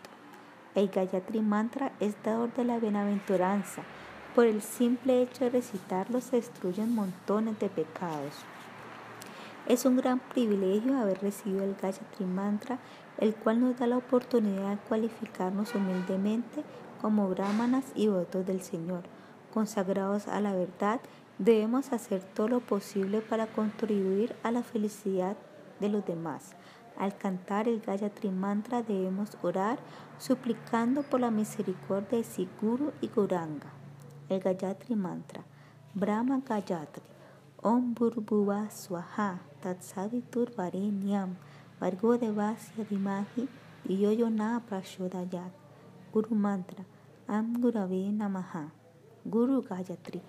El 0.75 0.89
Gayatri 0.89 1.41
Mantra 1.41 1.93
es 1.99 2.14
dador 2.23 2.55
de 2.55 2.64
la 2.64 2.79
bienaventuranza. 2.79 3.83
Por 4.37 4.47
el 4.47 4.62
simple 4.62 5.21
hecho 5.21 5.45
de 5.45 5.51
recitarlo 5.51 6.21
se 6.21 6.37
destruyen 6.37 6.95
montones 6.95 7.59
de 7.59 7.69
pecados. 7.69 8.35
Es 9.66 9.85
un 9.85 9.97
gran 9.97 10.21
privilegio 10.21 10.97
haber 10.97 11.21
recibido 11.21 11.64
el 11.64 11.75
Gayatri 11.75 12.25
Mantra, 12.25 12.79
el 13.19 13.35
cual 13.35 13.61
nos 13.61 13.77
da 13.79 13.89
la 13.89 13.97
oportunidad 13.97 14.71
de 14.71 14.79
cualificarnos 14.89 15.75
humildemente 15.75 16.62
como 17.01 17.28
brahmanas 17.28 17.84
y 17.94 18.09
votos 18.09 18.46
del 18.46 18.61
Señor, 18.61 19.03
consagrados 19.53 20.28
a 20.28 20.40
la 20.40 20.53
verdad, 20.53 21.01
debemos 21.38 21.92
hacer 21.92 22.22
todo 22.22 22.49
lo 22.49 22.61
posible 22.61 23.20
para 23.20 23.46
contribuir 23.46 24.34
a 24.42 24.51
la 24.51 24.62
felicidad 24.62 25.36
de 25.80 25.88
los 25.88 26.05
demás. 26.05 26.55
Al 26.99 27.16
cantar 27.16 27.68
el 27.68 27.80
Gayatri 27.80 28.30
Mantra 28.30 28.82
debemos 28.82 29.38
orar 29.42 29.78
suplicando 30.18 31.05
por 31.05 31.20
la 31.20 31.30
misericordia 31.30 32.18
de 32.18 32.24
Siguru 32.24 32.92
y 33.01 33.07
Guranga. 33.07 33.70
El 34.28 34.40
Gayatri 34.40 34.96
Mantra. 34.96 35.42
Brahma 35.94 36.42
Gayatri. 36.44 37.03
Om 37.62 37.94
Burbhuva 37.94 38.70
Swaha 38.70 39.40
Tatsavitur 39.62 40.55
Varenyam 40.55 41.36
Vargo 41.80 42.18
Devasya 42.18 42.84
Dimahi 42.88 43.49
Yoyona 43.88 44.61
Prashodayat. 44.68 45.68
Guru 46.11 46.35
Mantra 46.35 46.85
Am 47.29 47.55
Gurave 47.61 48.11
Namaha. 48.17 48.71
Guru 49.29 49.63
Gayatri 49.63 50.21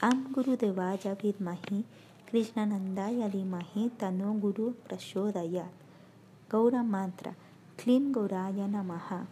Am 0.00 0.32
Guru 0.32 0.56
Devaya 0.56 1.14
Vidmahi 1.14 1.84
Krishnanandaya 2.26 3.28
Dimahi 3.30 3.90
Tano 3.98 4.32
Guru 4.40 4.72
Prashodayat 4.88 5.68
Gaura 6.48 6.82
Mantra 6.82 7.34
Klim 7.76 8.14
Gauraya 8.14 8.66
Namaha. 8.66 9.26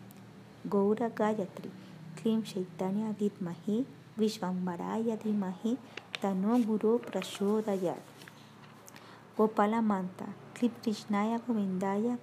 Gaura 0.69 1.09
Gayatri 1.09 1.71
Klim 2.17 2.43
Chaitanya 2.43 3.15
Vidmahi 3.19 3.87
Vishvambaraya 4.19 5.17
Dimahi 5.17 5.79
Tano 6.21 6.63
Guru 6.67 6.99
Prashodayat 6.99 8.01
Gopala 9.39 9.83
Mantra 9.83 10.29
Klim 10.53 10.73
Krishnaya 10.85 11.41
Govindaya 11.41 12.19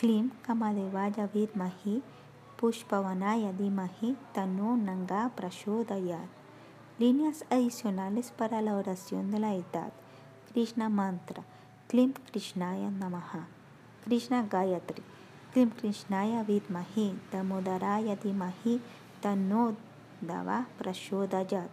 Klim 0.00 0.32
Kamadevaya 0.40 1.28
Vidmahi 1.28 2.00
Pushpavanaya 2.56 3.52
Dimahi 3.52 4.16
Tanu 4.32 4.72
Nanga 4.80 5.28
Prashodayat. 5.36 6.24
Líneas 6.98 7.44
adicionales 7.50 8.32
para 8.32 8.62
la 8.62 8.76
oración 8.76 9.30
de 9.30 9.38
la 9.40 9.52
edad. 9.52 9.92
Krishna 10.48 10.88
Mantra. 10.88 11.44
Klim 11.86 12.14
Krishnaya 12.32 12.88
Namaha. 12.88 13.44
Krishna 14.02 14.42
Gayatri. 14.48 15.04
Klim 15.52 15.68
Krishnaya 15.68 16.48
Vidmahi 16.48 17.20
Damodaraya 17.30 18.16
Dimahi 18.16 18.80
Tanu 19.20 19.76
Dava 20.24 20.64
Prashodayat. 20.80 21.68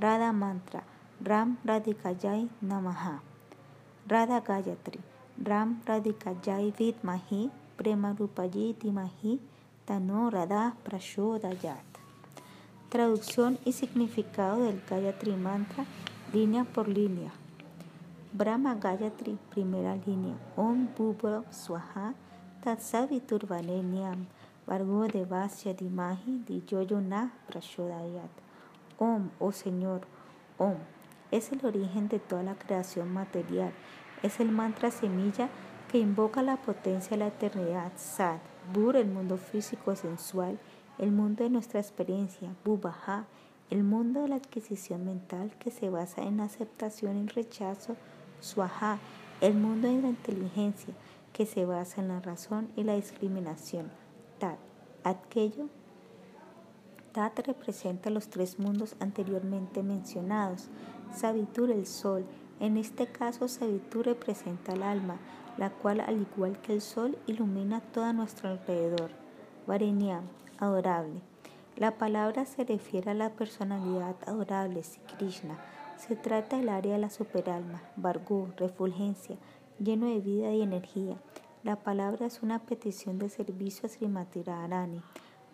Radha 0.00 0.32
Mantra. 0.32 0.84
Ram 1.20 1.58
Radhikajai 1.66 2.48
Namaha. 2.64 3.20
Radha 4.08 4.40
Gayatri. 4.40 5.17
Ram 5.38 5.80
Radhikajai 5.86 6.74
Vidmahi 6.74 7.48
Prema 7.76 8.12
Rupayi 8.12 8.74
Dimahi 8.74 9.38
Tano 9.86 10.30
Radha 10.30 10.74
Prashodayat. 10.82 11.86
Traducción 12.88 13.56
y 13.64 13.70
significado 13.70 14.64
del 14.64 14.82
Gayatri 14.90 15.36
Mantra, 15.36 15.84
línea 16.32 16.64
por 16.64 16.88
línea. 16.88 17.30
Brahma 18.32 18.74
Gayatri, 18.74 19.38
primera 19.50 19.94
línea. 19.94 20.34
Om 20.56 20.88
Bhubra 20.98 21.44
Swaha 21.52 22.14
Tatsaviturvaneniam 22.64 24.26
Vargo 24.66 25.06
Devasya 25.06 25.72
Dimahi 25.72 26.42
Diyoyona 26.48 27.30
Prashodayat. 27.46 28.30
Om, 28.98 29.30
oh 29.38 29.52
Señor, 29.52 30.00
Om, 30.58 30.74
es 31.30 31.52
el 31.52 31.64
origen 31.64 32.08
de 32.08 32.18
toda 32.18 32.42
la 32.42 32.56
creación 32.56 33.12
material 33.12 33.72
es 34.22 34.40
el 34.40 34.50
mantra 34.50 34.90
semilla 34.90 35.48
que 35.90 35.98
invoca 35.98 36.42
la 36.42 36.56
potencia 36.56 37.10
de 37.10 37.18
la 37.18 37.28
eternidad, 37.28 37.92
Sat, 37.96 38.40
Bur, 38.72 38.96
el 38.96 39.08
mundo 39.08 39.38
físico 39.38 39.96
sensual, 39.96 40.58
el 40.98 41.12
mundo 41.12 41.44
de 41.44 41.50
nuestra 41.50 41.80
experiencia, 41.80 42.54
Bubaha, 42.64 43.26
el 43.70 43.84
mundo 43.84 44.22
de 44.22 44.28
la 44.28 44.36
adquisición 44.36 45.04
mental 45.04 45.52
que 45.58 45.70
se 45.70 45.90
basa 45.90 46.22
en 46.22 46.40
aceptación 46.40 47.16
y 47.16 47.26
rechazo, 47.28 47.96
Swaha, 48.40 48.98
el 49.40 49.54
mundo 49.54 49.88
de 49.88 50.02
la 50.02 50.08
inteligencia 50.08 50.94
que 51.32 51.46
se 51.46 51.64
basa 51.64 52.00
en 52.00 52.08
la 52.08 52.20
razón 52.20 52.68
y 52.76 52.82
la 52.82 52.94
discriminación, 52.94 53.90
Tat, 54.38 54.58
aquello. 55.04 55.68
Tat 57.12 57.38
representa 57.46 58.10
los 58.10 58.28
tres 58.28 58.58
mundos 58.58 58.96
anteriormente 59.00 59.82
mencionados, 59.82 60.68
Sabitur, 61.14 61.70
el 61.70 61.86
sol, 61.86 62.24
en 62.60 62.76
este 62.76 63.06
caso, 63.06 63.48
Sabitu 63.48 64.02
representa 64.02 64.72
al 64.72 64.82
alma, 64.82 65.16
la 65.56 65.70
cual, 65.70 66.00
al 66.00 66.20
igual 66.20 66.58
que 66.60 66.72
el 66.72 66.80
sol, 66.80 67.16
ilumina 67.26 67.80
todo 67.80 68.12
nuestro 68.12 68.48
alrededor. 68.48 69.10
Varenya, 69.66 70.22
adorable. 70.58 71.20
La 71.76 71.92
palabra 71.92 72.44
se 72.44 72.64
refiere 72.64 73.12
a 73.12 73.14
la 73.14 73.30
personalidad 73.30 74.16
adorable, 74.26 74.82
si 74.82 74.98
Krishna. 75.16 75.58
Se 75.96 76.16
trata 76.16 76.56
del 76.56 76.68
área 76.68 76.94
de 76.94 76.98
la 76.98 77.10
superalma, 77.10 77.82
Vargu, 77.96 78.48
refulgencia, 78.56 79.36
lleno 79.78 80.06
de 80.06 80.20
vida 80.20 80.52
y 80.52 80.62
energía. 80.62 81.16
La 81.62 81.76
palabra 81.76 82.26
es 82.26 82.42
una 82.42 82.60
petición 82.60 83.18
de 83.18 83.28
servicio 83.28 83.86
a 83.86 83.88
Srimati 83.88 84.42
Radharani. 84.42 85.02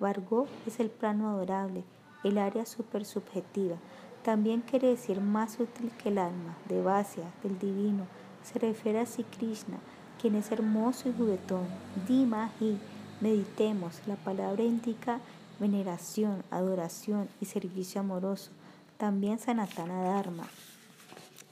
Vargo 0.00 0.46
es 0.66 0.80
el 0.80 0.90
plano 0.90 1.28
adorable, 1.28 1.84
el 2.24 2.38
área 2.38 2.66
supersubjetiva. 2.66 3.76
También 4.24 4.62
quiere 4.62 4.88
decir 4.88 5.20
más 5.20 5.60
útil 5.60 5.90
que 6.02 6.08
el 6.08 6.16
alma, 6.16 6.56
Devasya, 6.66 7.30
del 7.42 7.58
divino. 7.58 8.06
Se 8.42 8.58
refiere 8.58 9.00
a 9.00 9.06
Sri 9.06 9.24
Krishna, 9.24 9.78
quien 10.18 10.34
es 10.34 10.50
hermoso 10.50 11.10
y 11.10 11.12
juguetón. 11.12 11.66
Dimahi, 12.08 12.78
meditemos. 13.20 14.00
La 14.06 14.16
palabra 14.16 14.64
indica 14.64 15.20
veneración, 15.60 16.42
adoración 16.50 17.28
y 17.42 17.44
servicio 17.44 18.00
amoroso. 18.00 18.50
También 18.96 19.38
Sanatana 19.38 20.02
Dharma, 20.02 20.48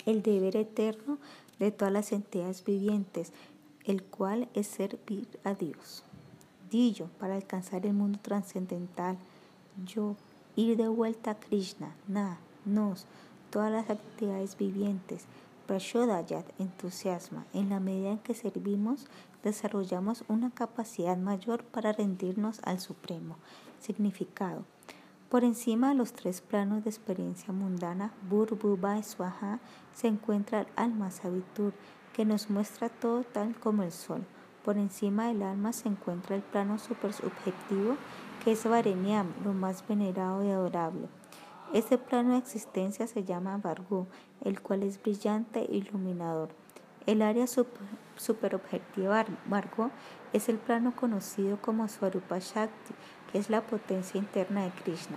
el 0.06 0.22
deber 0.22 0.56
eterno 0.56 1.18
de 1.58 1.72
todas 1.72 1.92
las 1.92 2.10
entidades 2.12 2.64
vivientes, 2.64 3.34
el 3.84 4.02
cual 4.02 4.48
es 4.54 4.66
servir 4.66 5.28
a 5.44 5.52
Dios. 5.52 6.04
Dillo, 6.70 7.08
para 7.20 7.34
alcanzar 7.34 7.84
el 7.84 7.92
mundo 7.92 8.18
trascendental. 8.22 9.18
Yo, 9.84 10.16
ir 10.56 10.78
de 10.78 10.88
vuelta 10.88 11.32
a 11.32 11.38
Krishna. 11.38 11.94
Na, 12.08 12.38
nos, 12.64 13.06
todas 13.50 13.70
las 13.70 13.90
actividades 13.90 14.56
vivientes. 14.56 15.26
Prashodayat 15.66 16.46
entusiasma. 16.58 17.46
En 17.52 17.68
la 17.68 17.80
medida 17.80 18.10
en 18.10 18.18
que 18.18 18.34
servimos, 18.34 19.06
desarrollamos 19.42 20.24
una 20.28 20.50
capacidad 20.50 21.16
mayor 21.16 21.64
para 21.64 21.92
rendirnos 21.92 22.60
al 22.64 22.80
Supremo. 22.80 23.36
Significado. 23.78 24.64
Por 25.28 25.44
encima 25.44 25.88
de 25.88 25.94
los 25.94 26.12
tres 26.12 26.40
planos 26.42 26.84
de 26.84 26.90
experiencia 26.90 27.54
mundana, 27.54 28.12
Burbuba 28.28 28.98
y 28.98 29.02
Swaha, 29.02 29.60
se 29.94 30.08
encuentra 30.08 30.60
el 30.60 30.66
alma 30.76 31.10
Sabitur, 31.10 31.72
que 32.12 32.26
nos 32.26 32.50
muestra 32.50 32.90
todo 32.90 33.24
tal 33.24 33.54
como 33.58 33.82
el 33.82 33.92
sol. 33.92 34.26
Por 34.64 34.76
encima 34.76 35.28
del 35.28 35.42
alma 35.42 35.72
se 35.72 35.88
encuentra 35.88 36.36
el 36.36 36.42
plano 36.42 36.78
supersubjetivo, 36.78 37.96
que 38.44 38.52
es 38.52 38.68
Vareniam, 38.68 39.32
lo 39.42 39.54
más 39.54 39.86
venerado 39.88 40.44
y 40.44 40.50
adorable. 40.50 41.08
Este 41.72 41.96
plano 41.96 42.32
de 42.32 42.38
existencia 42.38 43.06
se 43.06 43.24
llama 43.24 43.56
Vargu, 43.56 44.06
el 44.44 44.60
cual 44.60 44.82
es 44.82 45.00
brillante 45.00 45.60
e 45.60 45.76
iluminador. 45.76 46.50
El 47.06 47.22
área 47.22 47.46
superobjetiva 48.16 49.24
Vargu 49.46 49.90
es 50.34 50.50
el 50.50 50.58
plano 50.58 50.94
conocido 50.94 51.60
como 51.62 51.88
Swarupa 51.88 52.38
Shakti, 52.38 52.92
que 53.30 53.38
es 53.38 53.48
la 53.48 53.62
potencia 53.62 54.18
interna 54.18 54.64
de 54.64 54.70
Krishna. 54.70 55.16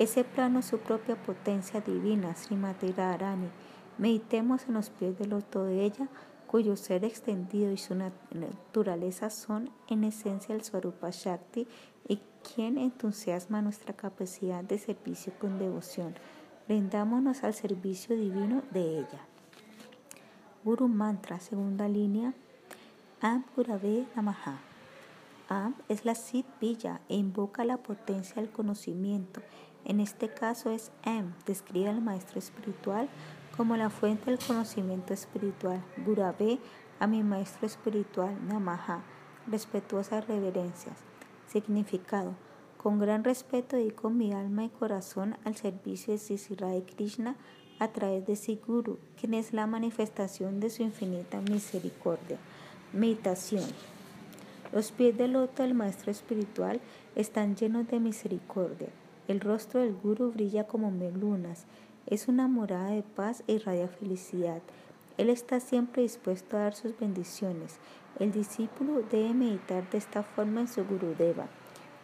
Ese 0.00 0.24
plano 0.24 0.58
es 0.58 0.66
su 0.66 0.78
propia 0.78 1.14
potencia 1.14 1.80
divina, 1.80 2.34
Srimati 2.34 2.90
Radharani. 2.90 3.48
Meditemos 3.96 4.66
en 4.66 4.74
los 4.74 4.90
pies 4.90 5.16
del 5.16 5.30
loto 5.30 5.62
de 5.62 5.84
ella, 5.84 6.08
cuyo 6.48 6.76
ser 6.76 7.04
extendido 7.04 7.70
y 7.70 7.78
su 7.78 7.94
naturaleza 7.94 9.30
son 9.30 9.70
en 9.88 10.02
esencia 10.02 10.54
el 10.56 10.64
Swarupa 10.64 11.10
Shakti 11.10 11.68
quien 12.44 12.78
entusiasma 12.78 13.62
nuestra 13.62 13.94
capacidad 13.94 14.62
de 14.62 14.78
servicio 14.78 15.32
con 15.40 15.58
devoción. 15.58 16.14
Rendámonos 16.68 17.42
al 17.42 17.54
servicio 17.54 18.14
divino 18.16 18.62
de 18.70 18.98
ella. 18.98 19.26
Guru 20.62 20.88
Mantra, 20.88 21.40
segunda 21.40 21.88
línea. 21.88 22.34
Am 23.20 23.44
Gurave 23.56 24.06
Namaha. 24.14 24.58
Am 25.48 25.74
es 25.88 26.04
la 26.04 26.14
Sid 26.14 26.44
Villa 26.60 27.00
e 27.08 27.16
invoca 27.16 27.64
la 27.64 27.78
potencia 27.78 28.36
del 28.36 28.50
conocimiento. 28.50 29.42
En 29.84 30.00
este 30.00 30.28
caso 30.28 30.70
es 30.70 30.90
Am, 31.04 31.34
describe 31.46 31.88
al 31.88 32.00
maestro 32.00 32.38
espiritual 32.38 33.08
como 33.56 33.76
la 33.76 33.90
fuente 33.90 34.30
del 34.30 34.38
conocimiento 34.38 35.12
espiritual. 35.12 35.82
Gurave, 36.04 36.58
a 37.00 37.06
mi 37.06 37.22
maestro 37.22 37.66
espiritual, 37.66 38.36
Namaha, 38.46 39.02
respetuosas 39.46 40.26
reverencias. 40.26 40.96
Significado. 41.48 42.34
Con 42.76 42.98
gran 42.98 43.24
respeto 43.24 43.76
dedico 43.76 44.10
mi 44.10 44.32
alma 44.32 44.64
y 44.64 44.68
corazón 44.68 45.36
al 45.44 45.56
servicio 45.56 46.12
de 46.12 46.18
Sisirai 46.18 46.82
Krishna 46.82 47.36
a 47.78 47.88
través 47.88 48.26
de 48.26 48.36
Siguru, 48.36 48.98
quien 49.18 49.34
es 49.34 49.52
la 49.52 49.66
manifestación 49.66 50.60
de 50.60 50.70
su 50.70 50.82
infinita 50.82 51.40
misericordia. 51.40 52.38
Meditación. 52.92 53.64
Los 54.72 54.92
pies 54.92 55.16
del 55.16 55.32
loto 55.32 55.62
del 55.62 55.74
maestro 55.74 56.10
espiritual 56.10 56.80
están 57.14 57.56
llenos 57.56 57.88
de 57.88 58.00
misericordia. 58.00 58.88
El 59.28 59.40
rostro 59.40 59.80
del 59.80 59.94
Guru 59.94 60.32
brilla 60.32 60.66
como 60.66 60.90
mil 60.90 61.18
lunas. 61.18 61.64
Es 62.06 62.28
una 62.28 62.48
morada 62.48 62.90
de 62.90 63.02
paz 63.02 63.42
e 63.46 63.54
irradia 63.54 63.88
felicidad. 63.88 64.60
Él 65.16 65.30
está 65.30 65.60
siempre 65.60 66.02
dispuesto 66.02 66.56
a 66.56 66.60
dar 66.60 66.74
sus 66.74 66.98
bendiciones. 66.98 67.78
El 68.20 68.30
discípulo 68.30 69.02
debe 69.10 69.34
meditar 69.34 69.90
de 69.90 69.98
esta 69.98 70.22
forma 70.22 70.60
en 70.60 70.68
su 70.68 70.84
Gurudeva. 70.84 71.46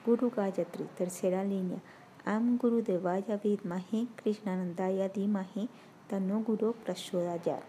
Guru 0.04 0.30
Gayatri, 0.30 0.84
tercera 0.96 1.44
línea. 1.44 1.78
Am 2.24 2.58
Guru 2.58 2.82
Devaya 2.82 3.36
Vidmahi 3.36 4.08
Krishnanandaya 4.16 5.08
Dimahi 5.08 5.68
Tanu 6.08 6.42
Guru 6.42 6.74
Prashodayar. 6.84 7.62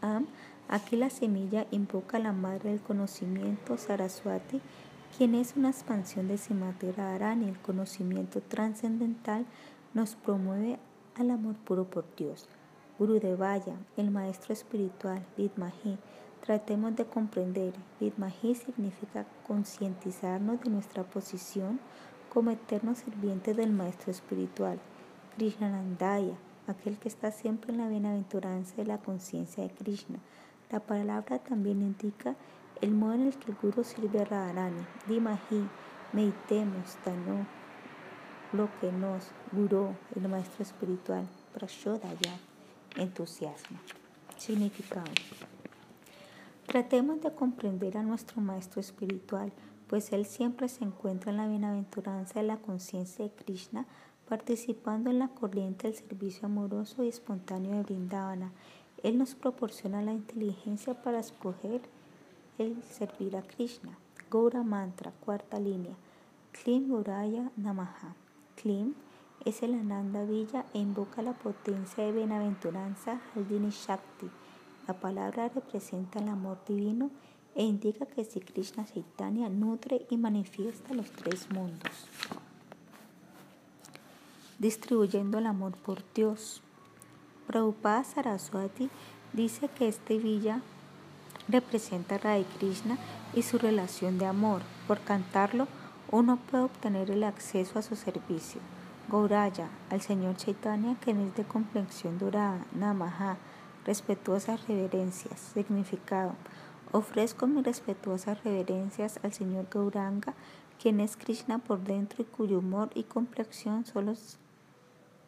Am, 0.00 0.26
aquí 0.66 0.96
la 0.96 1.10
semilla 1.10 1.66
invoca 1.70 2.16
a 2.16 2.20
la 2.20 2.32
madre 2.32 2.70
del 2.70 2.80
conocimiento 2.80 3.76
Saraswati, 3.76 4.62
quien 5.18 5.34
es 5.34 5.56
una 5.56 5.68
expansión 5.68 6.26
de 6.26 6.38
Simati 6.38 6.90
Radharani. 6.90 7.50
El 7.50 7.58
conocimiento 7.58 8.40
trascendental 8.40 9.44
nos 9.92 10.14
promueve 10.14 10.78
al 11.16 11.30
amor 11.30 11.56
puro 11.56 11.84
por 11.84 12.06
Dios. 12.16 12.48
Guru 12.98 13.20
Devaya, 13.20 13.76
el 13.98 14.10
maestro 14.10 14.54
espiritual 14.54 15.22
Vidmahi, 15.36 15.98
Tratemos 16.44 16.96
de 16.96 17.04
comprender. 17.04 17.74
Vidmahi 18.00 18.54
significa 18.54 19.26
concientizarnos 19.46 20.60
de 20.60 20.70
nuestra 20.70 21.04
posición 21.04 21.78
como 22.32 22.50
eternos 22.50 22.98
sirvientes 22.98 23.56
del 23.56 23.72
Maestro 23.72 24.10
Espiritual. 24.10 24.78
Krishnanandaya, 25.36 26.34
aquel 26.66 26.98
que 26.98 27.08
está 27.08 27.30
siempre 27.30 27.72
en 27.72 27.78
la 27.78 27.88
bienaventuranza 27.88 28.76
de 28.76 28.86
la 28.86 28.98
conciencia 28.98 29.62
de 29.62 29.70
Krishna. 29.70 30.18
La 30.70 30.80
palabra 30.80 31.38
también 31.40 31.82
indica 31.82 32.36
el 32.80 32.92
modo 32.92 33.14
en 33.14 33.26
el 33.26 33.36
que 33.36 33.50
el 33.50 33.58
Guru 33.60 33.84
sirve 33.84 34.20
a 34.20 34.24
Radharani. 34.24 34.86
Dimahi, 35.08 35.68
meditemos, 36.12 36.96
Tanu, 37.04 37.44
lo 38.52 38.68
que 38.80 38.90
nos, 38.92 39.30
Guru, 39.52 39.94
el 40.16 40.28
Maestro 40.28 40.62
Espiritual, 40.62 41.28
Prashodaya, 41.52 42.38
entusiasmo. 42.96 43.78
Significado. 44.38 45.10
Tratemos 46.70 47.20
de 47.20 47.32
comprender 47.32 47.96
a 47.96 48.04
nuestro 48.04 48.40
Maestro 48.40 48.80
Espiritual, 48.80 49.52
pues 49.88 50.12
Él 50.12 50.24
siempre 50.24 50.68
se 50.68 50.84
encuentra 50.84 51.32
en 51.32 51.38
la 51.38 51.48
bienaventuranza 51.48 52.38
de 52.38 52.46
la 52.46 52.58
conciencia 52.58 53.24
de 53.24 53.32
Krishna, 53.32 53.86
participando 54.28 55.10
en 55.10 55.18
la 55.18 55.26
corriente 55.26 55.88
del 55.88 55.96
servicio 55.96 56.46
amoroso 56.46 57.02
y 57.02 57.08
espontáneo 57.08 57.72
de 57.72 57.82
Brindavana. 57.82 58.52
Él 59.02 59.18
nos 59.18 59.34
proporciona 59.34 60.00
la 60.00 60.12
inteligencia 60.12 60.94
para 61.02 61.18
escoger 61.18 61.80
el 62.58 62.80
servir 62.84 63.36
a 63.36 63.42
Krishna. 63.42 63.98
Gaura 64.30 64.62
Mantra, 64.62 65.10
cuarta 65.10 65.58
línea. 65.58 65.96
Klim 66.52 66.86
Guraya 66.86 67.50
Namaha. 67.56 68.14
Klim 68.54 68.94
es 69.44 69.64
el 69.64 69.74
Ananda 69.74 70.22
Villa 70.22 70.64
e 70.72 70.78
invoca 70.78 71.20
la 71.20 71.32
potencia 71.32 72.04
de 72.04 72.12
bienaventuranza 72.12 73.20
Haldini 73.34 73.70
Shakti 73.70 74.30
la 74.86 74.94
palabra 74.94 75.48
representa 75.48 76.18
el 76.18 76.28
amor 76.28 76.58
divino 76.66 77.10
e 77.54 77.64
indica 77.64 78.06
que 78.06 78.24
si 78.24 78.40
Krishna 78.40 78.84
Chaitanya 78.84 79.48
nutre 79.48 80.06
y 80.10 80.16
manifiesta 80.16 80.94
los 80.94 81.10
tres 81.10 81.50
mundos, 81.50 82.06
distribuyendo 84.58 85.38
el 85.38 85.46
amor 85.46 85.72
por 85.72 86.02
Dios. 86.14 86.62
Prabhupada 87.46 88.04
Saraswati 88.04 88.90
dice 89.32 89.68
que 89.68 89.88
este 89.88 90.18
villa 90.18 90.60
representa 91.48 92.16
a 92.16 92.18
Radha 92.18 92.44
Krishna 92.58 92.98
y 93.34 93.42
su 93.42 93.58
relación 93.58 94.18
de 94.18 94.26
amor. 94.26 94.62
Por 94.86 95.00
cantarlo, 95.00 95.66
uno 96.10 96.36
puede 96.36 96.64
obtener 96.64 97.10
el 97.10 97.24
acceso 97.24 97.78
a 97.78 97.82
su 97.82 97.96
servicio. 97.96 98.60
Gauraya, 99.10 99.68
al 99.90 100.00
Señor 100.00 100.36
Chaitanya, 100.36 100.96
que 101.00 101.10
es 101.10 101.36
de 101.36 101.44
complexión 101.44 102.18
dorada, 102.18 102.64
Namaha, 102.72 103.38
Respetuosas 103.84 104.66
reverencias. 104.68 105.40
Significado. 105.54 106.34
Ofrezco 106.92 107.46
mis 107.46 107.64
respetuosas 107.64 108.42
reverencias 108.44 109.20
al 109.22 109.32
Señor 109.32 109.68
Gauranga, 109.70 110.34
quien 110.80 111.00
es 111.00 111.16
Krishna 111.16 111.58
por 111.58 111.80
dentro 111.80 112.22
y 112.22 112.26
cuyo 112.26 112.58
humor 112.58 112.90
y 112.94 113.04
complexión 113.04 113.84
son 113.84 114.06
los 114.06 114.38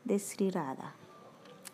de 0.05 0.19
Sri 0.19 0.53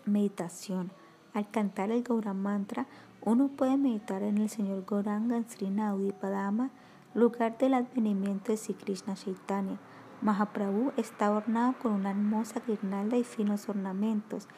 Meditación. 0.05 0.91
Al 1.33 1.51
cantar 1.51 1.91
el 1.91 2.03
Gaura 2.03 2.35
Mantra, 2.35 2.87
uno 3.22 3.49
puede 3.49 3.76
meditar 3.76 4.22
en 4.22 4.39
el 4.39 4.49
Señor 4.49 4.85
Gauranga 4.87 5.37
en 5.37 5.49
Sri 5.49 5.72
Padama, 6.20 6.70
lugar 7.14 7.57
del 7.59 7.74
advenimiento 7.74 8.53
de 8.53 8.59
Sri 8.59 8.74
Krishna 8.74 9.14
Chaitanya. 9.14 9.79
Mahaprabhu 10.20 10.93
está 10.97 11.31
ornado 11.31 11.74
con 11.81 11.93
una 11.93 12.11
hermosa 12.11 12.61
guirnalda 12.66 13.16
y 13.16 13.24
finos 13.24 13.68
ornamentos. 13.68 14.49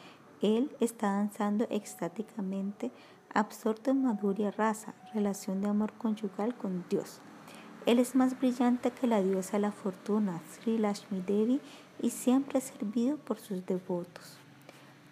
Él 0.41 0.75
está 0.79 1.11
danzando 1.11 1.67
extáticamente, 1.69 2.91
absorto 3.33 3.91
en 3.91 4.03
Madhurya 4.03 4.51
Rasa, 4.51 4.95
relación 5.13 5.61
de 5.61 5.69
amor 5.69 5.93
conyugal 5.93 6.55
con 6.55 6.83
Dios. 6.89 7.21
Él 7.85 7.99
es 7.99 8.15
más 8.15 8.37
brillante 8.39 8.91
que 8.91 9.07
la 9.07 9.21
diosa 9.21 9.59
la 9.59 9.71
fortuna, 9.71 10.41
Sri 10.51 10.77
Lashmi 10.77 11.21
Devi, 11.21 11.61
y 11.99 12.09
siempre 12.09 12.61
servido 12.61 13.17
por 13.17 13.39
sus 13.39 13.65
devotos. 13.65 14.37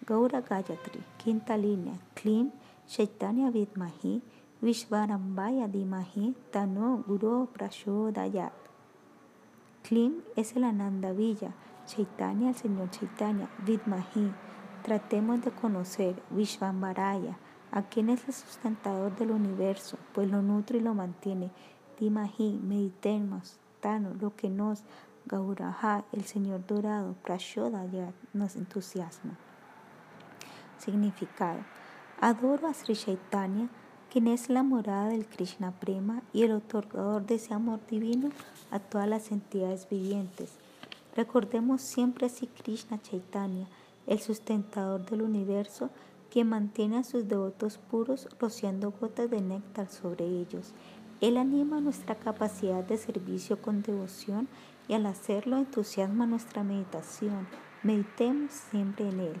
Gaura 0.06 0.40
Gayatri, 0.40 1.00
quinta 1.22 1.56
línea, 1.56 1.94
Klim, 2.14 2.50
Chaitanya 2.86 3.50
Vidmahi, 3.50 4.22
Vishvarambaya 4.60 5.68
Dimahi, 5.68 6.34
Tano 6.50 7.04
Guru 7.06 7.46
Prashodayat. 7.52 8.52
Klim 9.82 10.22
es 10.36 10.56
el 10.56 10.64
Ananda 10.64 11.12
Villa, 11.12 11.54
Chaitanya 11.86 12.50
el 12.50 12.54
Señor 12.54 12.90
Chaitanya, 12.90 13.48
Vidmahi, 13.64 14.32
Tratemos 14.82 15.42
de 15.42 15.50
conocer 15.50 16.20
Vishvambaraya, 16.30 17.36
a 17.70 17.82
quien 17.82 18.08
es 18.08 18.26
el 18.26 18.34
sustentador 18.34 19.14
del 19.16 19.30
universo, 19.30 19.98
pues 20.14 20.30
lo 20.30 20.40
nutre 20.40 20.78
y 20.78 20.80
lo 20.80 20.94
mantiene. 20.94 21.50
Dimahi, 21.98 22.58
meditemos, 22.62 23.58
Tano, 23.80 24.14
lo 24.20 24.34
que 24.34 24.48
nos, 24.48 24.82
Gauraha, 25.26 26.04
el 26.12 26.24
Señor 26.24 26.66
dorado, 26.66 27.14
Prashodaya, 27.22 28.12
nos 28.32 28.56
entusiasma. 28.56 29.36
Significado. 30.78 31.60
Adoro 32.20 32.66
a 32.66 32.74
Sri 32.74 32.96
Chaitanya, 32.96 33.68
quien 34.10 34.28
es 34.28 34.48
la 34.48 34.62
morada 34.62 35.08
del 35.08 35.26
Krishna 35.26 35.72
Prema 35.72 36.22
y 36.32 36.42
el 36.42 36.52
otorgador 36.52 37.26
de 37.26 37.36
ese 37.36 37.52
amor 37.54 37.80
divino 37.86 38.30
a 38.70 38.78
todas 38.78 39.08
las 39.08 39.30
entidades 39.30 39.88
vivientes. 39.88 40.54
Recordemos 41.14 41.82
siempre 41.82 42.26
a 42.26 42.28
Sri 42.30 42.48
Krishna 42.48 43.00
Chaitanya, 43.00 43.66
el 44.06 44.20
sustentador 44.20 45.04
del 45.06 45.22
universo, 45.22 45.90
que 46.30 46.44
mantiene 46.44 46.98
a 46.98 47.04
sus 47.04 47.28
devotos 47.28 47.78
puros 47.78 48.28
rociando 48.38 48.92
gotas 48.92 49.30
de 49.30 49.40
néctar 49.40 49.88
sobre 49.88 50.24
ellos. 50.26 50.72
Él 51.20 51.36
anima 51.36 51.80
nuestra 51.80 52.14
capacidad 52.14 52.82
de 52.84 52.96
servicio 52.96 53.60
con 53.60 53.82
devoción 53.82 54.48
y 54.88 54.94
al 54.94 55.06
hacerlo 55.06 55.58
entusiasma 55.58 56.26
nuestra 56.26 56.62
meditación. 56.62 57.46
Meditemos 57.82 58.52
siempre 58.52 59.08
en 59.08 59.20
Él. 59.20 59.34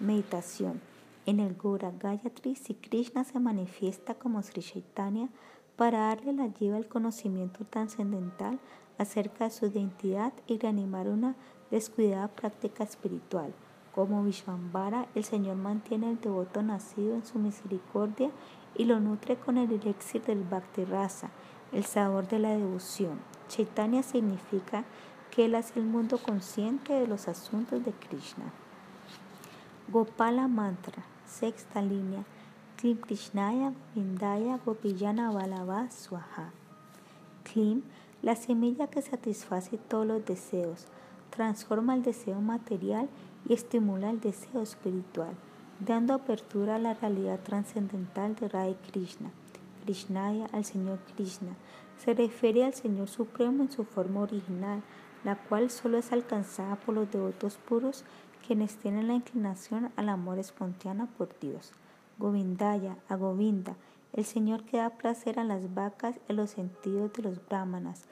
Meditación. 0.00 0.80
En 1.26 1.40
el 1.40 1.54
Gura 1.54 1.92
Gayatri, 1.92 2.56
si 2.56 2.74
Krishna 2.74 3.24
se 3.24 3.38
manifiesta 3.40 4.14
como 4.14 4.42
Sri 4.42 4.62
Chaitanya 4.62 5.28
para 5.76 5.98
darle 6.08 6.32
la 6.32 6.48
lleva 6.48 6.76
al 6.76 6.88
conocimiento 6.88 7.64
trascendental 7.64 8.58
acerca 8.98 9.44
de 9.44 9.50
su 9.50 9.66
identidad 9.66 10.32
y 10.46 10.58
reanimar 10.58 11.08
una 11.08 11.36
descuidada 11.70 12.28
práctica 12.28 12.84
espiritual. 12.84 13.52
Como 13.96 14.22
Vishvambara, 14.22 15.08
el 15.14 15.24
Señor 15.24 15.56
mantiene 15.56 16.08
al 16.08 16.20
devoto 16.20 16.62
nacido 16.62 17.14
en 17.14 17.24
su 17.24 17.38
misericordia 17.38 18.30
y 18.74 18.84
lo 18.84 19.00
nutre 19.00 19.36
con 19.36 19.56
el 19.56 19.72
elixir 19.72 20.22
del 20.22 20.44
Bhakti 20.44 20.84
Rasa, 20.84 21.30
el 21.72 21.82
sabor 21.82 22.28
de 22.28 22.38
la 22.38 22.50
devoción. 22.50 23.18
Chaitanya 23.48 24.02
significa 24.02 24.84
que 25.30 25.46
Él 25.46 25.54
hace 25.54 25.80
el 25.80 25.86
mundo 25.86 26.18
consciente 26.18 26.92
de 26.92 27.06
los 27.06 27.26
asuntos 27.26 27.82
de 27.82 27.92
Krishna. 27.92 28.44
Gopala 29.88 30.46
Mantra, 30.46 31.02
sexta 31.26 31.80
línea. 31.80 32.24
Klim 32.76 32.98
Krishnaya 32.98 33.72
Vindaya 33.94 34.58
Gopiyana 34.58 35.30
Balava 35.30 35.90
Swaha. 35.90 36.50
Klim, 37.44 37.80
la 38.20 38.36
semilla 38.36 38.88
que 38.88 39.00
satisface 39.00 39.78
todos 39.78 40.06
los 40.06 40.26
deseos, 40.26 40.86
transforma 41.30 41.94
el 41.94 42.02
deseo 42.02 42.42
material 42.42 43.08
y 43.48 43.54
estimula 43.54 44.10
el 44.10 44.20
deseo 44.20 44.62
espiritual, 44.62 45.34
dando 45.80 46.14
apertura 46.14 46.76
a 46.76 46.78
la 46.78 46.94
realidad 46.94 47.40
trascendental 47.40 48.34
de 48.36 48.48
Rai 48.48 48.76
Krishna. 48.90 49.30
Krishnaya 49.84 50.46
al 50.52 50.64
Señor 50.64 50.98
Krishna 51.14 51.54
se 51.98 52.14
refiere 52.14 52.64
al 52.64 52.74
Señor 52.74 53.08
Supremo 53.08 53.62
en 53.62 53.70
su 53.70 53.84
forma 53.84 54.20
original, 54.20 54.82
la 55.24 55.36
cual 55.36 55.70
solo 55.70 55.98
es 55.98 56.12
alcanzada 56.12 56.76
por 56.76 56.94
los 56.94 57.10
devotos 57.10 57.56
puros 57.56 58.04
quienes 58.46 58.76
tienen 58.76 59.08
la 59.08 59.14
inclinación 59.14 59.90
al 59.96 60.08
amor 60.08 60.38
espontáneo 60.38 61.08
por 61.18 61.38
Dios. 61.40 61.72
Govindaya, 62.18 62.96
a 63.08 63.16
Govinda, 63.16 63.76
el 64.12 64.24
Señor 64.24 64.64
que 64.64 64.78
da 64.78 64.90
placer 64.90 65.38
a 65.38 65.44
las 65.44 65.74
vacas 65.74 66.18
en 66.28 66.36
los 66.36 66.50
sentidos 66.50 67.12
de 67.12 67.22
los 67.22 67.44
brahmanas. 67.46 68.04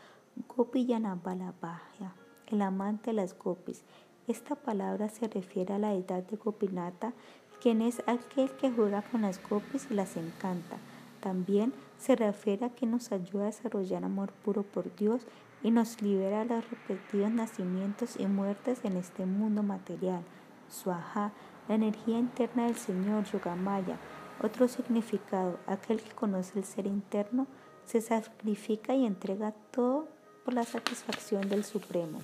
Gopiyana 0.49 1.14
Balabhaya, 1.14 2.14
el 2.49 2.62
amante 2.62 3.11
de 3.11 3.14
las 3.14 3.39
gopis, 3.39 3.85
esta 4.27 4.55
palabra 4.55 5.09
se 5.09 5.29
refiere 5.29 5.75
a 5.75 5.79
la 5.79 5.93
edad 5.95 6.22
de 6.22 6.37
Gopinata, 6.37 7.12
quien 7.61 7.83
es 7.83 8.03
aquel 8.07 8.51
que 8.53 8.70
juega 8.70 9.03
con 9.03 9.22
las 9.22 9.41
gopis 9.49 9.87
y 9.91 9.95
las 9.95 10.16
encanta. 10.16 10.77
También 11.20 11.72
se 11.99 12.16
refiere 12.16 12.66
a 12.66 12.70
quien 12.70 12.91
nos 12.91 13.12
ayuda 13.12 13.45
a 13.45 13.47
desarrollar 13.47 14.05
amor 14.05 14.33
puro 14.45 14.62
por 14.62 14.95
Dios 14.97 15.27
y 15.62 15.70
nos 15.70 16.03
libera 16.03 16.45
de 16.45 16.57
los 16.57 16.70
repetidos 16.70 17.31
nacimientos 17.31 18.16
y 18.18 18.27
muertes 18.27 18.85
en 18.85 18.97
este 18.97 19.25
mundo 19.25 19.62
material. 19.62 20.22
Swaha, 20.68 21.33
la 21.68 21.75
energía 21.75 22.18
interna 22.18 22.66
del 22.66 22.77
Señor 22.77 23.25
Yogamaya. 23.25 23.97
Otro 24.43 24.68
significado, 24.68 25.59
aquel 25.66 26.03
que 26.03 26.14
conoce 26.14 26.59
el 26.59 26.64
ser 26.64 26.87
interno, 26.87 27.47
se 27.87 28.01
sacrifica 28.01 28.95
y 28.95 29.07
entrega 29.07 29.53
todo 29.70 30.09
por 30.45 30.55
la 30.55 30.64
satisfacción 30.64 31.49
del 31.49 31.64
Supremo. 31.64 32.20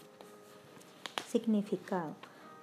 Significado. 1.29 2.15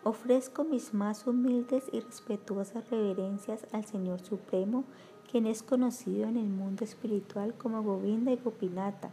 Ofrezco 0.04 0.64
mis 0.64 0.93
más 0.93 1.28
humildes 1.28 1.86
y 1.91 2.00
respetuosas 2.00 2.89
reverencias 2.89 3.66
al 3.72 3.86
Señor 3.86 4.22
Supremo, 4.22 4.84
quien 5.30 5.45
es 5.45 5.64
conocido 5.64 6.28
en 6.28 6.38
el 6.38 6.48
mundo 6.48 6.84
espiritual 6.84 7.54
como 7.54 7.84
Govinda 7.84 8.32
y 8.32 8.38
Gopinata, 8.38 9.10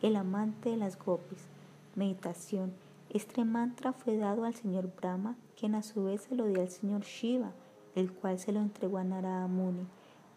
el 0.00 0.16
amante 0.16 0.70
de 0.70 0.76
las 0.76 0.98
gopis. 0.98 1.46
Meditación. 1.94 2.72
Este 3.10 3.44
mantra 3.44 3.92
fue 3.92 4.16
dado 4.16 4.44
al 4.44 4.54
Señor 4.54 4.90
Brahma, 4.96 5.36
quien 5.58 5.74
a 5.74 5.82
su 5.82 6.04
vez 6.04 6.22
se 6.22 6.34
lo 6.34 6.46
dio 6.46 6.60
al 6.60 6.70
Señor 6.70 7.02
Shiva, 7.02 7.52
el 7.94 8.12
cual 8.12 8.38
se 8.38 8.52
lo 8.52 8.60
entregó 8.60 8.98
a 8.98 9.04
Narada 9.04 9.46
Muni. 9.46 9.86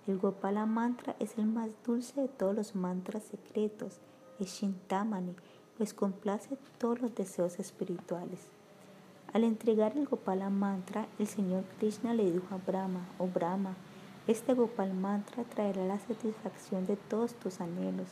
El 0.08 0.18
Gopala 0.18 0.66
mantra 0.66 1.16
es 1.20 1.38
el 1.38 1.46
más 1.46 1.70
dulce 1.86 2.22
de 2.22 2.28
todos 2.28 2.56
los 2.56 2.76
mantras 2.76 3.24
secretos, 3.24 4.00
es 4.40 4.48
Shintamani, 4.50 5.36
pues 5.82 5.96
complace 5.96 6.60
todos 6.78 7.02
los 7.02 7.16
deseos 7.16 7.58
espirituales. 7.58 8.50
Al 9.34 9.44
entregar 9.44 9.98
el 9.98 10.06
Gopala 10.06 10.52
Mantra, 10.52 11.08
el 11.18 11.26
Señor 11.26 11.64
Krishna 11.80 12.14
le 12.14 12.32
dijo 12.32 12.54
a 12.54 12.58
Brahma, 12.58 13.08
oh 13.18 13.26
Brahma, 13.26 13.74
este 14.28 14.54
Gopal 14.54 14.94
Mantra 14.94 15.44
traerá 15.44 15.84
la 15.84 15.98
satisfacción 15.98 16.86
de 16.86 16.98
todos 16.98 17.34
tus 17.34 17.62
anhelos. 17.62 18.10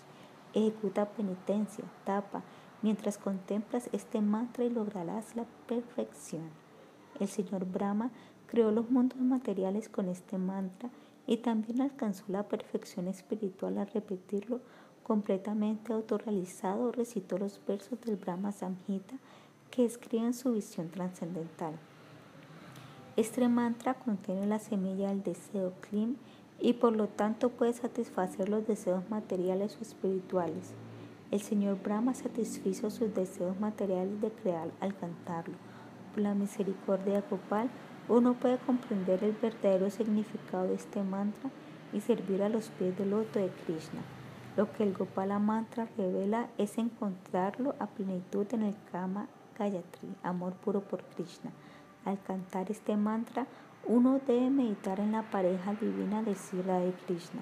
Ejecuta 0.55 1.11
penitencia, 1.11 1.83
tapa, 2.05 2.41
mientras 2.81 3.19
contemplas 3.19 3.87
este 3.91 4.19
mantra 4.19 4.63
y 4.65 4.71
lograrás 4.71 5.35
la 5.35 5.45
perfección. 5.67 6.49
El 7.19 7.27
Señor 7.27 7.65
Brahma 7.65 8.09
creó 8.47 8.71
los 8.71 8.89
mundos 8.89 9.19
materiales 9.19 9.89
con 9.89 10.09
este 10.09 10.39
mantra 10.39 10.89
y 11.27 11.37
también 11.37 11.81
alcanzó 11.81 12.23
la 12.29 12.47
perfección 12.47 13.07
espiritual 13.07 13.77
al 13.77 13.91
repetirlo 13.91 14.59
completamente 15.09 15.91
autorrealizado, 15.91 16.91
recitó 16.91 17.39
los 17.39 17.59
versos 17.65 17.99
del 18.01 18.15
Brahma 18.15 18.51
Samhita 18.51 19.15
que 19.71 19.83
escriben 19.83 20.35
su 20.35 20.53
visión 20.53 20.89
trascendental. 20.89 21.73
Este 23.15 23.49
mantra 23.49 23.95
contiene 23.95 24.45
la 24.45 24.59
semilla 24.59 25.09
del 25.09 25.23
deseo 25.23 25.73
Klim 25.81 26.17
y 26.59 26.73
por 26.73 26.95
lo 26.95 27.07
tanto 27.07 27.49
puede 27.49 27.73
satisfacer 27.73 28.49
los 28.49 28.67
deseos 28.67 29.09
materiales 29.09 29.79
o 29.79 29.81
espirituales. 29.81 30.75
El 31.31 31.41
señor 31.41 31.81
Brahma 31.81 32.13
satisfizo 32.13 32.91
sus 32.91 33.11
deseos 33.15 33.59
materiales 33.59 34.21
de 34.21 34.29
crear 34.29 34.69
al 34.79 34.95
cantarlo. 34.95 35.55
Por 36.13 36.21
la 36.21 36.35
misericordia 36.35 37.15
de 37.15 37.23
Gopal, 37.27 37.71
uno 38.09 38.35
puede 38.35 38.59
comprender 38.59 39.23
el 39.23 39.31
verdadero 39.31 39.89
significado 39.89 40.67
de 40.67 40.75
este 40.75 41.01
mantra 41.01 41.49
y 41.93 41.99
servir 41.99 42.43
a 42.43 42.49
los 42.49 42.69
pies 42.69 42.95
del 42.95 43.09
loto 43.09 43.39
de 43.39 43.49
Krishna. 43.65 44.03
Lo 44.57 44.71
que 44.73 44.83
el 44.83 44.93
Gopala 44.93 45.39
mantra 45.39 45.87
revela 45.97 46.49
es 46.57 46.77
encontrarlo 46.77 47.75
a 47.79 47.87
plenitud 47.87 48.47
en 48.51 48.63
el 48.63 48.75
Kama 48.91 49.27
Gayatri, 49.57 50.15
amor 50.23 50.53
puro 50.53 50.81
por 50.81 51.03
Krishna. 51.03 51.51
Al 52.05 52.21
cantar 52.21 52.71
este 52.71 52.97
mantra, 52.97 53.45
uno 53.85 54.19
debe 54.25 54.49
meditar 54.49 54.99
en 54.99 55.11
la 55.13 55.23
pareja 55.23 55.73
divina 55.73 56.23
de 56.23 56.35
Sira 56.35 56.85
y 56.85 56.91
Krishna. 57.05 57.41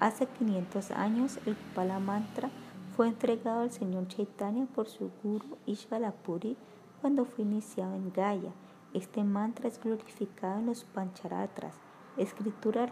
Hace 0.00 0.26
500 0.26 0.90
años, 0.90 1.38
el 1.46 1.54
Pala 1.74 1.98
Mantra 1.98 2.50
fue 2.96 3.08
entregado 3.08 3.60
al 3.60 3.70
Señor 3.70 4.08
Chaitanya 4.08 4.66
por 4.66 4.88
su 4.88 5.10
guru 5.22 5.56
Ishvalapuri 5.66 6.56
cuando 7.00 7.24
fue 7.24 7.44
iniciado 7.44 7.94
en 7.94 8.12
Gaya. 8.12 8.52
Este 8.92 9.24
mantra 9.24 9.68
es 9.68 9.80
glorificado 9.80 10.58
en 10.58 10.66
los 10.66 10.84
Pancharatras, 10.84 11.76
escrituras 12.16 12.90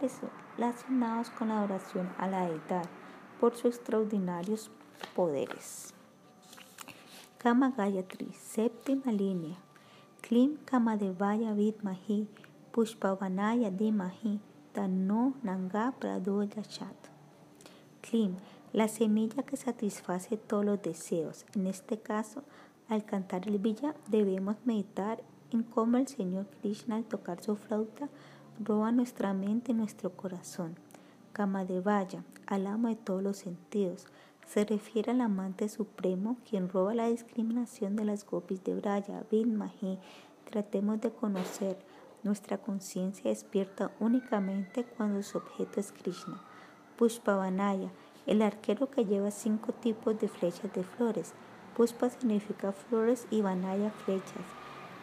relacionadas 0.57 1.30
con 1.30 1.48
la 1.48 1.62
oración 1.62 2.09
a 2.16 2.26
la 2.26 2.46
deidad, 2.46 2.86
por 3.41 3.57
sus 3.57 3.76
extraordinarios 3.76 4.70
poderes. 5.16 5.95
Kama 7.38 7.70
Gayatri, 7.70 8.32
séptima 8.34 9.11
línea. 9.11 9.57
Klim 10.20 10.59
Kamadevaya 10.66 11.55
Vidmahi, 11.55 12.28
Pushpavanaya 12.70 13.70
Dimahi, 13.70 14.38
Tano 14.74 15.32
Nanga 15.43 15.95
Pradoyachat. 15.99 16.95
Klim, 18.03 18.36
la 18.74 18.88
semilla 18.88 19.43
que 19.43 19.57
satisface 19.57 20.36
todos 20.36 20.64
los 20.64 20.82
deseos. 20.82 21.47
En 21.55 21.66
este 21.66 21.99
caso, 21.99 22.45
al 22.88 23.05
cantar 23.05 23.49
el 23.49 23.59
villa, 23.59 23.95
debemos 24.09 24.57
meditar 24.64 25.22
en 25.51 25.62
cómo 25.62 25.97
el 25.97 26.07
Señor 26.07 26.47
Krishna, 26.61 26.97
al 26.97 27.05
tocar 27.05 27.43
su 27.43 27.57
flauta, 27.57 28.09
roba 28.62 28.93
nuestra 28.93 29.32
mente 29.32 29.72
y 29.72 29.74
nuestro 29.74 30.11
corazón. 30.11 30.76
Kamadevaya, 31.33 32.24
al 32.47 32.66
amo 32.66 32.89
de 32.89 32.97
todos 32.97 33.22
los 33.22 33.37
sentidos 33.39 34.07
se 34.51 34.64
refiere 34.64 35.12
al 35.12 35.20
amante 35.20 35.68
supremo 35.68 36.37
quien 36.49 36.68
roba 36.68 36.93
la 36.93 37.07
discriminación 37.07 37.95
de 37.95 38.05
las 38.05 38.26
gopis 38.26 38.64
de 38.64 38.74
Braya, 38.74 39.24
Mahi. 39.31 40.01
Tratemos 40.51 41.01
de 41.01 41.12
conocer. 41.12 41.78
Nuestra 42.24 42.59
conciencia 42.59 43.31
despierta 43.31 43.93
únicamente 44.01 44.83
cuando 44.83 45.22
su 45.22 45.39
objeto 45.39 45.78
es 45.78 45.93
Krishna. 45.93 46.43
Pushpavanaya, 46.97 47.93
el 48.26 48.43
arquero 48.43 48.91
que 48.91 49.05
lleva 49.05 49.31
cinco 49.31 49.72
tipos 49.72 50.18
de 50.18 50.26
flechas 50.26 50.72
de 50.72 50.83
flores. 50.83 51.33
Pushpa 51.76 52.11
significa 52.11 52.72
flores 52.72 53.28
y 53.31 53.43
Vanaya 53.43 53.93
flechas. 54.05 54.45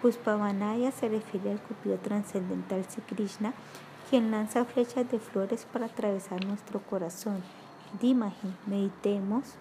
Pushpavanaya 0.01 0.91
se 0.91 1.07
refiere 1.07 1.51
al 1.51 1.61
cupido 1.61 1.97
trascendental 1.99 2.83
Sri 2.83 3.01
Krishna, 3.03 3.53
quien 4.09 4.31
lanza 4.31 4.65
flechas 4.65 5.09
de 5.11 5.19
flores 5.19 5.65
para 5.71 5.87
atravesar 5.87 6.45
nuestro 6.45 6.81
corazón. 6.81 7.41
Dimahi, 8.01 8.55
meditemos 8.65 9.55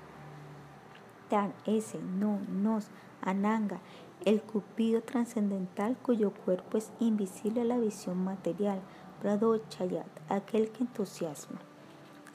Tan, 1.28 1.52
ese, 1.66 1.98
no, 1.98 2.38
nos, 2.48 2.86
ananga, 3.20 3.80
el 4.24 4.40
cupido 4.42 5.02
trascendental 5.02 5.96
cuyo 5.96 6.30
cuerpo 6.30 6.78
es 6.78 6.92
invisible 7.00 7.62
a 7.62 7.64
la 7.64 7.78
visión 7.78 8.22
material, 8.22 8.80
Prado 9.20 9.58
Chayat, 9.68 10.06
aquel 10.28 10.70
que 10.70 10.84
entusiasma. 10.84 11.58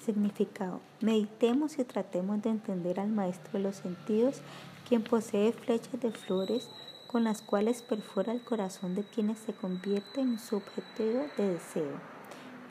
Significado. 0.03 0.82
Meditemos 0.99 1.80
y 1.80 1.86
tratemos 1.86 2.41
de 2.41 2.49
entender 2.49 2.99
al 2.99 3.09
maestro 3.09 3.53
de 3.53 3.59
los 3.59 3.78
sentidos, 3.78 4.41
quien 4.89 5.03
posee 5.03 5.53
flechas 5.53 6.01
de 6.01 6.12
flores 6.12 6.70
con 7.12 7.26
las 7.26 7.41
cuales 7.41 7.82
perfora 7.82 8.32
el 8.32 8.41
corazón 8.41 8.95
de 8.95 9.03
quienes 9.03 9.38
se 9.39 9.53
convierten 9.53 10.30
en 10.30 10.39
su 10.39 10.55
objetivo 10.55 11.24
de 11.38 11.53
deseo. 11.53 11.99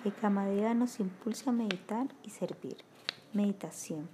Que 0.02 0.12
Kamadeva 0.12 0.72
nos 0.72 0.98
impulse 0.98 1.50
a 1.50 1.52
meditar 1.52 2.08
y 2.22 2.30
servir. 2.30 2.78
Meditación. 3.34 4.08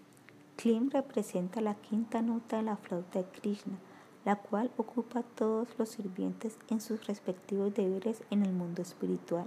Klim 0.56 0.90
representa 0.90 1.60
la 1.60 1.76
quinta 1.76 2.22
nota 2.22 2.56
de 2.56 2.64
la 2.64 2.76
flauta 2.76 3.20
de 3.20 3.26
Krishna, 3.26 3.78
la 4.24 4.36
cual 4.36 4.72
ocupa 4.76 5.20
a 5.20 5.22
todos 5.22 5.68
los 5.78 5.90
sirvientes 5.90 6.58
en 6.70 6.80
sus 6.80 7.06
respectivos 7.06 7.72
deberes 7.72 8.24
en 8.30 8.42
el 8.42 8.52
mundo 8.52 8.82
espiritual. 8.82 9.46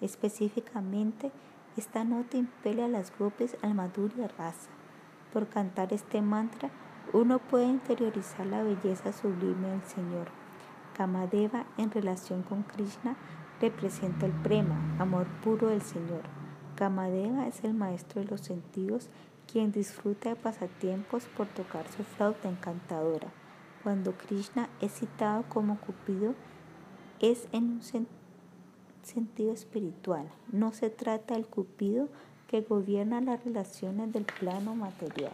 Específicamente, 0.00 1.32
esta 1.76 2.04
nota 2.04 2.38
impele 2.38 2.82
a 2.82 2.88
las 2.88 3.16
gopis 3.18 3.56
al 3.60 3.74
madhurya 3.74 4.28
rasa. 4.28 4.70
Por 5.32 5.48
cantar 5.48 5.92
este 5.92 6.22
mantra, 6.22 6.70
uno 7.12 7.38
puede 7.38 7.66
interiorizar 7.66 8.46
la 8.46 8.62
belleza 8.62 9.12
sublime 9.12 9.68
del 9.68 9.84
Señor. 9.84 10.28
Kamadeva 10.96 11.66
en 11.76 11.90
relación 11.90 12.42
con 12.42 12.62
Krishna 12.62 13.16
representa 13.60 14.26
el 14.26 14.32
prema, 14.32 14.96
amor 14.98 15.26
puro 15.42 15.68
del 15.68 15.82
Señor. 15.82 16.22
Kamadeva 16.76 17.46
es 17.46 17.62
el 17.64 17.74
maestro 17.74 18.22
de 18.22 18.28
los 18.28 18.40
sentidos 18.40 19.10
quien 19.50 19.72
disfruta 19.72 20.30
de 20.30 20.36
pasatiempos 20.36 21.26
por 21.36 21.46
tocar 21.48 21.86
su 21.88 22.02
flauta 22.02 22.48
encantadora. 22.48 23.28
Cuando 23.82 24.12
Krishna 24.12 24.68
es 24.80 24.92
citado 24.92 25.44
como 25.48 25.78
Cupido, 25.78 26.34
es 27.20 27.46
en 27.52 27.64
un 27.64 28.06
sentido 29.02 29.52
espiritual. 29.52 30.30
No 30.50 30.72
se 30.72 30.90
trata 30.90 31.34
del 31.34 31.46
cupido 31.46 32.08
que 32.48 32.62
gobierna 32.62 33.20
las 33.20 33.44
relaciones 33.44 34.12
del 34.12 34.24
plano 34.24 34.74
material. 34.74 35.32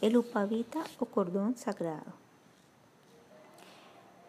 El 0.00 0.16
upavita 0.16 0.84
o 1.00 1.06
cordón 1.06 1.56
sagrado. 1.56 2.12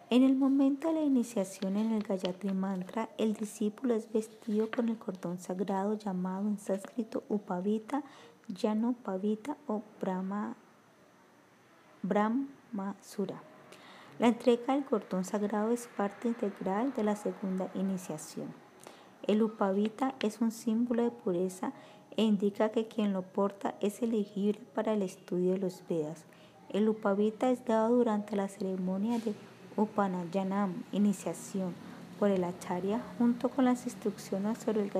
En 0.09 0.23
el 0.23 0.35
momento 0.35 0.87
de 0.87 0.95
la 0.95 1.01
iniciación 1.01 1.77
en 1.77 1.91
el 1.91 2.01
Gayatri 2.01 2.51
Mantra, 2.53 3.09
el 3.19 3.33
discípulo 3.33 3.93
es 3.93 4.11
vestido 4.11 4.71
con 4.71 4.89
el 4.89 4.97
cordón 4.97 5.37
sagrado 5.37 5.95
llamado 5.95 6.47
en 6.47 6.57
sánscrito 6.57 7.23
upavita, 7.29 8.01
Pavita 9.03 9.57
o 9.67 9.83
Brahma, 10.01 10.55
Brahmasura. 12.01 13.43
La 14.17 14.27
entrega 14.27 14.73
del 14.73 14.85
cordón 14.85 15.23
sagrado 15.23 15.71
es 15.71 15.87
parte 15.95 16.29
integral 16.29 16.93
de 16.95 17.03
la 17.03 17.15
segunda 17.15 17.69
iniciación. 17.75 18.47
El 19.27 19.43
upavita 19.43 20.15
es 20.19 20.41
un 20.41 20.49
símbolo 20.49 21.03
de 21.03 21.11
pureza 21.11 21.73
e 22.19 22.23
indica 22.23 22.67
que 22.67 22.85
quien 22.85 23.13
lo 23.13 23.21
porta 23.21 23.75
es 23.79 24.01
elegible 24.01 24.59
para 24.75 24.91
el 24.91 25.03
estudio 25.03 25.53
de 25.53 25.57
los 25.57 25.81
Vedas. 25.87 26.25
El 26.67 26.89
upavita 26.89 27.49
es 27.49 27.63
dado 27.63 27.95
durante 27.95 28.35
la 28.35 28.49
ceremonia 28.49 29.19
de 29.19 29.33
Upanayanam, 29.77 30.83
iniciación, 30.91 31.73
por 32.19 32.29
el 32.29 32.43
acharya, 32.43 33.01
junto 33.17 33.47
con 33.47 33.63
las 33.63 33.85
instrucciones 33.85 34.57
sobre 34.57 34.81
el 34.81 34.91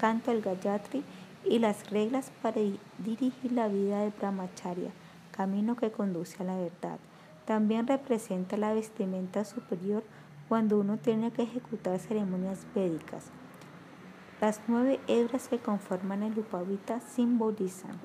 canto 0.00 0.32
del 0.32 0.42
Gayatri 0.42 1.04
y 1.44 1.60
las 1.60 1.90
reglas 1.90 2.32
para 2.42 2.60
dirigir 2.98 3.52
la 3.52 3.68
vida 3.68 4.00
del 4.00 4.10
Brahmacharya, 4.10 4.90
camino 5.30 5.76
que 5.76 5.92
conduce 5.92 6.42
a 6.42 6.46
la 6.46 6.56
verdad. 6.56 6.98
También 7.44 7.86
representa 7.86 8.56
la 8.56 8.74
vestimenta 8.74 9.44
superior 9.44 10.02
cuando 10.48 10.80
uno 10.80 10.96
tiene 10.96 11.30
que 11.30 11.42
ejecutar 11.42 12.00
ceremonias 12.00 12.66
védicas. 12.74 13.30
Las 14.40 14.60
nueve 14.66 15.00
hebras 15.06 15.48
que 15.48 15.58
conforman 15.58 16.22
el 16.22 16.38
Upavita 16.38 17.00
simbolizan 17.00 17.98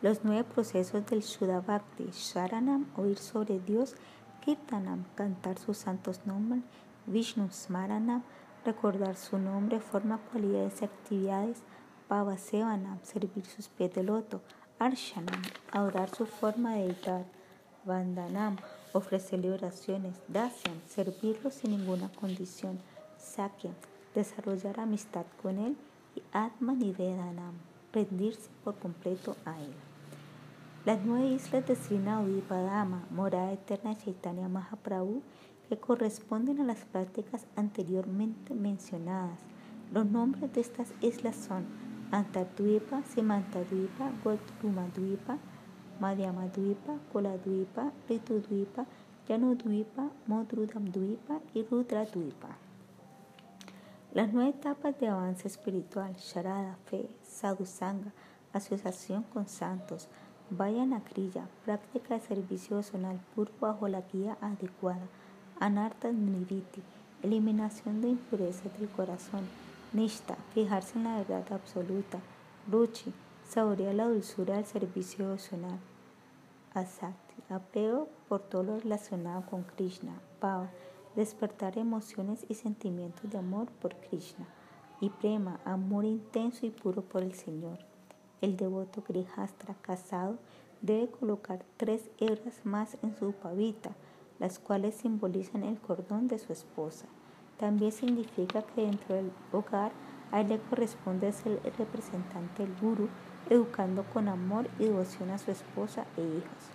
los 0.00 0.22
nueve 0.22 0.44
procesos 0.44 1.04
del 1.06 1.22
Shuddha 1.22 1.60
Bhakti, 1.60 2.10
Sharanam, 2.12 2.86
oír 2.96 3.18
sobre 3.18 3.58
Dios, 3.58 3.96
Kirtanam, 4.44 5.04
cantar 5.16 5.58
sus 5.58 5.78
santos 5.78 6.20
nombres, 6.24 6.62
Vishnu 7.06 7.48
Smaranam, 7.50 8.22
recordar 8.64 9.16
su 9.16 9.38
nombre, 9.38 9.80
forma, 9.80 10.18
cualidades 10.30 10.82
y 10.82 10.84
actividades, 10.84 11.62
Pavasevanam, 12.06 13.00
servir 13.02 13.44
sus 13.46 13.68
pies 13.68 13.92
de 13.94 14.04
loto, 14.04 14.40
Arshanam, 14.78 15.42
adorar 15.72 16.14
su 16.14 16.26
forma 16.26 16.74
de 16.74 16.84
editar, 16.84 17.24
Vandanam, 17.84 18.56
ofrecerle 18.92 19.50
oraciones, 19.50 20.14
Dasyam, 20.28 20.80
servirlo 20.86 21.50
sin 21.50 21.72
ninguna 21.72 22.08
condición, 22.12 22.78
Sakyam, 23.16 23.74
desarrollar 24.14 24.80
amistad 24.80 25.26
con 25.42 25.58
él 25.58 25.76
y 26.14 26.22
Atman 26.32 26.82
y 26.82 26.92
Vedanam, 26.92 27.54
rendirse 27.92 28.50
por 28.64 28.76
completo 28.76 29.36
a 29.44 29.60
él. 29.60 29.74
Las 30.84 31.04
nueve 31.04 31.26
islas 31.26 31.66
de 31.66 31.76
Padama, 32.48 33.04
morada 33.10 33.52
eterna 33.52 33.90
de 33.90 33.96
Chaitanya 33.98 34.48
Mahaprabhu, 34.48 35.22
que 35.68 35.76
corresponden 35.76 36.60
a 36.60 36.64
las 36.64 36.84
prácticas 36.86 37.46
anteriormente 37.56 38.54
mencionadas. 38.54 39.40
Los 39.92 40.06
nombres 40.06 40.52
de 40.54 40.60
estas 40.60 40.92
islas 41.02 41.36
son 41.36 41.66
Antadvipa, 42.10 43.02
Simantadvipa, 43.04 44.10
Gotrumadvipa, 44.24 45.36
Madhyamadvipa, 46.00 46.94
Koladvipa, 47.12 47.92
Ritudvipa, 48.08 48.86
Yanudvipa, 49.28 50.08
Modrudamdvipa 50.26 51.40
y 51.52 51.64
Rudradvipa. 51.64 52.67
Las 54.18 54.32
nueve 54.32 54.50
etapas 54.50 54.98
de 54.98 55.06
avance 55.06 55.46
espiritual, 55.46 56.16
Sharada, 56.16 56.76
fe, 56.86 57.08
sadhusanga, 57.22 58.12
asociación 58.52 59.22
con 59.22 59.46
santos, 59.46 60.08
Kriya, 60.50 61.46
práctica 61.64 62.14
de 62.14 62.20
servicio 62.20 62.78
personal 62.78 63.20
puro 63.36 63.52
bajo 63.60 63.86
la 63.86 64.00
guía 64.00 64.36
adecuada, 64.40 65.06
Anarta 65.60 66.10
Niriti, 66.10 66.82
eliminación 67.22 68.00
de 68.00 68.08
impurezas 68.08 68.76
del 68.80 68.88
corazón, 68.88 69.46
Nishta, 69.92 70.34
fijarse 70.52 70.98
en 70.98 71.04
la 71.04 71.18
verdad 71.18 71.52
absoluta, 71.52 72.18
Ruchi, 72.68 73.14
saborear 73.48 73.94
la 73.94 74.08
dulzura 74.08 74.56
del 74.56 74.66
servicio 74.66 75.26
devocional. 75.26 75.78
Asakti, 76.74 77.34
apego 77.50 78.08
por 78.28 78.40
todo 78.40 78.64
lo 78.64 78.80
relacionado 78.80 79.46
con 79.48 79.62
Krishna. 79.62 80.14
Pava, 80.40 80.70
despertar 81.18 81.76
emociones 81.78 82.46
y 82.48 82.54
sentimientos 82.54 83.28
de 83.28 83.38
amor 83.38 83.66
por 83.82 83.96
Krishna. 83.96 84.46
Y 85.00 85.10
prema, 85.10 85.58
amor 85.64 86.04
intenso 86.04 86.64
y 86.64 86.70
puro 86.70 87.02
por 87.02 87.24
el 87.24 87.34
Señor. 87.34 87.80
El 88.40 88.56
devoto 88.56 89.02
Grihastra 89.06 89.74
casado 89.82 90.38
debe 90.80 91.08
colocar 91.08 91.64
tres 91.76 92.08
hebras 92.18 92.60
más 92.62 92.96
en 93.02 93.16
su 93.16 93.32
pavita, 93.32 93.90
las 94.38 94.60
cuales 94.60 94.94
simbolizan 94.94 95.64
el 95.64 95.80
cordón 95.80 96.28
de 96.28 96.38
su 96.38 96.52
esposa. 96.52 97.06
También 97.56 97.90
significa 97.90 98.62
que 98.62 98.82
dentro 98.82 99.16
del 99.16 99.32
hogar 99.50 99.90
a 100.30 100.40
él 100.40 100.50
le 100.50 100.60
corresponde 100.60 101.32
ser 101.32 101.60
el 101.64 101.72
representante 101.72 102.62
del 102.62 102.76
guru 102.80 103.08
educando 103.50 104.04
con 104.12 104.28
amor 104.28 104.68
y 104.78 104.84
devoción 104.84 105.30
a 105.30 105.38
su 105.38 105.50
esposa 105.50 106.06
e 106.16 106.22
hijos. 106.22 106.70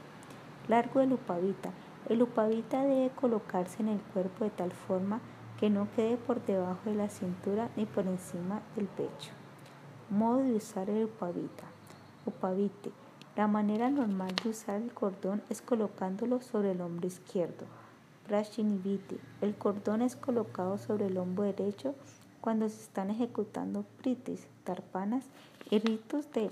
Largo 0.67 0.99
del 0.99 1.13
upavita. 1.13 1.71
El 2.09 2.21
upavita 2.21 2.83
debe 2.83 3.11
colocarse 3.11 3.81
en 3.81 3.87
el 3.87 3.99
cuerpo 3.99 4.43
de 4.43 4.49
tal 4.49 4.71
forma 4.71 5.21
que 5.59 5.69
no 5.69 5.87
quede 5.95 6.17
por 6.17 6.45
debajo 6.45 6.89
de 6.89 6.95
la 6.95 7.09
cintura 7.09 7.69
ni 7.77 7.85
por 7.85 8.05
encima 8.05 8.61
del 8.75 8.87
pecho. 8.87 9.31
Modo 10.09 10.39
de 10.39 10.55
usar 10.55 10.89
el 10.89 11.05
upavita. 11.05 11.63
Upavite. 12.25 12.91
La 13.37 13.47
manera 13.47 13.89
normal 13.89 14.35
de 14.43 14.49
usar 14.49 14.81
el 14.81 14.93
cordón 14.93 15.41
es 15.49 15.61
colocándolo 15.61 16.41
sobre 16.41 16.71
el 16.71 16.81
hombro 16.81 17.07
izquierdo. 17.07 17.65
Prashinivite. 18.27 19.17
El 19.41 19.55
cordón 19.55 20.01
es 20.01 20.17
colocado 20.17 20.77
sobre 20.77 21.07
el 21.07 21.17
hombro 21.17 21.45
derecho 21.45 21.95
cuando 22.41 22.67
se 22.67 22.81
están 22.81 23.09
ejecutando 23.09 23.85
pritis, 24.01 24.47
tarpanas 24.65 25.23
y 25.69 25.79
ritos 25.79 26.29
de 26.33 26.51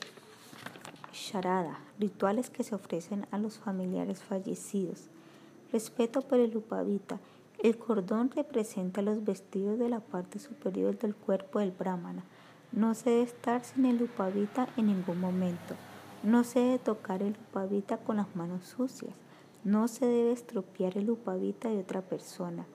charada, 1.12 1.80
rituales 2.00 2.50
que 2.50 2.64
se 2.64 2.74
ofrecen 2.74 3.28
a 3.32 3.38
los 3.38 3.60
familiares 3.60 4.24
fallecidos. 4.24 5.10
Respeto 5.72 6.22
por 6.22 6.40
el 6.40 6.58
upavita. 6.58 7.20
El 7.60 7.78
cordón 7.78 8.30
representa 8.32 9.02
los 9.02 9.24
vestidos 9.24 9.80
de 9.80 9.88
la 9.88 10.00
parte 10.02 10.40
superior 10.40 10.98
del 10.98 11.16
cuerpo 11.16 11.60
del 11.60 11.72
brahmana. 11.72 12.24
No 12.72 12.94
se 12.94 13.10
debe 13.12 13.24
estar 13.24 13.64
sin 13.64 13.86
el 13.86 14.02
upavita 14.02 14.68
en 14.76 14.88
ningún 14.88 15.20
momento. 15.20 15.76
No 16.24 16.44
se 16.44 16.60
debe 16.60 16.80
tocar 16.80 17.24
el 17.24 17.38
upavita 17.50 17.98
con 17.98 18.18
las 18.18 18.36
manos 18.36 18.66
sucias. 18.66 19.14
No 19.64 19.88
se 19.88 20.06
debe 20.06 20.32
estropear 20.32 20.98
el 20.98 21.10
upavita 21.10 21.70
de 21.70 21.80
otra 21.80 22.02
persona. 22.02 22.66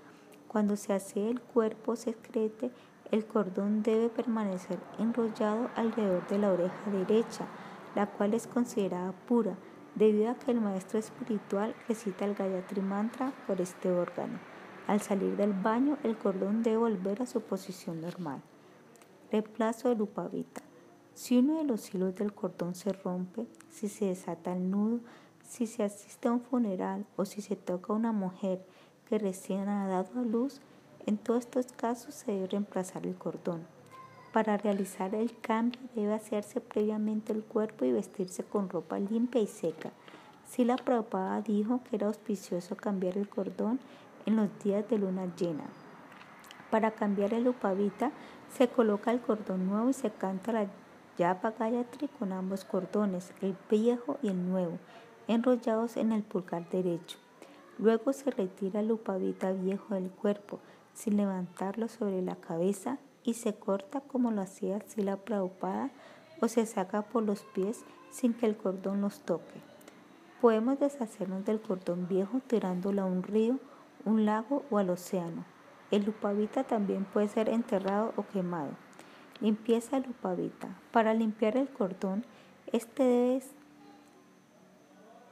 Cuando 0.49 0.77
se 0.77 0.93
hace 0.93 1.29
el 1.29 1.41
cuerpo 1.41 1.97
secrete, 1.97 2.71
el 3.11 3.27
cordón 3.27 3.83
debe 3.83 4.09
permanecer 4.09 4.79
enrollado 4.99 5.69
alrededor 5.77 6.27
de 6.29 6.39
la 6.39 6.53
oreja 6.53 6.91
derecha, 6.91 7.47
la 7.95 8.07
cual 8.07 8.35
es 8.35 8.47
considerada 8.47 9.13
pura. 9.13 9.57
Debido 9.97 10.31
a 10.31 10.35
que 10.35 10.53
el 10.53 10.61
maestro 10.61 10.99
espiritual 10.99 11.75
recita 11.89 12.25
el 12.25 12.35
Gayatri 12.35 12.83
Mantra 12.83 13.33
por 13.47 13.61
este 13.61 13.91
órgano. 13.91 14.39
Al 14.87 15.01
salir 15.01 15.37
del 15.37 15.53
baño, 15.53 15.99
el 16.05 16.17
cordón 16.17 16.63
debe 16.63 16.77
volver 16.77 17.23
a 17.23 17.27
su 17.27 17.41
posición 17.41 18.01
normal. 18.03 18.41
Reemplazo 19.33 19.89
del 19.89 20.03
upavita. 20.03 20.63
Si 21.15 21.39
uno 21.39 21.59
de 21.59 21.65
los 21.65 21.93
hilos 21.93 22.15
del 22.15 22.35
cordón 22.35 22.75
se 22.75 22.93
rompe, 22.93 23.47
si 23.71 23.89
se 23.89 24.05
desata 24.05 24.53
el 24.53 24.71
nudo, 24.71 25.01
si 25.43 25.67
se 25.67 25.83
asiste 25.83 26.29
a 26.29 26.33
un 26.33 26.41
funeral 26.41 27.07
o 27.17 27.25
si 27.25 27.41
se 27.41 27.57
toca 27.57 27.93
a 27.93 27.97
una 27.97 28.13
mujer 28.13 28.65
que 29.09 29.19
recién 29.19 29.69
ha 29.69 29.89
dado 29.89 30.21
a 30.21 30.23
luz, 30.23 30.61
en 31.07 31.17
todos 31.17 31.41
estos 31.41 31.73
casos 31.73 32.15
se 32.15 32.33
debe 32.33 32.49
reemplazar 32.49 33.07
el 33.07 33.17
cordón. 33.17 33.76
Para 34.37 34.59
realizar 34.59 35.15
el 35.15 35.35
cambio 35.41 35.81
debe 35.95 36.13
hacerse 36.13 36.61
previamente 36.61 37.33
el 37.33 37.43
cuerpo 37.43 37.87
y 37.87 37.93
vestirse 37.93 38.45
con 38.45 38.69
ropa 38.69 38.99
limpia 38.99 39.41
y 39.41 39.47
seca. 39.47 39.93
Si 40.47 40.63
la 40.63 40.77
Prabhupada 40.77 41.41
dijo 41.41 41.81
que 41.85 41.97
era 41.97 42.09
auspicioso 42.09 42.77
cambiar 42.77 43.17
el 43.17 43.31
cordón 43.31 43.81
en 44.27 44.37
los 44.37 44.51
días 44.63 44.87
de 44.91 44.99
luna 44.99 45.35
llena. 45.37 45.65
Para 46.71 46.91
cambiar 46.91 47.33
el 47.33 47.49
upavita 47.49 48.13
se 48.55 48.69
coloca 48.69 49.11
el 49.11 49.23
cordón 49.23 49.69
nuevo 49.69 49.89
y 49.89 49.95
se 49.95 50.11
canta 50.11 50.53
la 50.53 50.67
Yapa 51.17 51.53
Gayatri 51.53 52.09
con 52.09 52.35
ambos 52.35 52.67
cordones, 52.67 53.33
el 53.41 53.57
viejo 53.71 54.19
y 54.23 54.29
el 54.29 54.51
nuevo, 54.51 54.79
enrollados 55.29 55.97
en 55.97 56.13
el 56.13 56.23
pulgar 56.23 56.69
derecho. 56.69 57.17
Luego 57.79 58.13
se 58.13 58.31
retira 58.31 58.81
el 58.81 58.93
upavita 58.93 59.53
viejo 59.53 59.95
del 59.95 60.11
cuerpo, 60.11 60.61
sin 60.93 61.17
levantarlo 61.17 61.89
sobre 61.89 62.21
la 62.21 62.37
cabeza, 62.37 62.99
y 63.27 63.35
se 63.35 63.55
corta 63.55 64.01
como 64.01 64.31
lo 64.31 64.41
hacía 64.41 64.81
Sila 64.87 65.17
Prabhupada 65.17 65.91
o 66.41 66.49
se 66.49 66.65
saca 66.65 67.03
por 67.03 67.25
los 67.25 67.43
pies 67.43 67.85
sin 68.11 68.33
que 68.33 68.47
el 68.47 68.57
cordón 68.57 69.01
los 69.01 69.21
toque. 69.21 69.61
Podemos 70.41 70.79
deshacernos 70.79 71.45
del 71.45 71.61
cordón 71.61 72.07
viejo 72.09 72.41
tirándolo 72.47 73.03
a 73.03 73.07
un 73.07 73.25
río, 73.25 73.59
un 74.05 74.25
lago 74.25 74.63
o 74.71 74.79
al 74.79 74.91
océano. 74.91 75.45
El 75.91 76.09
upavita 76.09 76.65
también 76.65 77.05
puede 77.05 77.29
ser 77.29 77.49
enterrado 77.49 78.13
o 78.17 78.27
quemado. 78.27 78.71
Limpieza 79.41 80.01
del 80.01 80.11
upavita. 80.11 80.69
Para 80.93 81.13
limpiar 81.13 81.57
el 81.57 81.69
cordón, 81.69 82.25
este, 82.73 83.41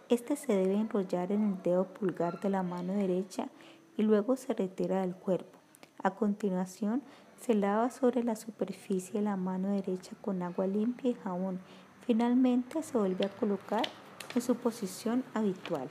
este 0.09 0.37
se 0.37 0.53
debe 0.53 0.75
enrollar 0.75 1.31
en 1.31 1.45
el 1.45 1.63
dedo 1.63 1.85
pulgar 1.85 2.41
de 2.41 2.51
la 2.51 2.63
mano 2.63 2.93
derecha 2.93 3.49
y 3.97 4.03
luego 4.03 4.37
se 4.37 4.53
retira 4.53 5.01
del 5.01 5.15
cuerpo. 5.15 5.59
A 6.03 6.11
continuación, 6.11 7.03
se 7.41 7.55
lava 7.55 7.91
sobre 7.91 8.23
la 8.23 8.37
superficie 8.37 9.21
la 9.23 9.37
mano 9.37 9.69
derecha 9.69 10.13
con 10.21 10.43
agua 10.43 10.67
limpia 10.67 11.11
y 11.11 11.15
jabón. 11.15 11.61
Finalmente 12.07 12.83
se 12.83 12.99
vuelve 12.99 13.27
a 13.27 13.31
colocar 13.31 13.83
en 14.35 14.43
su 14.43 14.57
posición 14.57 15.25
habitual. 15.35 15.89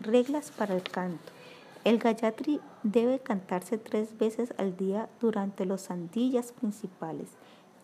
Reglas 0.00 0.50
para 0.50 0.74
el 0.74 0.82
canto. 0.82 1.32
El 1.84 1.98
Gayatri 1.98 2.60
debe 2.82 3.18
cantarse 3.18 3.76
tres 3.76 4.16
veces 4.16 4.54
al 4.56 4.76
día 4.76 5.08
durante 5.20 5.66
los 5.66 5.82
sandillas 5.82 6.52
principales, 6.52 7.28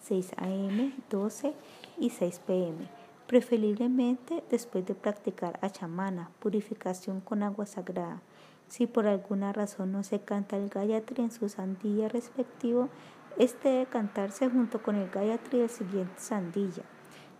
6 0.03 0.33
a.m., 0.39 0.95
12 1.11 1.55
y 1.99 2.11
6 2.11 2.41
p.m., 2.47 2.89
preferiblemente 3.27 4.43
después 4.51 4.87
de 4.87 4.95
practicar 4.95 5.59
achamana, 5.63 6.31
purificación 6.41 7.21
con 7.21 7.43
agua 7.43 7.67
sagrada. 7.67 8.23
Si 8.71 8.87
por 8.87 9.09
alguna 9.09 9.53
razón 9.53 9.91
no 9.91 10.05
se 10.05 10.21
canta 10.21 10.57
el 10.57 10.69
Gayatri 10.69 11.25
en 11.25 11.33
su 11.33 11.49
sandilla 11.49 12.09
respectivo, 12.09 12.89
este 13.37 13.69
debe 13.69 13.87
cantarse 13.87 14.49
junto 14.49 14.81
con 14.81 14.95
el 14.95 15.11
Gayatri 15.11 15.59
del 15.59 15.69
siguiente 15.69 16.15
sandilla. 16.19 16.85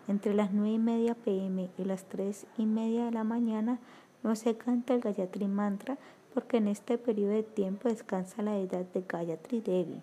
Entre 0.09 0.35
las 0.35 0.51
9 0.51 0.71
y 0.73 0.79
media 0.81 1.15
pm 1.15 1.71
y 1.79 1.85
las 1.85 2.05
3 2.07 2.47
y 2.59 2.67
media 2.67 3.05
de 3.05 3.13
la 3.13 3.23
mañana 3.23 3.79
no 4.25 4.35
se 4.35 4.57
canta 4.57 4.93
el 4.93 5.03
Gayatri 5.03 5.47
Mantra 5.47 5.99
porque 6.35 6.57
en 6.57 6.67
este 6.67 6.99
periodo 6.99 7.35
de 7.35 7.45
tiempo 7.45 7.89
descansa 7.89 8.43
la 8.43 8.59
edad 8.59 8.85
de 8.93 9.05
Gayatri 9.09 9.61
Devi. 9.61 10.03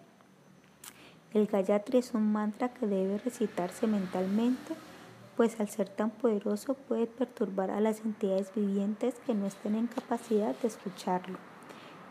El 1.33 1.47
Gayatri 1.47 1.97
es 1.97 2.13
un 2.13 2.31
mantra 2.31 2.73
que 2.73 2.87
debe 2.87 3.17
recitarse 3.17 3.85
mentalmente 3.85 4.75
pues 5.37 5.59
al 5.59 5.69
ser 5.69 5.87
tan 5.87 6.09
poderoso 6.09 6.73
puede 6.73 7.05
perturbar 7.05 7.69
a 7.69 7.79
las 7.79 8.01
entidades 8.01 8.51
vivientes 8.55 9.13
que 9.25 9.35
no 9.35 9.45
estén 9.45 9.75
en 9.75 9.85
capacidad 9.85 10.55
de 10.57 10.67
escucharlo. 10.67 11.37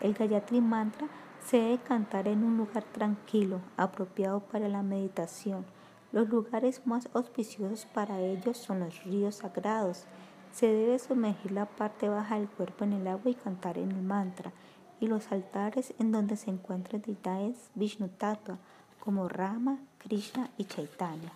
El 0.00 0.14
Gayatri 0.14 0.60
Mantra 0.60 1.08
se 1.44 1.58
debe 1.58 1.78
cantar 1.78 2.28
en 2.28 2.44
un 2.44 2.56
lugar 2.56 2.84
tranquilo, 2.84 3.60
apropiado 3.76 4.40
para 4.40 4.68
la 4.68 4.82
meditación. 4.82 5.66
Los 6.12 6.28
lugares 6.28 6.86
más 6.86 7.08
auspiciosos 7.14 7.84
para 7.86 8.20
ellos 8.20 8.58
son 8.58 8.80
los 8.80 9.02
ríos 9.02 9.36
sagrados. 9.36 10.04
Se 10.52 10.66
debe 10.68 10.98
sumergir 11.00 11.50
la 11.50 11.66
parte 11.66 12.08
baja 12.08 12.38
del 12.38 12.48
cuerpo 12.48 12.84
en 12.84 12.92
el 12.92 13.08
agua 13.08 13.30
y 13.30 13.34
cantar 13.34 13.76
en 13.76 13.90
el 13.90 14.02
mantra, 14.02 14.52
y 15.00 15.08
los 15.08 15.30
altares 15.32 15.94
en 15.98 16.12
donde 16.12 16.36
se 16.36 16.50
encuentran 16.50 17.02
deidades 17.02 17.70
Vishnu 17.74 18.08
Tattva, 18.08 18.58
como 19.00 19.28
Rama, 19.28 19.78
Krishna 19.98 20.50
y 20.56 20.64
Chaitanya. 20.64 21.32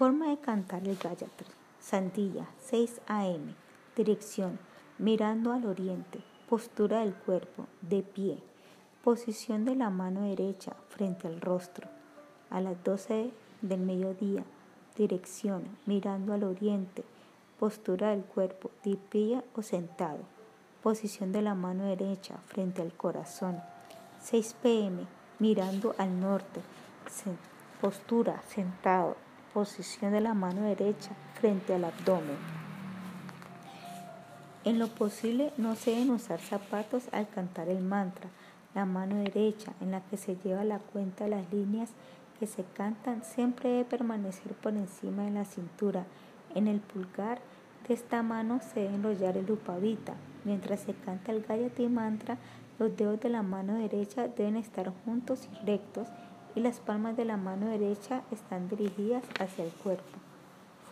Forma 0.00 0.30
de 0.30 0.38
cantar 0.38 0.88
el 0.88 0.96
Gayatri. 0.96 1.46
Sandilla, 1.78 2.48
6 2.58 3.02
a.m. 3.06 3.54
Dirección, 3.94 4.58
mirando 4.96 5.52
al 5.52 5.66
oriente. 5.66 6.20
Postura 6.48 7.00
del 7.00 7.12
cuerpo, 7.12 7.66
de 7.82 8.02
pie. 8.02 8.38
Posición 9.04 9.66
de 9.66 9.74
la 9.74 9.90
mano 9.90 10.22
derecha 10.22 10.72
frente 10.88 11.28
al 11.28 11.42
rostro. 11.42 11.86
A 12.48 12.62
las 12.62 12.82
12 12.82 13.30
del 13.60 13.80
mediodía. 13.80 14.42
Dirección, 14.96 15.64
mirando 15.84 16.32
al 16.32 16.44
oriente. 16.44 17.04
Postura 17.58 18.08
del 18.08 18.22
cuerpo, 18.22 18.70
de 18.82 18.96
pie 18.96 19.42
o 19.54 19.60
sentado. 19.60 20.20
Posición 20.82 21.30
de 21.30 21.42
la 21.42 21.54
mano 21.54 21.84
derecha 21.84 22.38
frente 22.46 22.80
al 22.80 22.94
corazón. 22.94 23.60
6 24.22 24.56
pm, 24.62 25.06
mirando 25.38 25.94
al 25.98 26.18
norte. 26.18 26.62
Postura, 27.82 28.42
sentado 28.48 29.14
posición 29.52 30.12
de 30.12 30.20
la 30.20 30.34
mano 30.34 30.62
derecha 30.62 31.10
frente 31.34 31.74
al 31.74 31.84
abdomen. 31.84 32.36
En 34.64 34.78
lo 34.78 34.88
posible 34.88 35.52
no 35.56 35.74
se 35.74 35.92
deben 35.92 36.10
usar 36.10 36.38
zapatos 36.40 37.04
al 37.12 37.28
cantar 37.28 37.68
el 37.68 37.82
mantra. 37.82 38.28
La 38.74 38.84
mano 38.84 39.16
derecha 39.16 39.72
en 39.80 39.90
la 39.90 40.00
que 40.02 40.16
se 40.16 40.36
lleva 40.36 40.64
la 40.64 40.78
cuenta 40.78 41.24
de 41.24 41.30
las 41.30 41.52
líneas 41.52 41.90
que 42.38 42.46
se 42.46 42.64
cantan 42.74 43.24
siempre 43.24 43.70
debe 43.70 43.84
permanecer 43.84 44.52
por 44.52 44.74
encima 44.74 45.24
de 45.24 45.30
la 45.30 45.44
cintura. 45.44 46.04
En 46.54 46.68
el 46.68 46.80
pulgar 46.80 47.40
de 47.88 47.94
esta 47.94 48.22
mano 48.22 48.60
se 48.60 48.80
debe 48.80 48.94
enrollar 48.94 49.36
el 49.36 49.50
upavita. 49.50 50.14
Mientras 50.44 50.80
se 50.80 50.94
canta 50.94 51.32
el 51.32 51.42
Gayatri 51.42 51.88
Mantra, 51.88 52.38
los 52.78 52.96
dedos 52.96 53.20
de 53.20 53.28
la 53.28 53.42
mano 53.42 53.74
derecha 53.74 54.28
deben 54.28 54.56
estar 54.56 54.92
juntos 55.04 55.48
y 55.52 55.66
rectos 55.66 56.08
y 56.54 56.60
las 56.60 56.80
palmas 56.80 57.16
de 57.16 57.24
la 57.24 57.36
mano 57.36 57.66
derecha 57.66 58.22
están 58.30 58.68
dirigidas 58.68 59.24
hacia 59.38 59.64
el 59.64 59.72
cuerpo. 59.72 60.18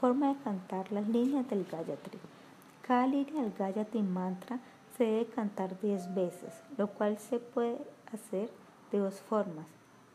Forma 0.01 0.29
de 0.29 0.41
cantar 0.43 0.91
las 0.93 1.09
líneas 1.09 1.49
del 1.49 1.65
Gayatri. 1.65 2.19
Cada 2.83 3.07
línea 3.07 3.43
del 3.43 3.53
Gayatri 3.53 4.03
Mantra 4.03 4.61
se 4.97 5.05
debe 5.05 5.27
cantar 5.27 5.81
10 5.81 6.15
veces, 6.15 6.55
lo 6.77 6.89
cual 6.89 7.19
se 7.19 7.39
puede 7.39 7.79
hacer 8.13 8.51
de 8.93 8.99
dos 8.99 9.21
formas. 9.21 9.67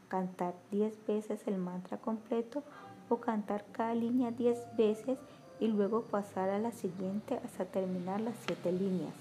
Cantar 0.07 0.53
10 0.71 1.05
veces 1.07 1.41
el 1.47 1.57
mantra 1.57 1.97
completo 1.97 2.63
o 3.09 3.17
cantar 3.17 3.65
cada 3.71 3.95
línea 3.95 4.31
10 4.31 4.77
veces 4.77 5.17
y 5.59 5.67
luego 5.67 6.03
pasar 6.03 6.49
a 6.49 6.59
la 6.59 6.71
siguiente 6.71 7.39
hasta 7.43 7.65
terminar 7.65 8.21
las 8.21 8.35
7 8.45 8.71
líneas. 8.71 9.13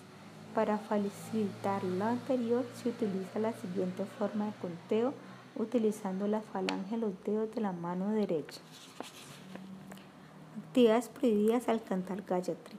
Para 0.54 0.78
facilitar 0.78 1.82
lo 1.84 2.04
anterior 2.04 2.64
se 2.74 2.90
utiliza 2.90 3.38
la 3.38 3.52
siguiente 3.52 4.04
forma 4.04 4.46
de 4.46 4.52
conteo 4.60 5.14
utilizando 5.56 6.26
la 6.26 6.40
falange 6.40 6.92
de 6.92 6.98
los 6.98 7.24
dedos 7.24 7.54
de 7.54 7.60
la 7.60 7.72
mano 7.72 8.10
derecha. 8.10 8.60
Actividades 10.66 11.08
prohibidas 11.08 11.68
al 11.68 11.82
cantar 11.82 12.22
Gayatri. 12.22 12.76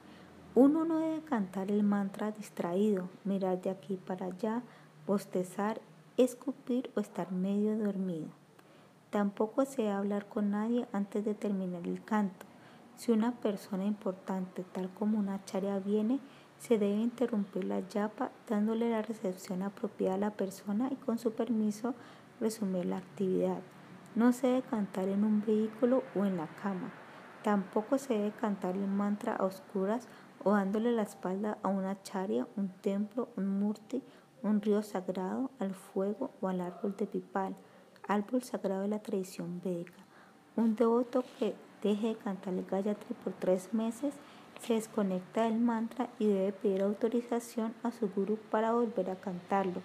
Uno 0.55 0.85
no 0.85 0.99
debe 0.99 1.21
cantar 1.21 1.71
el 1.71 1.83
mantra 1.83 2.31
distraído, 2.31 3.09
mirar 3.23 3.61
de 3.61 3.69
aquí 3.69 3.97
para 3.97 4.27
allá, 4.27 4.61
bostezar, 5.07 5.81
escupir 6.17 6.91
o 6.95 6.99
estar 6.99 7.31
medio 7.31 7.77
dormido. 7.77 8.27
Tampoco 9.09 9.65
se 9.65 9.83
debe 9.83 9.93
hablar 9.93 10.27
con 10.27 10.51
nadie 10.51 10.87
antes 10.91 11.23
de 11.25 11.35
terminar 11.35 11.87
el 11.87 12.03
canto. 12.03 12.45
Si 12.95 13.11
una 13.11 13.31
persona 13.31 13.85
importante, 13.85 14.63
tal 14.71 14.89
como 14.89 15.17
una 15.17 15.43
charia, 15.45 15.79
viene, 15.79 16.19
se 16.59 16.77
debe 16.77 17.01
interrumpir 17.01 17.65
la 17.65 17.81
yapa 17.87 18.31
dándole 18.47 18.89
la 18.89 19.01
recepción 19.01 19.63
apropiada 19.63 20.15
a 20.15 20.19
la 20.19 20.31
persona 20.31 20.89
y 20.91 20.95
con 20.95 21.17
su 21.17 21.33
permiso 21.33 21.93
resumir 22.39 22.85
la 22.85 22.97
actividad. 22.97 23.59
No 24.15 24.31
se 24.31 24.47
debe 24.47 24.61
cantar 24.63 25.07
en 25.07 25.23
un 25.23 25.43
vehículo 25.45 26.03
o 26.15 26.25
en 26.25 26.37
la 26.37 26.47
cama. 26.61 26.91
Tampoco 27.43 27.97
se 27.97 28.13
debe 28.13 28.31
cantar 28.31 28.75
el 28.75 28.87
mantra 28.87 29.35
a 29.35 29.45
oscuras 29.45 30.07
o 30.43 30.51
dándole 30.51 30.91
la 30.91 31.03
espalda 31.03 31.57
a 31.63 31.67
una 31.67 32.01
charia, 32.03 32.47
un 32.55 32.69
templo, 32.69 33.29
un 33.35 33.59
murti, 33.59 34.03
un 34.43 34.61
río 34.61 34.83
sagrado, 34.83 35.51
al 35.59 35.73
fuego 35.73 36.31
o 36.41 36.47
al 36.47 36.61
árbol 36.61 36.95
de 36.97 37.07
pipal, 37.07 37.55
árbol 38.07 38.43
sagrado 38.43 38.81
de 38.81 38.89
la 38.89 38.99
tradición 38.99 39.61
védica. 39.63 40.03
Un 40.55 40.75
devoto 40.75 41.23
que 41.39 41.55
deje 41.81 42.09
de 42.09 42.15
cantar 42.15 42.53
el 42.53 42.65
Gayatri 42.65 43.15
por 43.23 43.33
tres 43.33 43.73
meses 43.73 44.13
se 44.61 44.75
desconecta 44.75 45.43
del 45.43 45.59
mantra 45.59 46.09
y 46.19 46.27
debe 46.27 46.53
pedir 46.53 46.83
autorización 46.83 47.73
a 47.83 47.91
su 47.91 48.09
guru 48.09 48.37
para 48.51 48.73
volver 48.73 49.09
a 49.09 49.15
cantarlo. 49.15 49.81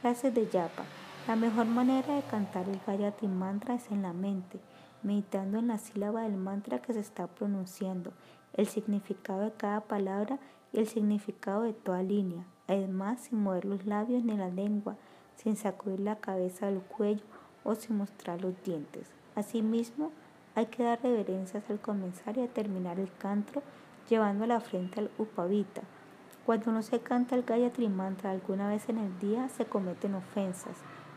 Clases 0.00 0.34
de 0.34 0.48
yapa. 0.48 0.84
La 1.28 1.36
mejor 1.36 1.66
manera 1.66 2.16
de 2.16 2.22
cantar 2.22 2.68
el 2.68 2.80
Gayatri 2.84 3.28
Mantra 3.28 3.74
es 3.74 3.92
en 3.92 4.02
la 4.02 4.12
mente, 4.12 4.58
meditando 5.04 5.58
en 5.58 5.68
la 5.68 5.78
sílaba 5.78 6.22
del 6.22 6.36
mantra 6.36 6.82
que 6.82 6.92
se 6.92 6.98
está 6.98 7.28
pronunciando, 7.28 8.12
el 8.54 8.66
significado 8.66 9.42
de 9.42 9.52
cada 9.52 9.82
palabra 9.82 10.40
y 10.72 10.80
el 10.80 10.88
significado 10.88 11.62
de 11.62 11.74
toda 11.74 12.02
línea. 12.02 12.44
Además, 12.66 13.20
sin 13.20 13.40
mover 13.40 13.66
los 13.66 13.86
labios 13.86 14.24
ni 14.24 14.36
la 14.36 14.48
lengua, 14.48 14.96
sin 15.36 15.54
sacudir 15.54 16.00
la 16.00 16.16
cabeza 16.16 16.66
del 16.66 16.80
cuello 16.80 17.22
o 17.62 17.76
sin 17.76 17.98
mostrar 17.98 18.42
los 18.42 18.60
dientes. 18.64 19.08
Asimismo, 19.36 20.10
hay 20.56 20.66
que 20.66 20.82
dar 20.82 21.00
reverencias 21.04 21.70
al 21.70 21.80
comenzar 21.80 22.36
y 22.36 22.40
a 22.40 22.48
terminar 22.48 22.98
el 22.98 23.14
canto, 23.18 23.62
llevando 24.10 24.44
la 24.44 24.58
frente 24.58 24.98
al 24.98 25.10
upavita. 25.18 25.82
Cuando 26.44 26.72
no 26.72 26.82
se 26.82 26.98
canta 26.98 27.36
el 27.36 27.44
Gayatri 27.44 27.88
Mantra 27.88 28.32
alguna 28.32 28.68
vez 28.68 28.88
en 28.88 28.98
el 28.98 29.16
día, 29.20 29.48
se 29.48 29.66
cometen 29.66 30.16
ofensas. 30.16 30.76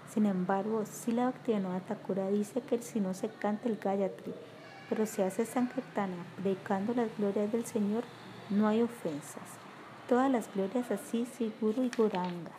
Sin 0.10 0.26
embargo, 0.26 0.84
la 1.08 1.26
Bhaktivinoda 1.26 1.80
Thakura 1.82 2.30
dice 2.30 2.62
que 2.62 2.82
si 2.82 3.00
no 3.00 3.14
se 3.14 3.30
canta 3.30 3.68
el 3.68 3.78
Gayatri, 3.78 4.34
pero 4.90 5.06
se 5.06 5.24
hace 5.24 5.46
Sankirtana 5.46 6.16
predicando 6.42 6.94
las 6.94 7.16
glorias 7.18 7.52
del 7.52 7.66
Señor, 7.66 8.04
no 8.50 8.68
hay 8.68 8.82
ofensas. 8.82 9.58
Todas 10.08 10.32
las 10.32 10.54
glorias 10.54 10.92
así, 10.92 11.26
Siguru 11.26 11.84
y 11.84 11.92
Guranga. 11.96 12.52